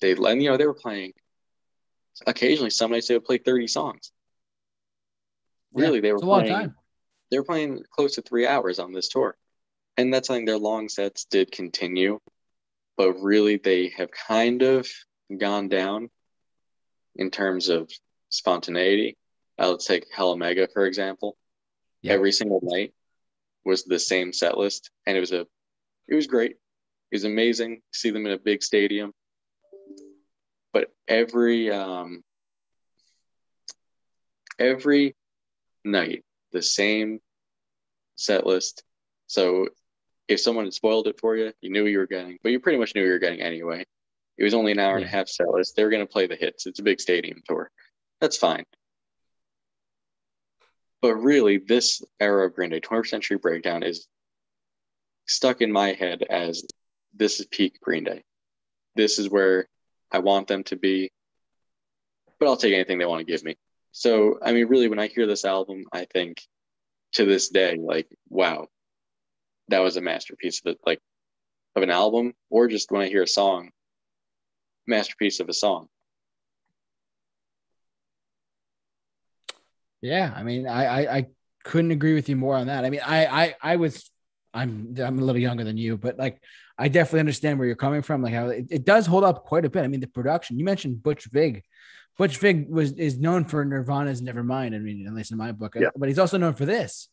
they, 0.00 0.12
and 0.12 0.42
you 0.42 0.50
know, 0.50 0.56
they 0.56 0.66
were 0.66 0.74
playing 0.74 1.12
occasionally, 2.26 2.70
some 2.70 2.90
nights 2.90 3.08
they 3.08 3.14
would 3.14 3.24
play 3.24 3.38
30 3.38 3.66
songs. 3.66 4.12
Yeah, 5.74 5.86
Really, 5.86 6.00
they 6.00 6.10
were 6.12 6.16
It's 6.16 6.24
a 6.24 6.26
long 6.26 6.40
playing, 6.42 6.54
time. 6.54 6.74
they 7.30 7.38
were 7.38 7.44
playing 7.44 7.82
close 7.90 8.14
to 8.16 8.22
three 8.22 8.46
hours 8.46 8.78
on 8.78 8.92
this 8.92 9.08
tour. 9.08 9.36
And 9.96 10.12
that's 10.12 10.28
something 10.28 10.44
their 10.46 10.58
long 10.58 10.88
sets 10.88 11.24
did 11.26 11.52
continue, 11.52 12.18
but 12.96 13.12
really 13.20 13.56
they 13.56 13.88
have 13.96 14.10
kind 14.10 14.62
of 14.62 14.88
gone 15.38 15.68
down 15.68 16.10
in 17.16 17.30
terms 17.30 17.68
of 17.68 17.90
spontaneity. 18.30 19.16
Uh, 19.58 19.70
let's 19.70 19.84
take 19.86 20.06
Hella 20.14 20.36
Mega, 20.36 20.66
for 20.72 20.86
example. 20.86 21.36
Yeah. 22.00 22.14
Every 22.14 22.32
single 22.32 22.60
night 22.62 22.94
was 23.64 23.84
the 23.84 23.98
same 23.98 24.32
set 24.32 24.56
list, 24.56 24.90
and 25.06 25.16
it 25.16 25.20
was 25.20 25.32
a 25.32 25.46
it 26.08 26.14
was 26.14 26.26
great. 26.26 26.52
It 27.10 27.16
was 27.16 27.24
amazing 27.24 27.76
to 27.76 27.98
see 27.98 28.10
them 28.10 28.24
in 28.26 28.32
a 28.32 28.38
big 28.38 28.62
stadium. 28.62 29.12
But 30.72 30.92
every 31.08 31.70
um 31.70 32.22
every 34.58 35.16
night, 35.84 36.24
the 36.52 36.62
same 36.62 37.20
set 38.16 38.46
list. 38.46 38.84
So 39.26 39.68
if 40.28 40.40
someone 40.40 40.64
had 40.64 40.74
spoiled 40.74 41.06
it 41.08 41.18
for 41.20 41.36
you, 41.36 41.52
you 41.60 41.70
knew 41.70 41.86
you 41.86 41.98
were 41.98 42.06
getting, 42.06 42.38
but 42.42 42.52
you 42.52 42.60
pretty 42.60 42.78
much 42.78 42.94
knew 42.94 43.04
you 43.04 43.10
were 43.10 43.18
getting 43.18 43.40
anyway. 43.40 43.84
It 44.38 44.44
was 44.44 44.54
only 44.54 44.72
an 44.72 44.78
hour 44.78 44.96
and 44.96 45.04
a 45.04 45.08
half 45.08 45.28
set 45.28 45.48
list. 45.48 45.76
They 45.76 45.84
were 45.84 45.90
going 45.90 46.06
to 46.06 46.12
play 46.12 46.26
the 46.26 46.36
hits. 46.36 46.66
It's 46.66 46.78
a 46.78 46.84
big 46.84 47.00
stadium 47.00 47.42
tour. 47.46 47.70
That's 48.20 48.36
fine. 48.36 48.64
But 51.02 51.16
really, 51.16 51.58
this 51.58 52.02
era 52.20 52.46
of 52.46 52.54
Green 52.54 52.70
Day, 52.70 52.80
20th 52.80 53.08
Century 53.08 53.36
Breakdown, 53.36 53.82
is 53.82 54.06
stuck 55.26 55.60
in 55.60 55.72
my 55.72 55.92
head 55.92 56.22
as 56.28 56.64
this 57.12 57.40
is 57.40 57.46
peak 57.46 57.78
Green 57.80 58.04
Day. 58.04 58.22
This 58.94 59.18
is 59.18 59.28
where 59.28 59.68
I 60.12 60.18
want 60.18 60.48
them 60.48 60.64
to 60.64 60.76
be, 60.76 61.10
but 62.38 62.46
I'll 62.46 62.56
take 62.56 62.74
anything 62.74 62.98
they 62.98 63.06
want 63.06 63.20
to 63.20 63.32
give 63.32 63.42
me. 63.42 63.56
So, 63.92 64.38
I 64.42 64.52
mean, 64.52 64.66
really, 64.68 64.88
when 64.88 64.98
I 64.98 65.06
hear 65.06 65.26
this 65.26 65.44
album, 65.44 65.84
I 65.92 66.06
think 66.06 66.42
to 67.14 67.24
this 67.24 67.48
day, 67.48 67.76
like, 67.76 68.08
wow, 68.28 68.68
that 69.68 69.80
was 69.80 69.96
a 69.96 70.00
masterpiece 70.00 70.60
of 70.64 70.72
it, 70.72 70.78
like 70.86 71.00
of 71.76 71.82
an 71.82 71.90
album, 71.90 72.34
or 72.50 72.68
just 72.68 72.90
when 72.90 73.02
I 73.02 73.08
hear 73.08 73.22
a 73.22 73.28
song, 73.28 73.70
masterpiece 74.86 75.40
of 75.40 75.48
a 75.48 75.54
song. 75.54 75.88
Yeah, 80.00 80.32
I 80.34 80.42
mean, 80.42 80.66
I, 80.66 80.84
I 80.84 81.16
I 81.16 81.26
couldn't 81.64 81.92
agree 81.92 82.14
with 82.14 82.28
you 82.28 82.36
more 82.36 82.56
on 82.56 82.66
that. 82.66 82.84
I 82.84 82.90
mean, 82.90 83.02
I 83.04 83.26
I 83.26 83.54
I 83.62 83.76
was 83.76 84.10
I'm 84.54 84.94
I'm 85.02 85.18
a 85.18 85.22
little 85.24 85.40
younger 85.40 85.64
than 85.64 85.76
you, 85.76 85.96
but 85.96 86.18
like 86.18 86.40
I 86.78 86.88
definitely 86.88 87.20
understand 87.20 87.58
where 87.58 87.66
you're 87.66 87.76
coming 87.76 88.02
from. 88.02 88.22
Like 88.22 88.34
how 88.34 88.48
it, 88.48 88.66
it 88.70 88.84
does 88.84 89.06
hold 89.06 89.24
up 89.24 89.44
quite 89.44 89.64
a 89.64 89.70
bit. 89.70 89.84
I 89.84 89.88
mean, 89.88 90.00
the 90.00 90.06
production. 90.06 90.58
You 90.58 90.64
mentioned 90.64 91.02
Butch 91.02 91.24
Vig. 91.26 91.62
Butch 92.18 92.36
Vig 92.38 92.68
was 92.68 92.92
is 92.92 93.18
known 93.18 93.44
for 93.44 93.64
Nirvana's 93.64 94.20
Nevermind. 94.20 94.74
I 94.74 94.78
mean, 94.78 95.06
at 95.06 95.14
least 95.14 95.30
in 95.32 95.38
my 95.38 95.52
book, 95.52 95.74
Yeah. 95.78 95.88
but 95.96 96.08
he's 96.08 96.18
also 96.18 96.36
known 96.38 96.54
for 96.54 96.66
this. 96.66 97.08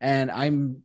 And 0.00 0.30
I'm 0.30 0.82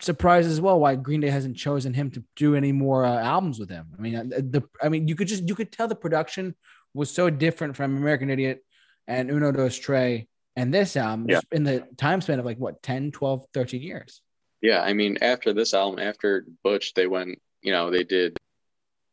surprised 0.00 0.50
as 0.50 0.60
well 0.60 0.80
why 0.80 0.94
Green 0.96 1.20
Day 1.20 1.30
hasn't 1.30 1.56
chosen 1.56 1.92
him 1.94 2.10
to 2.12 2.24
do 2.36 2.54
any 2.56 2.72
more 2.72 3.04
uh, 3.04 3.20
albums 3.22 3.58
with 3.60 3.68
him. 3.70 3.86
I 3.96 4.00
mean, 4.00 4.16
uh, 4.16 4.22
the 4.28 4.62
I 4.82 4.88
mean, 4.88 5.06
you 5.08 5.14
could 5.14 5.28
just 5.28 5.46
you 5.48 5.54
could 5.54 5.70
tell 5.72 5.88
the 5.88 5.94
production 5.94 6.54
was 6.94 7.10
so 7.10 7.28
different 7.30 7.76
from 7.76 7.96
American 7.96 8.30
Idiot 8.30 8.64
and 9.06 9.30
Uno 9.30 9.52
Dos 9.52 9.76
Tres 9.78 10.24
and 10.56 10.72
this 10.72 10.96
album 10.96 11.26
Yeah. 11.28 11.40
in 11.50 11.64
the 11.64 11.86
time 11.96 12.20
span 12.20 12.38
of 12.38 12.44
like 12.44 12.58
what 12.58 12.82
10 12.82 13.10
12 13.12 13.46
13 13.54 13.82
years 13.82 14.20
Yeah, 14.62 14.80
I 14.80 14.92
mean, 14.92 15.18
after 15.20 15.52
this 15.52 15.74
album, 15.74 15.98
after 15.98 16.46
Butch, 16.62 16.94
they 16.94 17.08
went, 17.08 17.42
you 17.60 17.72
know, 17.72 17.90
they 17.90 18.04
did 18.04 18.38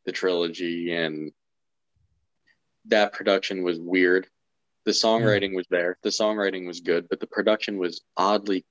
the 0.06 0.12
trilogy 0.12 0.94
and 0.94 1.32
that 2.86 3.14
production 3.14 3.64
was 3.64 3.80
weird. 3.80 4.28
The 4.86 4.92
songwriting 4.92 5.56
was 5.56 5.66
there. 5.70 5.98
The 6.04 6.10
songwriting 6.10 6.66
was 6.66 6.80
good, 6.80 7.08
but 7.10 7.20
the 7.20 7.28
production 7.28 7.78
was 7.78 8.02
oddly 8.16 8.66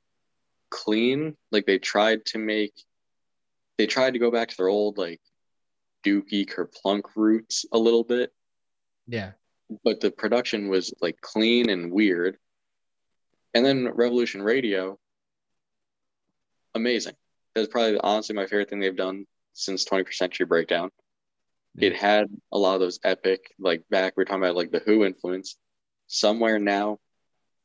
clean. 0.70 1.37
Like 1.51 1.66
they 1.66 1.79
tried 1.79 2.24
to 2.26 2.39
make 2.39 2.72
they 3.76 3.87
tried 3.87 4.14
to 4.14 4.18
go 4.18 4.31
back 4.31 4.49
to 4.49 4.57
their 4.57 4.68
old 4.68 4.99
like 4.99 5.20
Dookie 6.05 6.49
Kerplunk 6.49 7.03
roots 7.16 7.64
a 7.72 7.79
little 7.79 8.05
bit. 8.05 8.33
Yeah. 9.07 9.33
But 9.85 10.01
the 10.01 10.11
production 10.11 10.68
was 10.68 10.93
like 11.01 11.20
clean 11.20 11.70
and 11.70 11.93
weird. 11.93 12.39
And 13.55 13.64
then 13.64 13.89
Revolution 13.89 14.43
Radio, 14.43 14.99
amazing. 16.75 17.14
That's 17.55 17.69
probably 17.69 17.99
honestly 17.99 18.35
my 18.35 18.47
favorite 18.47 18.71
thing 18.71 18.81
they've 18.81 18.95
done 18.95 19.27
since 19.53 19.85
21st 19.85 20.19
Century 20.19 20.47
Breakdown. 20.47 20.91
It 21.77 21.95
had 21.95 22.29
a 22.51 22.59
lot 22.59 22.75
of 22.75 22.81
those 22.81 22.99
epic, 23.05 23.55
like 23.59 23.85
back 23.89 24.16
we 24.16 24.23
are 24.23 24.25
talking 24.25 24.43
about 24.43 24.57
like 24.57 24.73
the 24.73 24.81
Who 24.81 25.05
influence. 25.05 25.57
Somewhere 26.09 26.59
now 26.59 26.99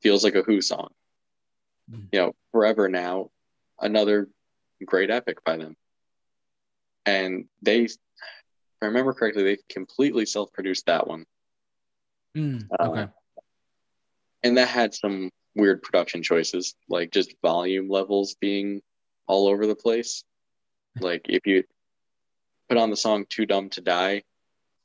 feels 0.02 0.24
like 0.24 0.36
a 0.36 0.44
Who 0.44 0.62
song. 0.62 0.90
Mm. 1.92 2.10
You 2.12 2.20
know, 2.20 2.36
forever 2.52 2.90
now, 2.90 3.32
another 3.80 4.30
great 4.86 5.10
epic 5.10 5.44
by 5.44 5.58
them. 5.58 5.76
And 7.06 7.46
they, 7.62 7.84
if 7.84 7.98
I 8.82 8.86
remember 8.88 9.14
correctly, 9.14 9.44
they 9.44 9.58
completely 9.70 10.26
self-produced 10.26 10.86
that 10.86 11.08
one. 11.08 11.26
Mm, 12.38 12.68
okay. 12.80 13.08
And 14.44 14.58
that 14.58 14.68
had 14.68 14.94
some 14.94 15.32
weird 15.56 15.82
production 15.82 16.22
choices, 16.24 16.76
like 16.90 17.12
just 17.12 17.34
volume 17.42 17.90
levels 17.90 18.36
being 18.40 18.82
all 19.28 19.48
over 19.48 19.68
the 19.68 19.76
place. 19.76 20.24
Like 21.00 21.26
if 21.30 21.46
you 21.46 21.64
put 22.70 22.78
on 22.78 22.90
the 22.90 22.98
song 22.98 23.26
Too 23.28 23.46
Dumb 23.46 23.70
to 23.72 23.82
Die, 23.82 24.14
you 24.14 24.22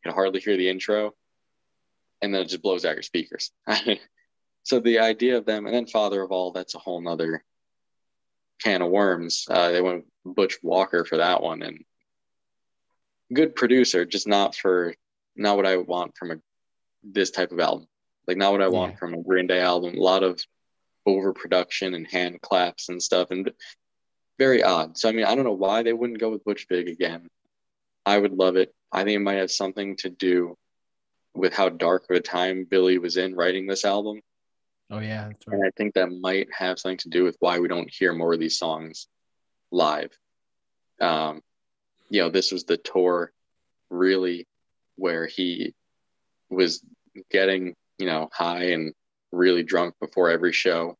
can 0.04 0.12
hardly 0.12 0.40
hear 0.40 0.56
the 0.56 0.68
intro, 0.68 1.14
and 2.22 2.32
then 2.32 2.42
it 2.42 2.48
just 2.48 2.62
blows 2.62 2.84
out 2.84 2.94
your 2.94 3.02
speakers. 3.02 3.50
so 4.62 4.80
the 4.80 5.00
idea 5.00 5.36
of 5.36 5.46
them, 5.46 5.66
and 5.66 5.74
then 5.74 5.86
Father 5.86 6.22
of 6.22 6.32
All, 6.32 6.52
that's 6.52 6.74
a 6.74 6.78
whole 6.78 7.00
nother 7.00 7.44
can 8.62 8.82
of 8.82 8.90
worms. 8.90 9.46
Uh, 9.48 9.70
they 9.70 9.80
went 9.80 10.06
Butch 10.24 10.58
Walker 10.62 11.04
for 11.04 11.18
that 11.18 11.42
one, 11.42 11.62
and 11.62 11.84
good 13.32 13.54
producer, 13.54 14.04
just 14.04 14.26
not 14.26 14.54
for 14.54 14.94
not 15.36 15.56
what 15.56 15.66
I 15.66 15.76
want 15.76 16.16
from 16.16 16.32
a 16.32 16.36
this 17.02 17.30
type 17.30 17.52
of 17.52 17.60
album. 17.60 17.86
Like 18.26 18.36
not 18.36 18.52
what 18.52 18.62
I 18.62 18.68
want 18.68 18.92
yeah. 18.92 18.98
from 18.98 19.14
a 19.14 19.22
Green 19.22 19.46
Day 19.46 19.60
album. 19.60 19.96
A 19.96 20.00
lot 20.02 20.22
of 20.22 20.40
overproduction 21.06 21.94
and 21.94 22.06
hand 22.06 22.40
claps 22.42 22.88
and 22.88 23.02
stuff, 23.02 23.30
and 23.30 23.50
very 24.38 24.62
odd. 24.62 24.96
So 24.96 25.08
I 25.08 25.12
mean, 25.12 25.26
I 25.26 25.34
don't 25.34 25.44
know 25.44 25.52
why 25.52 25.82
they 25.82 25.92
wouldn't 25.92 26.20
go 26.20 26.30
with 26.30 26.44
Butch 26.44 26.66
Vig 26.68 26.88
again. 26.88 27.28
I 28.06 28.18
would 28.18 28.32
love 28.32 28.56
it. 28.56 28.72
I 28.92 29.04
think 29.04 29.16
it 29.16 29.22
might 29.22 29.38
have 29.38 29.50
something 29.50 29.96
to 29.96 30.08
do 30.08 30.56
with 31.34 31.52
how 31.52 31.68
dark 31.68 32.04
of 32.08 32.16
a 32.16 32.20
time 32.20 32.66
Billie 32.68 32.98
was 32.98 33.16
in 33.16 33.34
writing 33.34 33.66
this 33.66 33.84
album. 33.84 34.20
Oh 34.90 35.00
yeah, 35.00 35.26
right. 35.26 35.36
and 35.48 35.66
I 35.66 35.70
think 35.76 35.94
that 35.94 36.10
might 36.10 36.48
have 36.56 36.78
something 36.78 36.98
to 36.98 37.10
do 37.10 37.24
with 37.24 37.36
why 37.40 37.58
we 37.58 37.68
don't 37.68 37.92
hear 37.92 38.14
more 38.14 38.32
of 38.32 38.40
these 38.40 38.58
songs 38.58 39.06
live. 39.70 40.10
Um, 41.00 41.42
you 42.08 42.22
know, 42.22 42.30
this 42.30 42.52
was 42.52 42.64
the 42.64 42.78
tour 42.78 43.32
really 43.90 44.46
where 44.96 45.26
he 45.26 45.74
was 46.50 46.82
getting, 47.30 47.74
you 47.98 48.06
know, 48.06 48.28
high 48.32 48.70
and 48.70 48.94
really 49.30 49.62
drunk 49.62 49.94
before 50.00 50.30
every 50.30 50.52
show. 50.52 50.96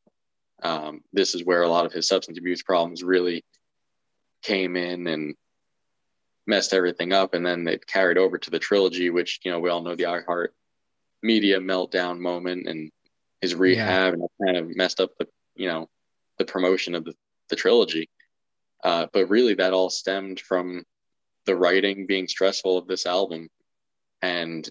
Um, 0.62 1.02
this 1.12 1.34
is 1.34 1.44
where 1.44 1.62
a 1.62 1.68
lot 1.68 1.86
of 1.86 1.92
his 1.92 2.08
substance 2.08 2.38
abuse 2.38 2.62
problems 2.62 3.02
really 3.02 3.44
came 4.42 4.76
in 4.76 5.06
and 5.06 5.34
messed 6.46 6.72
everything 6.72 7.12
up. 7.12 7.34
And 7.34 7.44
then 7.44 7.66
it 7.68 7.86
carried 7.86 8.18
over 8.18 8.38
to 8.38 8.50
the 8.50 8.58
trilogy, 8.58 9.10
which, 9.10 9.40
you 9.44 9.50
know, 9.50 9.60
we 9.60 9.70
all 9.70 9.82
know 9.82 9.94
the 9.94 10.04
iHeart 10.04 10.48
media 11.22 11.60
meltdown 11.60 12.18
moment 12.18 12.66
and 12.66 12.90
his 13.40 13.54
rehab 13.54 14.14
yeah. 14.14 14.20
and 14.20 14.28
kind 14.44 14.56
of 14.56 14.76
messed 14.76 15.00
up 15.00 15.10
the, 15.18 15.28
you 15.54 15.68
know, 15.68 15.88
the 16.38 16.44
promotion 16.44 16.94
of 16.94 17.04
the, 17.04 17.14
the 17.50 17.56
trilogy. 17.56 18.08
Uh, 18.82 19.06
but 19.12 19.28
really 19.28 19.54
that 19.54 19.72
all 19.72 19.90
stemmed 19.90 20.40
from 20.40 20.84
the 21.44 21.56
writing 21.56 22.06
being 22.06 22.28
stressful 22.28 22.78
of 22.78 22.86
this 22.86 23.06
album 23.06 23.48
and 24.22 24.68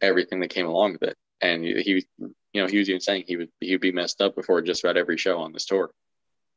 everything 0.00 0.40
that 0.40 0.48
came 0.48 0.66
along 0.66 0.92
with 0.92 1.02
it. 1.02 1.16
And 1.42 1.64
he, 1.64 2.06
you 2.18 2.62
know, 2.62 2.68
he 2.68 2.78
was 2.78 2.88
even 2.88 3.00
saying 3.00 3.24
he 3.26 3.36
would 3.36 3.50
he 3.60 3.72
would 3.72 3.80
be 3.80 3.92
messed 3.92 4.22
up 4.22 4.36
before 4.36 4.62
just 4.62 4.84
about 4.84 4.96
every 4.96 5.18
show 5.18 5.40
on 5.40 5.52
this 5.52 5.66
tour. 5.66 5.90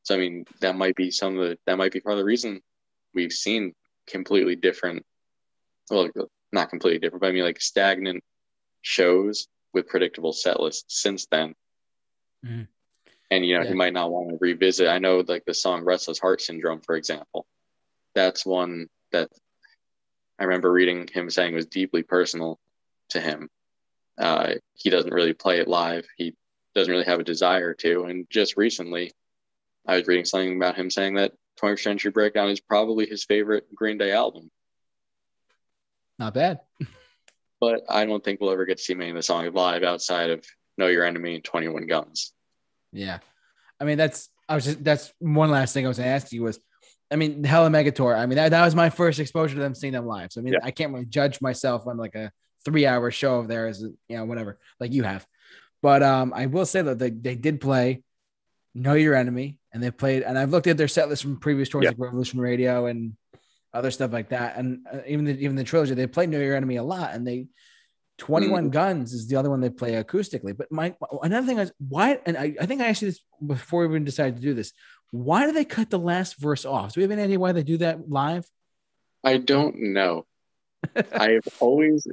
So 0.04 0.16
I 0.16 0.20
mean, 0.20 0.46
that 0.62 0.76
might 0.76 0.96
be 0.96 1.10
some 1.10 1.38
of 1.38 1.50
the 1.50 1.58
that 1.66 1.78
might 1.78 1.92
be 1.92 2.00
part 2.00 2.14
of 2.14 2.20
the 2.20 2.26
reason 2.26 2.62
we've 3.16 3.32
seen 3.32 3.74
completely 4.08 4.56
different 4.56 5.04
well 5.90 6.10
not 6.52 6.70
completely 6.70 7.00
different 7.00 7.22
but 7.22 7.28
i 7.28 7.32
mean 7.32 7.44
like 7.44 7.62
stagnant 7.62 8.24
shows 8.82 9.48
with 9.74 9.88
predictable 9.88 10.34
set 10.34 10.60
lists 10.60 11.02
since 11.02 11.26
then 11.32 11.56
mm-hmm. 12.46 12.64
and 13.32 13.46
you 13.46 13.56
know 13.56 13.64
yeah. 13.64 13.70
he 13.70 13.74
might 13.74 13.94
not 13.94 14.12
want 14.12 14.30
to 14.30 14.38
revisit 14.40 14.88
i 14.88 15.00
know 15.00 15.24
like 15.28 15.44
the 15.46 15.54
song 15.54 15.84
restless 15.84 16.20
heart 16.20 16.42
syndrome 16.42 16.82
for 16.82 16.96
example 16.96 17.48
that's 18.14 18.46
one 18.46 18.88
that 19.12 19.30
i 20.40 20.44
remember 20.44 20.72
reading 20.72 21.08
him 21.12 21.30
saying 21.30 21.56
was 21.56 21.66
deeply 21.66 22.04
personal 22.04 22.60
to 23.10 23.20
him 23.20 23.50
uh, 24.18 24.54
he 24.74 24.90
doesn't 24.90 25.14
really 25.14 25.34
play 25.34 25.60
it 25.60 25.68
live 25.68 26.06
he 26.18 26.36
doesn't 26.74 26.92
really 26.92 27.06
have 27.06 27.20
a 27.20 27.24
desire 27.24 27.74
to 27.74 28.04
and 28.06 28.28
just 28.30 28.58
recently 28.58 29.12
i 29.88 29.96
was 29.96 30.08
reading 30.08 30.26
something 30.26 30.56
about 30.56 30.76
him 30.76 30.90
saying 30.90 31.16
that 31.16 31.34
21st 31.62 31.80
Century 31.80 32.12
Breakdown 32.12 32.50
is 32.50 32.60
probably 32.60 33.06
his 33.06 33.24
favorite 33.24 33.74
Green 33.74 33.98
Day 33.98 34.12
album. 34.12 34.52
Not 36.20 36.34
bad. 36.34 36.60
but 37.60 37.84
I 37.90 38.06
don't 38.06 38.24
think 38.24 38.40
we'll 38.40 38.52
ever 38.52 38.66
get 38.66 38.78
to 38.78 38.84
see 38.84 38.94
many 38.94 39.12
of 39.12 39.16
the 39.16 39.24
songs 39.24 39.54
live 39.54 39.84
outside 39.84 40.30
of 40.30 40.46
Know 40.78 40.88
Your 40.88 41.06
Enemy 41.06 41.36
and 41.36 41.44
21 41.44 41.88
Guns. 41.88 42.34
Yeah. 42.92 43.20
I 43.80 43.86
mean, 43.86 43.98
that's, 43.98 44.30
I 44.48 44.56
was 44.56 44.66
just, 44.66 44.84
that's 44.84 45.14
one 45.20 45.52
last 45.52 45.74
thing 45.74 45.86
I 45.86 45.88
was 45.88 45.98
going 45.98 46.08
to 46.08 46.14
ask 46.14 46.32
you 46.32 46.44
was, 46.44 46.60
I 47.12 47.18
mean, 47.18 47.44
Hella 47.44 47.70
Mega 47.70 47.92
Tour. 47.92 48.16
I 48.16 48.26
mean, 48.26 48.38
that, 48.38 48.50
that 48.50 48.66
was 48.66 48.76
my 48.76 48.90
first 48.90 49.20
exposure 49.20 49.56
to 49.56 49.62
them 49.62 49.76
seeing 49.76 49.94
them 49.94 50.06
live. 50.06 50.32
So, 50.32 50.42
I 50.42 50.44
mean, 50.44 50.54
yeah. 50.54 50.60
I 50.64 50.72
can't 50.72 50.94
really 50.94 51.06
judge 51.06 51.42
myself 51.42 51.88
on 51.88 51.98
like 51.98 52.16
a 52.16 52.32
three 52.66 52.86
hour 52.86 53.12
show 53.12 53.40
of 53.40 53.48
theirs, 53.48 53.82
you 53.82 54.18
know, 54.18 54.26
whatever, 54.26 54.60
like 54.80 54.92
you 54.92 55.04
have. 55.04 55.26
But 55.82 56.04
um, 56.04 56.34
I 56.36 56.48
will 56.48 56.66
say 56.66 56.82
that 56.82 57.00
they, 57.00 57.12
they 57.12 57.36
did 57.36 57.62
play 57.62 58.04
Know 58.74 58.96
Your 58.96 59.16
Enemy, 59.16 59.60
and 59.72 59.82
they 59.82 59.92
played. 59.92 60.24
And 60.24 60.38
I've 60.38 60.50
looked 60.50 60.68
at 60.68 60.78
their 60.78 60.88
set 60.88 61.10
list 61.10 61.22
from 61.22 61.38
previous 61.38 61.70
tours, 61.70 61.84
yeah. 61.84 61.92
like 61.92 62.00
Revolution 62.00 62.40
Radio 62.40 62.88
and 62.88 63.16
other 63.74 63.92
stuff 63.92 64.12
like 64.12 64.30
that. 64.30 64.58
And 64.58 64.86
uh, 64.92 65.00
even 65.08 65.26
the, 65.26 65.38
even 65.38 65.56
the 65.56 65.64
trilogy, 65.64 65.94
they 65.94 66.08
played 66.08 66.30
Know 66.30 66.40
Your 66.40 66.56
Enemy 66.56 66.78
a 66.78 66.84
lot, 66.84 67.14
and 67.14 67.26
they 67.26 67.48
21 68.18 68.70
mm. 68.70 68.72
Guns 68.72 69.14
is 69.14 69.28
the 69.28 69.36
other 69.36 69.50
one 69.50 69.60
they 69.60 69.70
play 69.70 70.02
acoustically. 70.02 70.56
But 70.56 70.72
my 70.72 70.96
another 71.22 71.46
thing 71.46 71.60
is 71.60 71.72
why, 71.78 72.20
and 72.26 72.38
I, 72.38 72.56
I 72.60 72.66
think 72.66 72.82
I 72.82 72.88
asked 72.88 73.02
you 73.02 73.10
this 73.10 73.22
before 73.46 73.82
we 73.82 73.94
even 73.94 74.06
decided 74.06 74.38
to 74.38 74.42
do 74.42 74.54
this. 74.54 74.74
Why 75.12 75.46
do 75.46 75.52
they 75.52 75.66
cut 75.66 75.90
the 75.90 76.00
last 76.00 76.38
verse 76.38 76.66
off? 76.66 76.94
Do 76.94 77.00
we 77.00 77.04
have 77.04 77.12
any 77.12 77.22
idea 77.22 77.40
why 77.40 77.52
they 77.52 77.64
do 77.64 77.78
that 77.78 78.10
live? 78.10 78.46
I 79.24 79.38
don't 79.38 79.94
know. 79.94 80.26
I've 81.14 81.48
always 81.60 82.08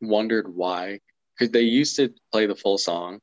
wondered 0.00 0.54
why, 0.54 1.00
because 1.34 1.52
they 1.52 1.62
used 1.62 1.96
to 1.96 2.12
play 2.32 2.46
the 2.46 2.54
full 2.54 2.78
song, 2.78 3.20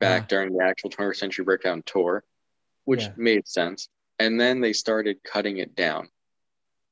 back 0.00 0.22
yeah. 0.22 0.26
during 0.28 0.56
the 0.56 0.64
actual 0.64 0.90
21st 0.90 1.16
Century 1.16 1.44
Breakdown 1.44 1.82
tour, 1.86 2.24
which 2.84 3.02
yeah. 3.02 3.12
made 3.16 3.46
sense. 3.48 3.88
And 4.18 4.40
then 4.40 4.60
they 4.60 4.72
started 4.72 5.22
cutting 5.24 5.58
it 5.58 5.74
down. 5.74 6.08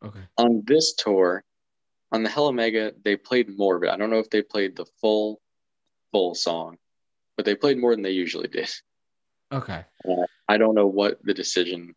Okay. 0.04 0.20
On 0.36 0.62
this 0.66 0.94
tour, 0.94 1.42
on 2.12 2.22
the 2.22 2.28
Hella 2.28 2.52
Mega, 2.52 2.92
they 3.02 3.16
played 3.16 3.56
more 3.56 3.76
of 3.76 3.82
it. 3.82 3.90
I 3.90 3.96
don't 3.96 4.10
know 4.10 4.18
if 4.18 4.30
they 4.30 4.42
played 4.42 4.76
the 4.76 4.86
full, 5.00 5.40
full 6.12 6.34
song, 6.34 6.76
but 7.36 7.46
they 7.46 7.54
played 7.54 7.78
more 7.78 7.94
than 7.94 8.02
they 8.02 8.10
usually 8.10 8.48
did. 8.48 8.70
Okay. 9.52 9.84
Uh, 10.06 10.26
I 10.48 10.58
don't 10.58 10.74
know 10.74 10.86
what 10.86 11.24
the 11.24 11.34
decision 11.34 11.94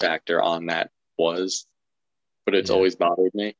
factor 0.00 0.42
on 0.42 0.66
that 0.66 0.90
was, 1.18 1.66
but 2.44 2.54
it's 2.54 2.70
yeah. 2.70 2.76
always 2.76 2.96
bothered 2.96 3.34
me. 3.34 3.56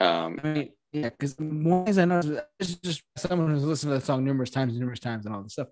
Um, 0.00 0.40
I 0.42 0.46
mean, 0.48 0.72
yeah, 0.96 1.10
because 1.10 1.36
one 1.38 1.84
thing 1.84 1.98
I 1.98 2.04
know 2.06 2.40
is 2.58 2.76
just 2.76 3.02
someone 3.16 3.50
who's 3.50 3.64
listened 3.64 3.92
to 3.92 3.98
the 3.98 4.04
song 4.04 4.24
numerous 4.24 4.50
times, 4.50 4.78
numerous 4.78 5.00
times, 5.00 5.26
and 5.26 5.34
all 5.34 5.42
this 5.42 5.52
stuff. 5.52 5.68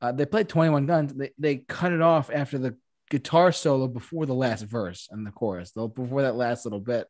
Uh, 0.00 0.12
they 0.12 0.24
played 0.24 0.48
21 0.48 0.86
Guns. 0.86 1.12
They, 1.12 1.30
they 1.38 1.56
cut 1.56 1.92
it 1.92 2.00
off 2.00 2.30
after 2.32 2.58
the 2.58 2.76
guitar 3.10 3.52
solo 3.52 3.86
before 3.86 4.24
the 4.24 4.34
last 4.34 4.62
verse 4.62 5.08
and 5.10 5.26
the 5.26 5.30
chorus, 5.30 5.72
though 5.72 5.88
before 5.88 6.22
that 6.22 6.34
last 6.34 6.64
little 6.64 6.80
bit, 6.80 7.06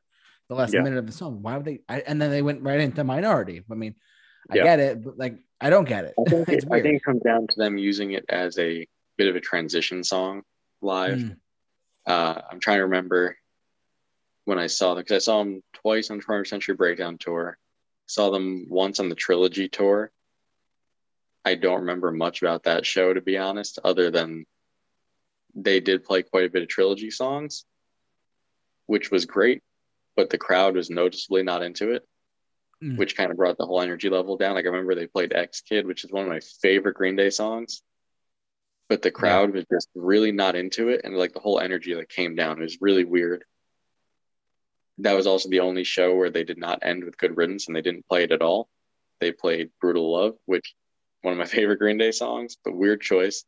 the 0.49 0.55
last 0.57 0.75
yeah. 0.75 0.83
minute 0.83 0.99
of 0.99 1.07
the 1.07 1.13
song. 1.13 1.41
Why 1.41 1.57
would 1.57 1.65
they? 1.65 1.81
I, 1.89 2.01
and 2.01 2.21
then 2.21 2.31
they 2.31 2.43
went 2.43 2.63
right 2.63 2.81
into 2.81 3.05
Minority. 3.05 3.63
I 3.71 3.75
mean, 3.75 3.95
I 4.51 4.57
yeah. 4.57 4.65
get 4.65 4.81
it, 4.81 5.05
but 5.05 5.17
like 5.17 5.39
I 5.61 5.71
don't 5.71 5.89
get 5.89 6.05
it. 6.05 6.15
I 6.19 6.29
think 6.29 6.49
it, 6.49 6.65
I 6.71 6.83
think 6.83 6.97
it 6.97 7.05
comes 7.05 7.23
down 7.23 7.47
to 7.47 7.55
them 7.57 7.79
using 7.79 8.13
it 8.13 8.25
as 8.29 8.59
a 8.59 8.87
bit 9.17 9.29
of 9.29 9.37
a 9.37 9.41
transition 9.41 10.03
song 10.03 10.43
live. 10.81 11.19
Mm. 11.19 11.37
Uh, 12.07 12.41
I'm 12.51 12.59
trying 12.59 12.79
to 12.79 12.85
remember 12.85 13.37
when 14.45 14.59
I 14.59 14.66
saw 14.66 14.95
them 14.95 15.03
because 15.05 15.22
I 15.22 15.24
saw 15.24 15.38
them 15.38 15.62
twice 15.72 16.11
on 16.11 16.18
the 16.18 16.24
21st 16.24 16.47
Century 16.49 16.74
Breakdown 16.74 17.18
tour. 17.18 17.59
Saw 18.07 18.30
them 18.30 18.66
once 18.68 19.01
on 19.01 19.09
the 19.09 19.14
Trilogy 19.14 19.68
tour. 19.68 20.11
I 21.45 21.55
don't 21.55 21.80
remember 21.80 22.11
much 22.12 22.43
about 22.43 22.64
that 22.64 22.86
show 22.86 23.12
to 23.12 23.20
be 23.20 23.38
honest, 23.38 23.78
other 23.84 24.11
than 24.11 24.45
they 25.55 25.80
did 25.80 26.05
play 26.05 26.22
quite 26.22 26.47
a 26.47 26.51
bit 26.51 26.62
of 26.62 26.68
Trilogy 26.68 27.11
songs, 27.11 27.64
which 28.86 29.11
was 29.11 29.26
great. 29.26 29.62
but 30.14 30.28
the 30.28 30.36
crowd 30.36 30.74
was 30.76 30.90
noticeably 30.90 31.43
not 31.43 31.62
into 31.62 31.93
it, 31.93 32.07
Mm. 32.82 32.99
which 32.99 33.16
kind 33.16 33.30
of 33.30 33.36
brought 33.38 33.57
the 33.57 33.64
whole 33.64 33.80
energy 33.80 34.11
level 34.11 34.36
down. 34.36 34.55
Like 34.55 34.66
I 34.66 34.68
remember 34.68 34.95
they 34.95 35.07
played 35.07 35.32
X 35.32 35.62
Kid, 35.62 35.86
which 35.86 36.05
is 36.05 36.11
one 36.12 36.24
of 36.24 36.28
my 36.28 36.40
favorite 36.61 36.97
Green 36.97 37.16
Day 37.16 37.30
songs, 37.30 37.82
but 38.88 39.01
the 39.01 39.11
crowd 39.11 39.55
was 39.55 39.64
just 39.72 39.88
really 39.95 40.30
not 40.32 40.55
into 40.55 40.88
it, 40.88 41.01
and 41.05 41.16
like 41.16 41.32
the 41.32 41.40
whole 41.40 41.61
energy 41.61 41.95
that 41.95 42.11
came 42.11 42.34
down 42.34 42.59
it 42.59 42.62
was 42.64 42.76
really 42.82 43.05
weird. 43.05 43.45
That 44.99 45.14
was 45.14 45.26
also 45.26 45.49
the 45.49 45.61
only 45.61 45.84
show 45.84 46.14
where 46.14 46.30
they 46.30 46.45
did 46.45 46.59
not 46.59 46.80
end 46.82 47.05
with 47.05 47.18
Good 47.18 47.36
Riddance, 47.36 47.66
and 47.66 47.76
they 47.76 47.82
didn't 47.82 48.07
play 48.09 48.24
it 48.24 48.32
at 48.32 48.43
all. 48.43 48.68
They 49.20 49.32
played 49.32 49.70
Brutal 49.80 50.12
Love, 50.12 50.36
which 50.47 50.74
one 51.22 51.32
of 51.32 51.38
my 51.38 51.45
favorite 51.57 51.78
Green 51.78 51.99
Day 51.99 52.11
songs, 52.11 52.57
but 52.64 52.76
weird 52.76 53.01
choice. 53.01 53.45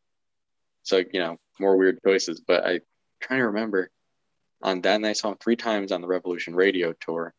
So 0.82 0.98
you 0.98 1.20
know, 1.20 1.38
more 1.58 1.76
weird 1.76 1.98
choices. 2.04 2.40
But 2.40 2.64
I 2.64 2.80
trying 3.20 3.40
to 3.40 3.46
remember 3.46 3.90
on 4.62 4.80
that 4.82 5.00
night 5.00 5.10
I 5.10 5.12
saw 5.12 5.28
them 5.28 5.38
three 5.38 5.56
times 5.56 5.92
on 5.92 6.00
the 6.00 6.06
Revolution 6.06 6.54
Radio 6.54 6.92
tour, 6.92 7.34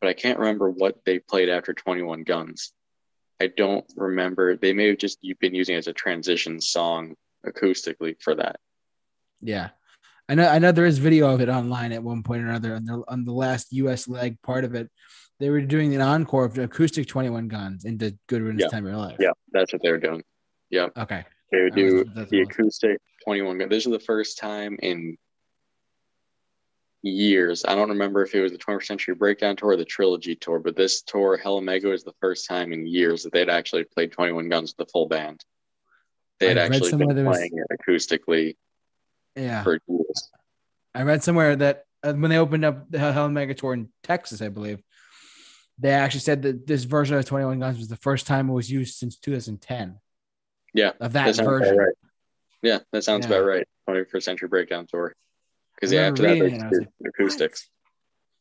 but 0.00 0.08
I 0.08 0.12
can't 0.12 0.38
remember 0.38 0.70
what 0.70 1.04
they 1.04 1.18
played 1.18 1.48
after 1.48 1.72
Twenty 1.72 2.02
One 2.02 2.22
Guns. 2.22 2.72
I 3.40 3.46
don't 3.46 3.86
remember. 3.96 4.56
They 4.56 4.72
may 4.72 4.88
have 4.88 4.98
just 4.98 5.18
you've 5.22 5.38
been 5.38 5.54
using 5.54 5.76
it 5.76 5.78
as 5.78 5.86
a 5.86 5.92
transition 5.92 6.60
song 6.60 7.14
acoustically 7.46 8.20
for 8.20 8.34
that. 8.34 8.58
Yeah. 9.40 9.70
I 10.28 10.34
know 10.34 10.46
I 10.48 10.58
know 10.58 10.72
there 10.72 10.84
is 10.86 10.98
video 10.98 11.32
of 11.32 11.40
it 11.40 11.48
online 11.48 11.92
at 11.92 12.02
one 12.02 12.22
point 12.22 12.42
or 12.44 12.48
another 12.48 12.74
on 12.74 12.84
the 12.84 13.02
on 13.08 13.24
the 13.24 13.32
last 13.32 13.72
US 13.72 14.06
leg 14.08 14.40
part 14.42 14.64
of 14.64 14.74
it. 14.74 14.90
They 15.40 15.50
were 15.50 15.60
doing 15.60 15.94
an 15.94 16.00
encore 16.00 16.44
of 16.44 16.54
the 16.54 16.64
acoustic 16.64 17.06
21 17.06 17.48
guns 17.48 17.84
into 17.84 18.16
Good 18.26 18.42
Riddance 18.42 18.62
Yeah. 18.62 18.68
Time 18.68 18.84
of 18.84 18.90
Your 18.90 18.98
Life. 19.00 19.16
Yeah, 19.20 19.30
that's 19.52 19.72
what 19.72 19.82
they 19.82 19.90
were 19.90 19.98
doing. 19.98 20.22
Yeah. 20.68 20.88
Okay. 20.96 21.24
They 21.52 21.62
would 21.62 21.74
do 21.74 22.04
was- 22.14 22.28
the 22.28 22.40
acoustic 22.40 22.98
21 23.24 23.58
Guns. 23.58 23.70
This 23.70 23.86
is 23.86 23.92
the 23.92 24.00
first 24.00 24.38
time 24.38 24.76
in 24.82 25.16
years. 27.02 27.64
I 27.64 27.74
don't 27.76 27.90
remember 27.90 28.22
if 28.22 28.34
it 28.34 28.40
was 28.42 28.52
the 28.52 28.58
21st 28.58 28.86
Century 28.86 29.14
Breakdown 29.14 29.54
Tour 29.56 29.70
or 29.70 29.76
the 29.76 29.84
Trilogy 29.84 30.34
Tour, 30.34 30.58
but 30.58 30.76
this 30.76 31.02
tour, 31.02 31.36
Hella 31.36 31.62
Mega, 31.62 31.92
is 31.92 32.02
the 32.02 32.12
first 32.20 32.46
time 32.48 32.72
in 32.72 32.86
years 32.86 33.22
that 33.22 33.32
they'd 33.32 33.48
actually 33.48 33.84
played 33.84 34.10
21 34.12 34.48
Guns 34.48 34.74
with 34.76 34.86
the 34.86 34.90
full 34.92 35.06
band. 35.06 35.42
They 36.40 36.48
had 36.48 36.58
actually 36.58 36.90
been 36.96 37.14
there 37.14 37.24
was- 37.24 37.36
playing 37.38 37.52
it 37.56 37.78
acoustically 37.80 38.56
Yeah. 39.38 39.62
for. 39.62 39.78
I 40.94 41.02
read 41.02 41.22
somewhere 41.22 41.54
that 41.56 41.84
uh, 42.02 42.12
when 42.14 42.30
they 42.30 42.38
opened 42.38 42.64
up 42.64 42.90
the 42.90 42.98
Hella 42.98 43.28
Mega 43.30 43.54
Tour 43.54 43.74
in 43.74 43.88
Texas, 44.02 44.42
I 44.42 44.48
believe, 44.48 44.82
they 45.78 45.90
actually 45.90 46.20
said 46.20 46.42
that 46.42 46.66
this 46.66 46.84
version 46.84 47.16
of 47.16 47.24
21 47.24 47.60
Guns 47.60 47.78
was 47.78 47.88
the 47.88 47.96
first 47.96 48.26
time 48.26 48.48
it 48.50 48.52
was 48.52 48.70
used 48.70 48.96
since 48.96 49.16
2010. 49.18 49.98
Yeah, 50.74 50.92
Of 51.00 51.12
that, 51.12 51.34
That 51.36 51.44
version. 51.44 51.76
right. 51.76 51.94
Yeah, 52.62 52.80
that 52.92 53.04
sounds 53.04 53.26
Yeah. 53.26 53.36
about 53.36 53.46
right. 53.46 53.66
21st 53.88 54.22
Century 54.24 54.48
Breakdown 54.48 54.86
Tour. 54.86 55.14
Because 55.74 55.92
yeah, 55.92 56.08
after 56.08 56.22
that, 56.22 56.28
they 56.40 56.46
it 56.46 56.52
and 56.54 56.62
I 56.64 56.68
was 56.68 56.78
did 56.80 56.88
acoustics. 57.06 57.70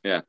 Yeah, 0.04 0.22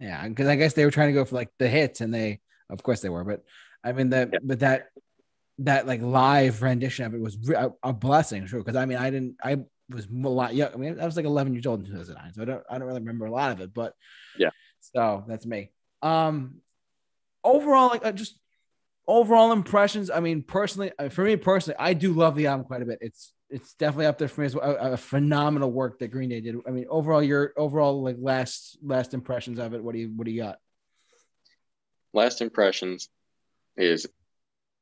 yeah, 0.00 0.26
because 0.28 0.46
I 0.48 0.56
guess 0.56 0.72
they 0.72 0.84
were 0.86 0.90
trying 0.90 1.08
to 1.08 1.12
go 1.14 1.24
for 1.26 1.34
like 1.34 1.50
the 1.58 1.68
hits, 1.68 2.00
and 2.00 2.12
they, 2.14 2.40
of 2.70 2.82
course, 2.82 3.00
they 3.02 3.08
were. 3.10 3.24
But 3.24 3.44
I 3.84 3.92
mean, 3.92 4.10
that, 4.10 4.30
Yeah. 4.32 4.38
but 4.42 4.60
that, 4.60 4.88
that 5.60 5.86
like 5.86 6.02
live 6.02 6.62
rendition 6.62 7.06
of 7.06 7.14
it 7.14 7.20
was 7.20 7.38
re- 7.48 7.70
a, 7.82 7.92
blessing, 7.92 8.46
sure. 8.46 8.60
Because 8.60 8.76
I 8.76 8.84
mean, 8.84 8.98
I 8.98 9.10
didn't, 9.10 9.36
I 9.42 9.58
was 9.88 10.06
a 10.06 10.28
lot 10.28 10.54
young. 10.54 10.70
I 10.72 10.76
mean, 10.76 11.00
I 11.00 11.04
was 11.06 11.16
like 11.16 11.24
11 11.24 11.54
years 11.54 11.66
old 11.66 11.80
in 11.80 11.86
2009, 11.86 12.34
so 12.34 12.42
I 12.42 12.44
don't, 12.44 12.62
I 12.70 12.78
don't 12.78 12.86
really 12.86 13.00
remember 13.00 13.26
a 13.26 13.30
lot 13.30 13.52
of 13.52 13.60
it. 13.60 13.72
But 13.72 13.94
Yeah. 14.38 14.50
so 14.80 15.24
that's 15.26 15.46
me. 15.46 15.70
Um, 16.02 16.56
overall, 17.42 17.88
like 17.88 18.04
uh, 18.04 18.12
just 18.12 18.38
overall 19.06 19.52
impressions. 19.52 20.10
I 20.10 20.20
mean, 20.20 20.42
personally, 20.42 20.92
uh, 20.98 21.08
for 21.08 21.24
me 21.24 21.36
personally, 21.36 21.76
I 21.78 21.94
do 21.94 22.12
love 22.12 22.34
the 22.36 22.48
album 22.48 22.66
quite 22.66 22.82
a 22.82 22.86
bit. 22.86 22.98
It's 23.00 23.32
it's 23.48 23.74
definitely 23.74 24.06
up 24.06 24.18
there 24.18 24.28
for 24.28 24.40
me 24.40 24.46
as 24.48 24.54
well. 24.56 24.70
A, 24.70 24.92
a 24.92 24.96
phenomenal 24.96 25.70
work 25.70 26.00
that 26.00 26.08
Green 26.08 26.28
Day 26.28 26.40
did. 26.40 26.56
I 26.66 26.70
mean, 26.70 26.86
overall, 26.90 27.22
your 27.22 27.52
overall 27.56 28.02
like 28.02 28.16
last 28.18 28.76
last 28.82 29.14
impressions 29.14 29.58
of 29.58 29.72
it. 29.72 29.82
What 29.82 29.94
do 29.94 30.00
you 30.00 30.12
what 30.14 30.26
do 30.26 30.32
you 30.32 30.42
got? 30.42 30.58
Last 32.12 32.40
impressions 32.40 33.08
is 33.76 34.06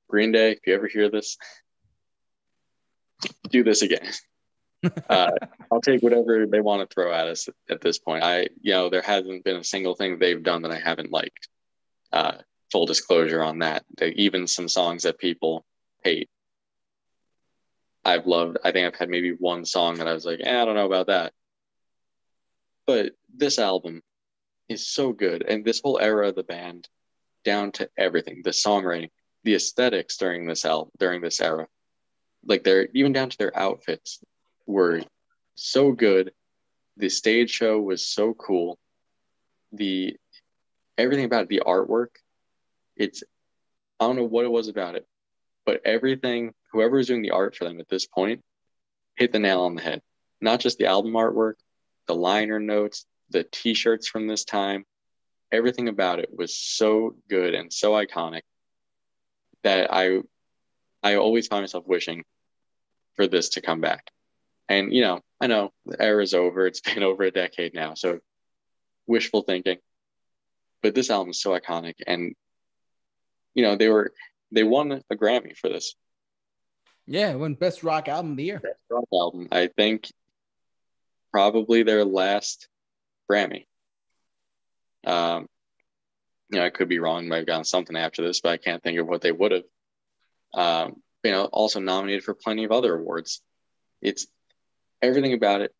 Green 0.08 0.32
Day. 0.32 0.52
If 0.52 0.66
you 0.66 0.74
ever 0.74 0.86
hear 0.86 1.10
this, 1.10 1.36
do 3.50 3.64
this 3.64 3.82
again. 3.82 4.06
uh, 5.08 5.30
I'll 5.70 5.80
take 5.80 6.02
whatever 6.02 6.46
they 6.46 6.60
want 6.60 6.88
to 6.88 6.92
throw 6.92 7.12
at 7.12 7.26
us 7.26 7.48
at 7.70 7.80
this 7.80 7.98
point. 7.98 8.22
I, 8.22 8.48
you 8.60 8.72
know, 8.72 8.90
there 8.90 9.02
hasn't 9.02 9.44
been 9.44 9.56
a 9.56 9.64
single 9.64 9.94
thing 9.94 10.18
they've 10.18 10.42
done 10.42 10.62
that 10.62 10.70
I 10.70 10.78
haven't 10.78 11.10
liked. 11.10 11.48
Uh, 12.12 12.38
full 12.70 12.86
disclosure 12.86 13.42
on 13.42 13.60
that. 13.60 13.84
They, 13.96 14.10
even 14.10 14.46
some 14.46 14.68
songs 14.68 15.04
that 15.04 15.18
people 15.18 15.64
hate, 16.02 16.28
I've 18.04 18.26
loved. 18.26 18.58
I 18.62 18.72
think 18.72 18.86
I've 18.86 18.98
had 18.98 19.08
maybe 19.08 19.30
one 19.32 19.64
song 19.64 19.96
that 19.96 20.08
I 20.08 20.12
was 20.12 20.26
like, 20.26 20.40
eh, 20.42 20.62
I 20.62 20.64
don't 20.64 20.74
know 20.74 20.86
about 20.86 21.06
that. 21.06 21.32
But 22.86 23.12
this 23.34 23.58
album 23.58 24.02
is 24.68 24.86
so 24.86 25.12
good, 25.12 25.42
and 25.42 25.64
this 25.64 25.80
whole 25.82 25.98
era 25.98 26.28
of 26.28 26.34
the 26.34 26.42
band, 26.42 26.88
down 27.44 27.72
to 27.72 27.88
everything, 27.96 28.42
the 28.44 28.50
songwriting, 28.50 29.10
the 29.44 29.54
aesthetics 29.54 30.16
during 30.16 30.46
this 30.46 30.64
album, 30.64 30.90
during 30.98 31.20
this 31.20 31.40
era, 31.40 31.68
like 32.44 32.64
they're 32.64 32.88
even 32.94 33.12
down 33.12 33.30
to 33.30 33.38
their 33.38 33.56
outfits 33.56 34.20
were 34.66 35.02
so 35.54 35.92
good. 35.92 36.32
The 36.96 37.08
stage 37.08 37.50
show 37.50 37.80
was 37.80 38.06
so 38.06 38.34
cool. 38.34 38.78
The 39.72 40.16
everything 40.96 41.24
about 41.24 41.44
it, 41.44 41.48
the 41.48 41.62
artwork, 41.66 42.08
it's 42.96 43.22
I 44.00 44.06
don't 44.06 44.16
know 44.16 44.24
what 44.24 44.44
it 44.44 44.50
was 44.50 44.68
about 44.68 44.96
it, 44.96 45.06
but 45.66 45.82
everything, 45.84 46.54
whoever 46.72 46.96
was 46.96 47.06
doing 47.06 47.22
the 47.22 47.30
art 47.32 47.54
for 47.54 47.64
them 47.64 47.80
at 47.80 47.88
this 47.88 48.06
point, 48.06 48.42
hit 49.16 49.32
the 49.32 49.38
nail 49.38 49.62
on 49.62 49.74
the 49.74 49.82
head. 49.82 50.02
Not 50.40 50.60
just 50.60 50.78
the 50.78 50.86
album 50.86 51.12
artwork, 51.12 51.54
the 52.06 52.14
liner 52.14 52.60
notes, 52.60 53.06
the 53.30 53.44
t-shirts 53.44 54.08
from 54.08 54.26
this 54.26 54.44
time, 54.44 54.84
everything 55.52 55.88
about 55.88 56.18
it 56.18 56.30
was 56.36 56.56
so 56.56 57.14
good 57.28 57.54
and 57.54 57.72
so 57.72 57.92
iconic 57.92 58.42
that 59.64 59.92
I 59.92 60.20
I 61.02 61.16
always 61.16 61.48
find 61.48 61.62
myself 61.62 61.84
wishing 61.86 62.24
for 63.16 63.26
this 63.26 63.50
to 63.50 63.60
come 63.60 63.80
back. 63.80 64.10
And 64.68 64.92
you 64.92 65.02
know, 65.02 65.20
I 65.40 65.46
know 65.48 65.72
the 65.84 66.00
era's 66.00 66.32
over. 66.34 66.66
It's 66.66 66.80
been 66.94 67.02
over 67.02 67.24
a 67.24 67.30
decade 67.30 67.74
now, 67.74 67.94
so 67.94 68.20
wishful 69.06 69.42
thinking. 69.42 69.78
But 70.82 70.94
this 70.94 71.10
album 71.10 71.30
is 71.30 71.40
so 71.40 71.58
iconic, 71.58 71.94
and 72.06 72.34
you 73.54 73.62
know 73.64 73.76
they 73.76 73.88
were 73.88 74.12
they 74.52 74.62
won 74.62 74.92
a 74.92 75.16
Grammy 75.16 75.56
for 75.56 75.68
this 75.68 75.94
Yeah, 77.06 77.32
it 77.32 77.38
won 77.38 77.54
best 77.54 77.82
rock 77.82 78.08
album 78.08 78.32
of 78.32 78.36
the 78.36 78.44
year. 78.44 78.60
best 78.60 78.78
rock 78.90 79.04
album. 79.12 79.48
I 79.50 79.68
think 79.68 80.12
probably 81.32 81.82
their 81.82 82.04
last 82.04 82.68
Grammy. 83.30 83.66
Um, 85.06 85.48
you 86.54 86.60
know, 86.60 86.66
I 86.66 86.70
could 86.70 86.88
be 86.88 87.00
wrong. 87.00 87.26
Might 87.26 87.38
have 87.38 87.46
gotten 87.46 87.64
something 87.64 87.96
after 87.96 88.22
this, 88.22 88.40
but 88.40 88.52
I 88.52 88.58
can't 88.58 88.80
think 88.80 89.00
of 89.00 89.08
what 89.08 89.22
they 89.22 89.32
would 89.32 89.50
have. 89.50 89.64
Um, 90.54 91.02
you 91.24 91.32
know, 91.32 91.46
also 91.46 91.80
nominated 91.80 92.22
for 92.22 92.32
plenty 92.32 92.62
of 92.62 92.70
other 92.70 92.94
awards. 92.94 93.42
It's 94.00 94.28
everything 95.02 95.32
about 95.32 95.62
it 95.62 95.74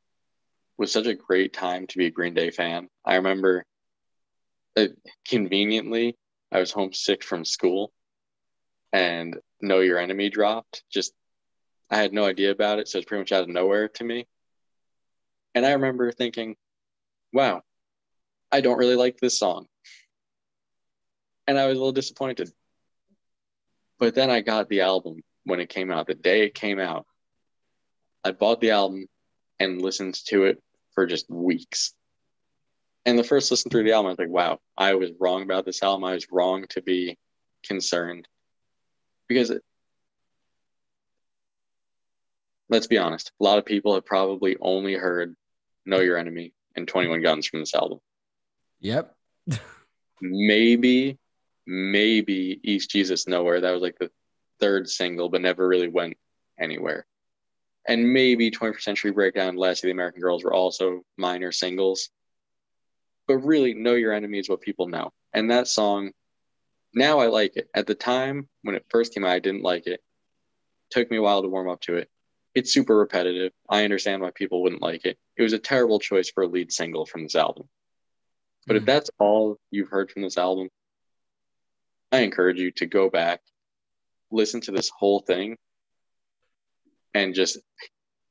was 0.77 0.91
such 0.91 1.07
a 1.07 1.15
great 1.15 1.53
time 1.53 1.87
to 1.87 1.99
be 1.99 2.07
a 2.07 2.11
Green 2.11 2.35
Day 2.35 2.51
fan. 2.51 2.89
I 3.05 3.15
remember 3.17 3.65
uh, 4.77 4.87
conveniently, 5.29 6.17
I 6.51 6.59
was 6.59 6.73
homesick 6.73 7.23
from 7.23 7.45
school 7.45 7.93
and 8.93 9.37
Know 9.61 9.79
Your 9.79 10.01
Enemy 10.01 10.31
dropped. 10.31 10.83
Just, 10.91 11.13
I 11.89 11.99
had 11.99 12.13
no 12.13 12.25
idea 12.25 12.51
about 12.51 12.81
it. 12.81 12.89
So 12.89 12.99
it's 12.99 13.07
pretty 13.07 13.21
much 13.21 13.31
out 13.31 13.45
of 13.45 13.49
nowhere 13.49 13.91
to 13.91 14.03
me. 14.03 14.27
And 15.55 15.65
I 15.65 15.75
remember 15.75 16.11
thinking, 16.11 16.57
wow, 17.33 17.63
I 18.51 18.61
don't 18.61 18.79
really 18.79 18.97
like 18.97 19.19
this 19.19 19.39
song. 19.39 19.69
And 21.47 21.59
I 21.59 21.67
was 21.67 21.77
a 21.77 21.81
little 21.81 21.93
disappointed. 21.93 22.51
But 23.99 24.15
then 24.15 24.31
I 24.31 24.41
got 24.41 24.69
the 24.69 24.83
album 24.83 25.23
when 25.45 25.61
it 25.61 25.69
came 25.69 25.91
out, 25.91 26.07
the 26.07 26.15
day 26.15 26.45
it 26.45 26.55
came 26.55 26.81
out. 26.81 27.07
I 28.25 28.33
bought 28.33 28.61
the 28.61 28.71
album 28.71 29.07
and 29.61 29.81
listened 29.81 30.15
to 30.27 30.45
it 30.45 30.63
for 30.95 31.07
just 31.07 31.31
weeks. 31.31 31.93
And 33.05 33.19
the 33.19 33.25
first 33.25 33.51
listen 33.51 33.71
through 33.71 33.85
the 33.85 33.93
album, 33.93 34.07
I 34.07 34.11
was 34.11 34.19
like, 34.19 34.29
wow, 34.31 34.59
I 34.77 34.95
was 34.95 35.11
wrong 35.21 35.43
about 35.43 35.67
this 35.67 35.83
album. 35.83 36.05
I 36.05 36.15
was 36.15 36.27
wrong 36.31 36.65
to 36.71 36.81
be 36.81 37.19
concerned. 37.63 38.27
Because 39.29 39.51
it, 39.51 39.63
let's 42.71 42.87
be 42.87 42.99
honest, 42.99 43.31
a 43.41 43.45
lot 43.45 43.59
of 43.59 43.67
people 43.67 43.95
have 43.95 44.07
probably 44.07 44.57
only 44.61 44.95
heard 44.95 45.37
Know 45.85 46.01
Your 46.01 46.17
Enemy 46.17 46.55
and 46.77 46.89
21 46.89 47.23
Guns 47.23 47.47
from 47.47 47.61
this 47.61 47.75
album. 47.75 48.01
Yep. 48.81 49.15
Maybe, 50.23 51.19
maybe 51.67 52.61
East 52.63 52.91
Jesus 52.91 53.27
Nowhere. 53.27 53.61
That 53.61 53.73
was 53.73 53.83
like 53.83 53.99
the 53.99 54.11
third 54.61 54.89
single, 54.89 55.29
but 55.29 55.41
never 55.41 55.67
really 55.67 55.89
went 55.89 56.17
anywhere. 56.59 57.07
And 57.87 58.13
maybe 58.13 58.51
21st 58.51 58.81
Century 58.81 59.11
Breakdown, 59.11 59.57
Last 59.57 59.81
of 59.81 59.89
the 59.89 59.93
American 59.93 60.23
Girls 60.23 60.45
were 60.45 60.55
also 60.55 61.03
minor 61.17 61.53
singles. 61.53 62.09
But 63.27 63.39
really, 63.39 63.75
Know 63.75 63.95
Your 63.95 64.13
Enemy 64.13 64.39
is 64.39 64.49
what 64.49 64.61
people 64.61 64.89
know. 64.89 65.13
And 65.33 65.51
that 65.51 65.69
song, 65.69 66.13
now 66.95 67.21
I 67.21 67.27
like 67.27 67.57
it. 67.57 67.69
At 67.75 67.87
the 67.87 67.95
time 67.95 68.49
when 68.63 68.75
it 68.75 68.87
first 68.89 69.15
came 69.15 69.25
out, 69.25 69.31
I 69.31 69.39
didn't 69.39 69.63
like 69.63 69.87
it. 69.87 70.03
Took 70.91 71.11
me 71.11 71.17
a 71.17 71.23
while 71.23 71.43
to 71.43 71.49
warm 71.49 71.69
up 71.69 71.81
to 71.83 71.97
it. 71.97 72.09
It's 72.55 72.73
super 72.73 72.97
repetitive. 72.97 73.53
I 73.69 73.85
understand 73.85 74.23
why 74.23 74.31
people 74.33 74.63
wouldn't 74.63 74.83
like 74.83 75.05
it. 75.05 75.19
It 75.37 75.43
was 75.43 75.53
a 75.53 75.59
terrible 75.59 75.99
choice 75.99 76.31
for 76.31 76.45
a 76.45 76.47
lead 76.47 76.73
single 76.73 77.05
from 77.05 77.25
this 77.25 77.35
album. 77.35 77.69
But 78.67 78.77
if 78.77 78.83
hmm. 78.83 78.87
that's 78.87 79.11
all 79.19 79.59
you've 79.71 79.89
heard 79.89 80.11
from 80.11 80.23
this 80.23 80.39
album, 80.39 80.69
I 82.15 82.21
encourage 82.21 82.61
you 82.61 82.71
to 82.77 82.87
go 82.87 83.11
back, 83.11 83.41
listen 84.31 84.61
to 84.63 84.71
this 84.71 84.89
whole 84.97 85.19
thing, 85.19 85.57
and 87.13 87.35
just 87.35 87.59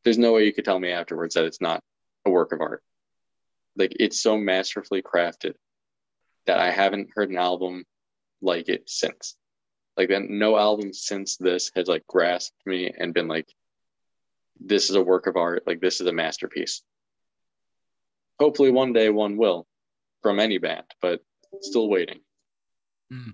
there's 0.05 0.17
no 0.17 0.31
way 0.31 0.45
you 0.45 0.53
could 0.53 0.63
tell 0.63 0.79
me 0.79 0.91
afterwards 0.91 1.35
that 1.35 1.43
it's 1.43 1.59
not 1.59 1.83
a 2.25 2.29
work 2.29 2.53
of 2.53 2.61
art. 2.61 2.81
Like 3.75 3.91
it's 3.99 4.23
so 4.23 4.37
masterfully 4.37 5.01
crafted 5.01 5.55
that 6.45 6.59
I 6.59 6.71
haven't 6.71 7.09
heard 7.13 7.29
an 7.29 7.37
album 7.37 7.83
like 8.41 8.69
it 8.69 8.89
since. 8.89 9.35
Like 9.97 10.07
then 10.07 10.27
no 10.29 10.57
album 10.57 10.93
since 10.93 11.35
this 11.35 11.69
has 11.75 11.89
like 11.89 12.07
grasped 12.07 12.65
me 12.65 12.89
and 12.97 13.13
been 13.13 13.27
like, 13.27 13.49
this 14.61 14.89
is 14.89 14.95
a 14.95 15.03
work 15.03 15.27
of 15.27 15.35
art, 15.35 15.63
like 15.67 15.81
this 15.81 15.99
is 15.99 16.07
a 16.07 16.13
masterpiece. 16.13 16.83
Hopefully 18.39 18.71
one 18.71 18.93
day 18.93 19.09
one 19.09 19.35
will 19.35 19.67
from 20.21 20.39
any 20.39 20.57
band, 20.57 20.85
but 21.01 21.19
still 21.61 21.89
waiting. 21.89 22.21
Mm. 23.11 23.33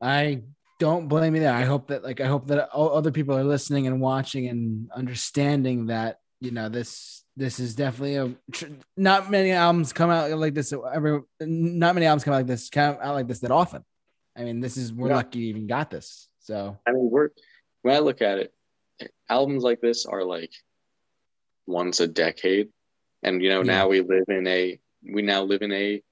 I 0.00 0.42
don't 0.78 1.08
blame 1.08 1.34
you 1.34 1.40
there. 1.40 1.52
I 1.52 1.64
hope 1.64 1.88
that 1.88 2.04
like 2.04 2.20
I 2.20 2.26
hope 2.26 2.46
that 2.48 2.70
other 2.72 3.10
people 3.10 3.36
are 3.36 3.44
listening 3.44 3.86
and 3.86 4.00
watching 4.00 4.48
and 4.48 4.90
understanding 4.94 5.86
that 5.86 6.20
you 6.40 6.52
know 6.52 6.68
this 6.68 7.24
this 7.36 7.60
is 7.60 7.74
definitely 7.74 8.16
a 8.16 8.34
not 8.96 9.30
many 9.30 9.52
albums 9.52 9.92
come 9.92 10.10
out 10.10 10.30
like 10.38 10.54
this 10.54 10.72
every 10.92 11.20
not 11.40 11.94
many 11.94 12.06
albums 12.06 12.24
come 12.24 12.34
out 12.34 12.38
like 12.38 12.46
this 12.46 12.68
come 12.70 12.96
out 13.00 13.14
like 13.14 13.26
this 13.26 13.40
that 13.40 13.50
often. 13.50 13.84
I 14.36 14.44
mean, 14.44 14.60
this 14.60 14.76
is 14.76 14.92
we're 14.92 15.08
yeah. 15.08 15.16
lucky 15.16 15.40
even 15.40 15.66
got 15.66 15.90
this. 15.90 16.28
So 16.40 16.78
I 16.86 16.92
mean, 16.92 17.10
we're 17.10 17.30
when 17.82 17.96
I 17.96 17.98
look 17.98 18.22
at 18.22 18.38
it, 18.38 19.12
albums 19.28 19.62
like 19.64 19.80
this 19.80 20.06
are 20.06 20.24
like 20.24 20.52
once 21.66 22.00
a 22.00 22.06
decade, 22.06 22.68
and 23.22 23.42
you 23.42 23.48
know 23.48 23.62
yeah. 23.62 23.72
now 23.72 23.88
we 23.88 24.00
live 24.00 24.24
in 24.28 24.46
a 24.46 24.78
we 25.02 25.22
now 25.22 25.42
live 25.42 25.62
in 25.62 25.72
a 25.72 26.02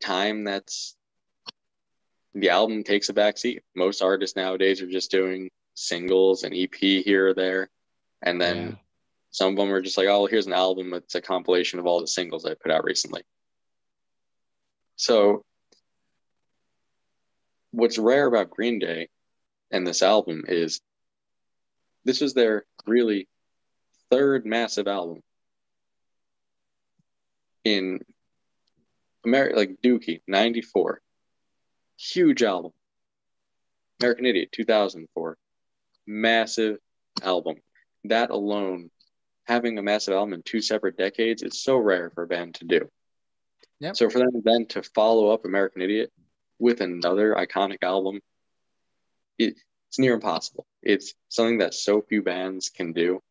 time 0.00 0.44
that's 0.44 0.95
the 2.36 2.50
album 2.50 2.84
takes 2.84 3.08
a 3.08 3.14
backseat. 3.14 3.60
Most 3.74 4.02
artists 4.02 4.36
nowadays 4.36 4.82
are 4.82 4.90
just 4.90 5.10
doing 5.10 5.50
singles 5.74 6.42
and 6.42 6.54
EP 6.54 6.74
here 6.74 7.28
or 7.28 7.34
there. 7.34 7.70
And 8.20 8.38
then 8.38 8.56
yeah. 8.56 8.74
some 9.30 9.50
of 9.50 9.56
them 9.56 9.72
are 9.72 9.80
just 9.80 9.96
like, 9.96 10.08
oh, 10.08 10.26
here's 10.26 10.46
an 10.46 10.52
album. 10.52 10.92
It's 10.92 11.14
a 11.14 11.22
compilation 11.22 11.78
of 11.78 11.86
all 11.86 12.00
the 12.00 12.06
singles 12.06 12.44
I 12.44 12.54
put 12.54 12.70
out 12.70 12.84
recently. 12.84 13.22
So, 14.96 15.44
what's 17.70 17.98
rare 17.98 18.26
about 18.26 18.50
Green 18.50 18.78
Day 18.78 19.08
and 19.70 19.86
this 19.86 20.02
album 20.02 20.44
is 20.46 20.80
this 22.04 22.20
was 22.20 22.34
their 22.34 22.64
really 22.86 23.28
third 24.10 24.44
massive 24.44 24.88
album 24.88 25.20
in 27.64 28.00
America, 29.24 29.56
like 29.56 29.82
Dookie, 29.82 30.20
94 30.26 31.00
huge 31.98 32.42
album. 32.42 32.72
American 34.00 34.26
Idiot 34.26 34.50
2004, 34.52 35.38
massive 36.06 36.78
album. 37.22 37.56
That 38.04 38.30
alone, 38.30 38.90
having 39.46 39.78
a 39.78 39.82
massive 39.82 40.14
album 40.14 40.34
in 40.34 40.42
two 40.42 40.60
separate 40.60 40.96
decades, 40.96 41.42
is 41.42 41.62
so 41.62 41.76
rare 41.76 42.10
for 42.10 42.24
a 42.24 42.26
band 42.26 42.56
to 42.56 42.66
do. 42.66 42.88
Yep. 43.80 43.96
So 43.96 44.10
for 44.10 44.18
them 44.18 44.42
then 44.44 44.66
to 44.66 44.82
follow 44.82 45.30
up 45.30 45.44
American 45.44 45.82
Idiot 45.82 46.12
with 46.58 46.80
another 46.80 47.34
iconic 47.34 47.82
album, 47.82 48.20
it, 49.38 49.56
it's 49.88 49.98
near 49.98 50.14
impossible. 50.14 50.66
It's 50.82 51.14
something 51.28 51.58
that 51.58 51.74
so 51.74 52.02
few 52.02 52.22
bands 52.22 52.70
can 52.70 52.92
do 52.92 53.22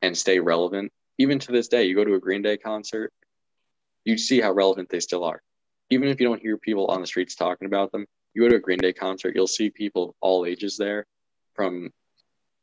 and 0.00 0.16
stay 0.16 0.38
relevant. 0.38 0.92
Even 1.18 1.38
to 1.40 1.52
this 1.52 1.68
day, 1.68 1.84
you 1.84 1.94
go 1.94 2.04
to 2.04 2.14
a 2.14 2.20
Green 2.20 2.42
Day 2.42 2.56
concert, 2.56 3.12
you 4.04 4.18
see 4.18 4.40
how 4.40 4.52
relevant 4.52 4.88
they 4.88 5.00
still 5.00 5.24
are 5.24 5.40
even 5.90 6.08
if 6.08 6.20
you 6.20 6.26
don't 6.26 6.40
hear 6.40 6.56
people 6.56 6.86
on 6.86 7.00
the 7.00 7.06
streets 7.06 7.34
talking 7.34 7.66
about 7.66 7.92
them, 7.92 8.06
you 8.34 8.42
go 8.42 8.48
to 8.48 8.56
a 8.56 8.60
Green 8.60 8.78
Day 8.78 8.92
concert, 8.92 9.34
you'll 9.34 9.46
see 9.46 9.70
people 9.70 10.10
of 10.10 10.14
all 10.20 10.46
ages 10.46 10.76
there, 10.76 11.06
from 11.54 11.90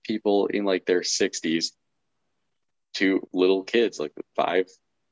people 0.03 0.47
in 0.47 0.65
like 0.65 0.85
their 0.85 1.01
60s 1.01 1.71
to 2.95 3.27
little 3.33 3.63
kids, 3.63 3.99
like 3.99 4.13
five 4.35 4.65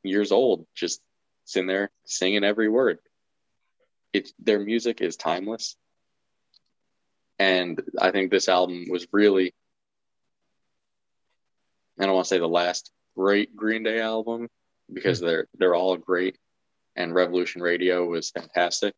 years 0.03 0.31
old, 0.31 0.65
just 0.75 1.01
sitting 1.45 1.67
there 1.67 1.91
singing 2.05 2.43
every 2.43 2.69
word. 2.69 2.99
It 4.13 4.31
their 4.39 4.59
music 4.59 5.01
is 5.01 5.15
timeless, 5.15 5.75
and 7.37 7.81
I 7.99 8.11
think 8.11 8.31
this 8.31 8.49
album 8.49 8.85
was 8.89 9.07
really. 9.11 9.53
I 11.99 12.05
don't 12.05 12.13
want 12.13 12.25
to 12.25 12.29
say 12.29 12.39
the 12.39 12.47
last 12.47 12.91
great 13.15 13.55
Green 13.55 13.83
Day 13.83 13.99
album 13.99 14.47
because 14.91 15.19
hmm. 15.19 15.25
they're 15.25 15.47
they're 15.57 15.75
all 15.75 15.97
great, 15.97 16.37
and 16.97 17.13
Revolution 17.13 17.61
Radio 17.61 18.05
was 18.05 18.31
fantastic. 18.31 18.93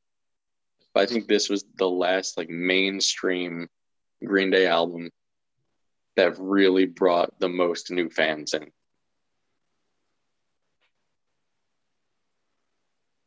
But 0.93 1.03
I 1.03 1.05
think 1.05 1.27
this 1.27 1.49
was 1.49 1.65
the 1.77 1.89
last 1.89 2.37
like 2.37 2.49
mainstream 2.49 3.67
Green 4.25 4.49
Day 4.49 4.65
album 4.65 5.11
that 6.15 6.39
really 6.39 6.85
brought 6.85 7.39
the 7.39 7.49
most 7.49 7.91
new 7.91 8.09
fans 8.09 8.53
in. 8.53 8.71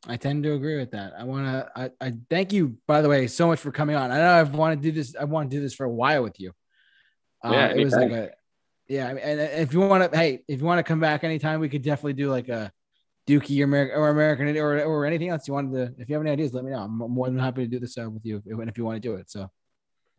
I 0.09 0.16
tend 0.16 0.43
to 0.43 0.55
agree 0.55 0.77
with 0.79 0.91
that. 0.91 1.12
I 1.16 1.23
want 1.23 1.47
to. 1.47 1.70
I, 1.77 1.91
I 2.01 2.14
thank 2.29 2.53
you, 2.53 2.77
by 2.89 3.03
the 3.03 3.09
way, 3.09 3.29
so 3.29 3.47
much 3.47 3.61
for 3.61 3.70
coming 3.70 3.95
on. 3.95 4.11
I 4.11 4.18
know 4.18 4.41
I've 4.41 4.55
wanted 4.55 4.83
to 4.83 4.91
do 4.91 4.93
this. 4.93 5.14
I 5.14 5.25
want 5.25 5.49
to 5.51 5.57
do 5.57 5.62
this 5.62 5.75
for 5.75 5.85
a 5.85 5.91
while 5.91 6.25
with 6.25 6.41
you. 6.41 6.53
Uh, 7.45 7.53
yeah, 7.53 7.66
it 7.68 7.85
was 7.85 7.95
like 7.95 8.11
a. 8.11 8.31
Yeah, 8.89 9.09
and 9.11 9.41
if 9.41 9.73
you 9.73 9.81
want 9.81 10.11
to, 10.11 10.18
hey, 10.18 10.43
if 10.49 10.61
you 10.61 10.66
want 10.66 10.81
to 10.81 10.83
come 10.83 10.99
back 10.99 11.23
anytime, 11.23 11.61
we 11.61 11.68
could 11.68 11.83
definitely 11.83 12.14
do 12.14 12.31
like 12.31 12.49
a 12.49 12.73
Dookie 13.29 13.61
or, 13.61 13.64
American 13.64 13.97
or 13.97 14.09
American 14.09 14.57
or, 14.57 14.83
or 14.83 15.07
anything 15.07 15.29
else 15.29 15.47
you 15.47 15.55
wanted 15.55 15.73
to, 15.73 16.03
if 16.03 16.09
you 16.09 16.14
have 16.14 16.23
any 16.23 16.33
ideas, 16.33 16.53
let 16.53 16.64
me 16.64 16.73
know. 16.73 16.81
I'm 16.81 16.97
more 16.97 17.27
than 17.27 17.39
happy 17.39 17.62
to 17.62 17.68
do 17.68 17.79
this 17.79 17.97
uh, 17.97 18.11
with 18.11 18.25
you 18.25 18.43
if, 18.45 18.68
if 18.68 18.79
you 18.79 18.85
want 18.85 19.01
to 19.01 19.09
do 19.09 19.14
it. 19.14 19.31
So, 19.31 19.51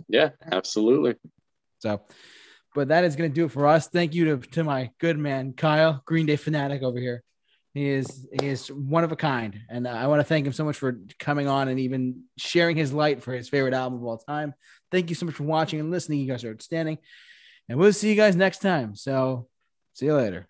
yeah, 0.07 0.29
absolutely. 0.51 1.15
So, 1.79 2.01
but 2.73 2.87
that 2.87 3.03
is 3.03 3.15
going 3.15 3.29
to 3.29 3.35
do 3.35 3.45
it 3.45 3.51
for 3.51 3.67
us. 3.67 3.87
Thank 3.87 4.13
you 4.13 4.37
to, 4.37 4.49
to 4.51 4.63
my 4.63 4.91
good 4.99 5.17
man, 5.17 5.53
Kyle, 5.53 6.01
Green 6.05 6.25
Day 6.25 6.37
fanatic 6.37 6.81
over 6.81 6.99
here. 6.99 7.23
He 7.73 7.89
is 7.89 8.27
he 8.39 8.47
is 8.47 8.67
one 8.67 9.03
of 9.03 9.11
a 9.11 9.15
kind, 9.15 9.59
and 9.67 9.87
I 9.87 10.05
want 10.05 10.19
to 10.19 10.23
thank 10.23 10.45
him 10.45 10.53
so 10.53 10.63
much 10.63 10.77
for 10.77 10.99
coming 11.17 11.47
on 11.47 11.69
and 11.69 11.79
even 11.79 12.23
sharing 12.37 12.77
his 12.77 12.93
light 12.93 13.23
for 13.23 13.33
his 13.33 13.49
favorite 13.49 13.73
album 13.73 13.97
of 13.97 14.05
all 14.05 14.19
time. 14.19 14.53
Thank 14.91 15.09
you 15.09 15.15
so 15.15 15.25
much 15.25 15.33
for 15.33 15.43
watching 15.43 15.79
and 15.79 15.89
listening. 15.89 16.19
You 16.19 16.27
guys 16.27 16.43
are 16.43 16.51
outstanding, 16.51 16.99
and 17.67 17.79
we'll 17.79 17.91
see 17.91 18.09
you 18.09 18.15
guys 18.15 18.35
next 18.35 18.59
time. 18.59 18.95
So, 18.95 19.47
see 19.93 20.05
you 20.05 20.13
later. 20.13 20.47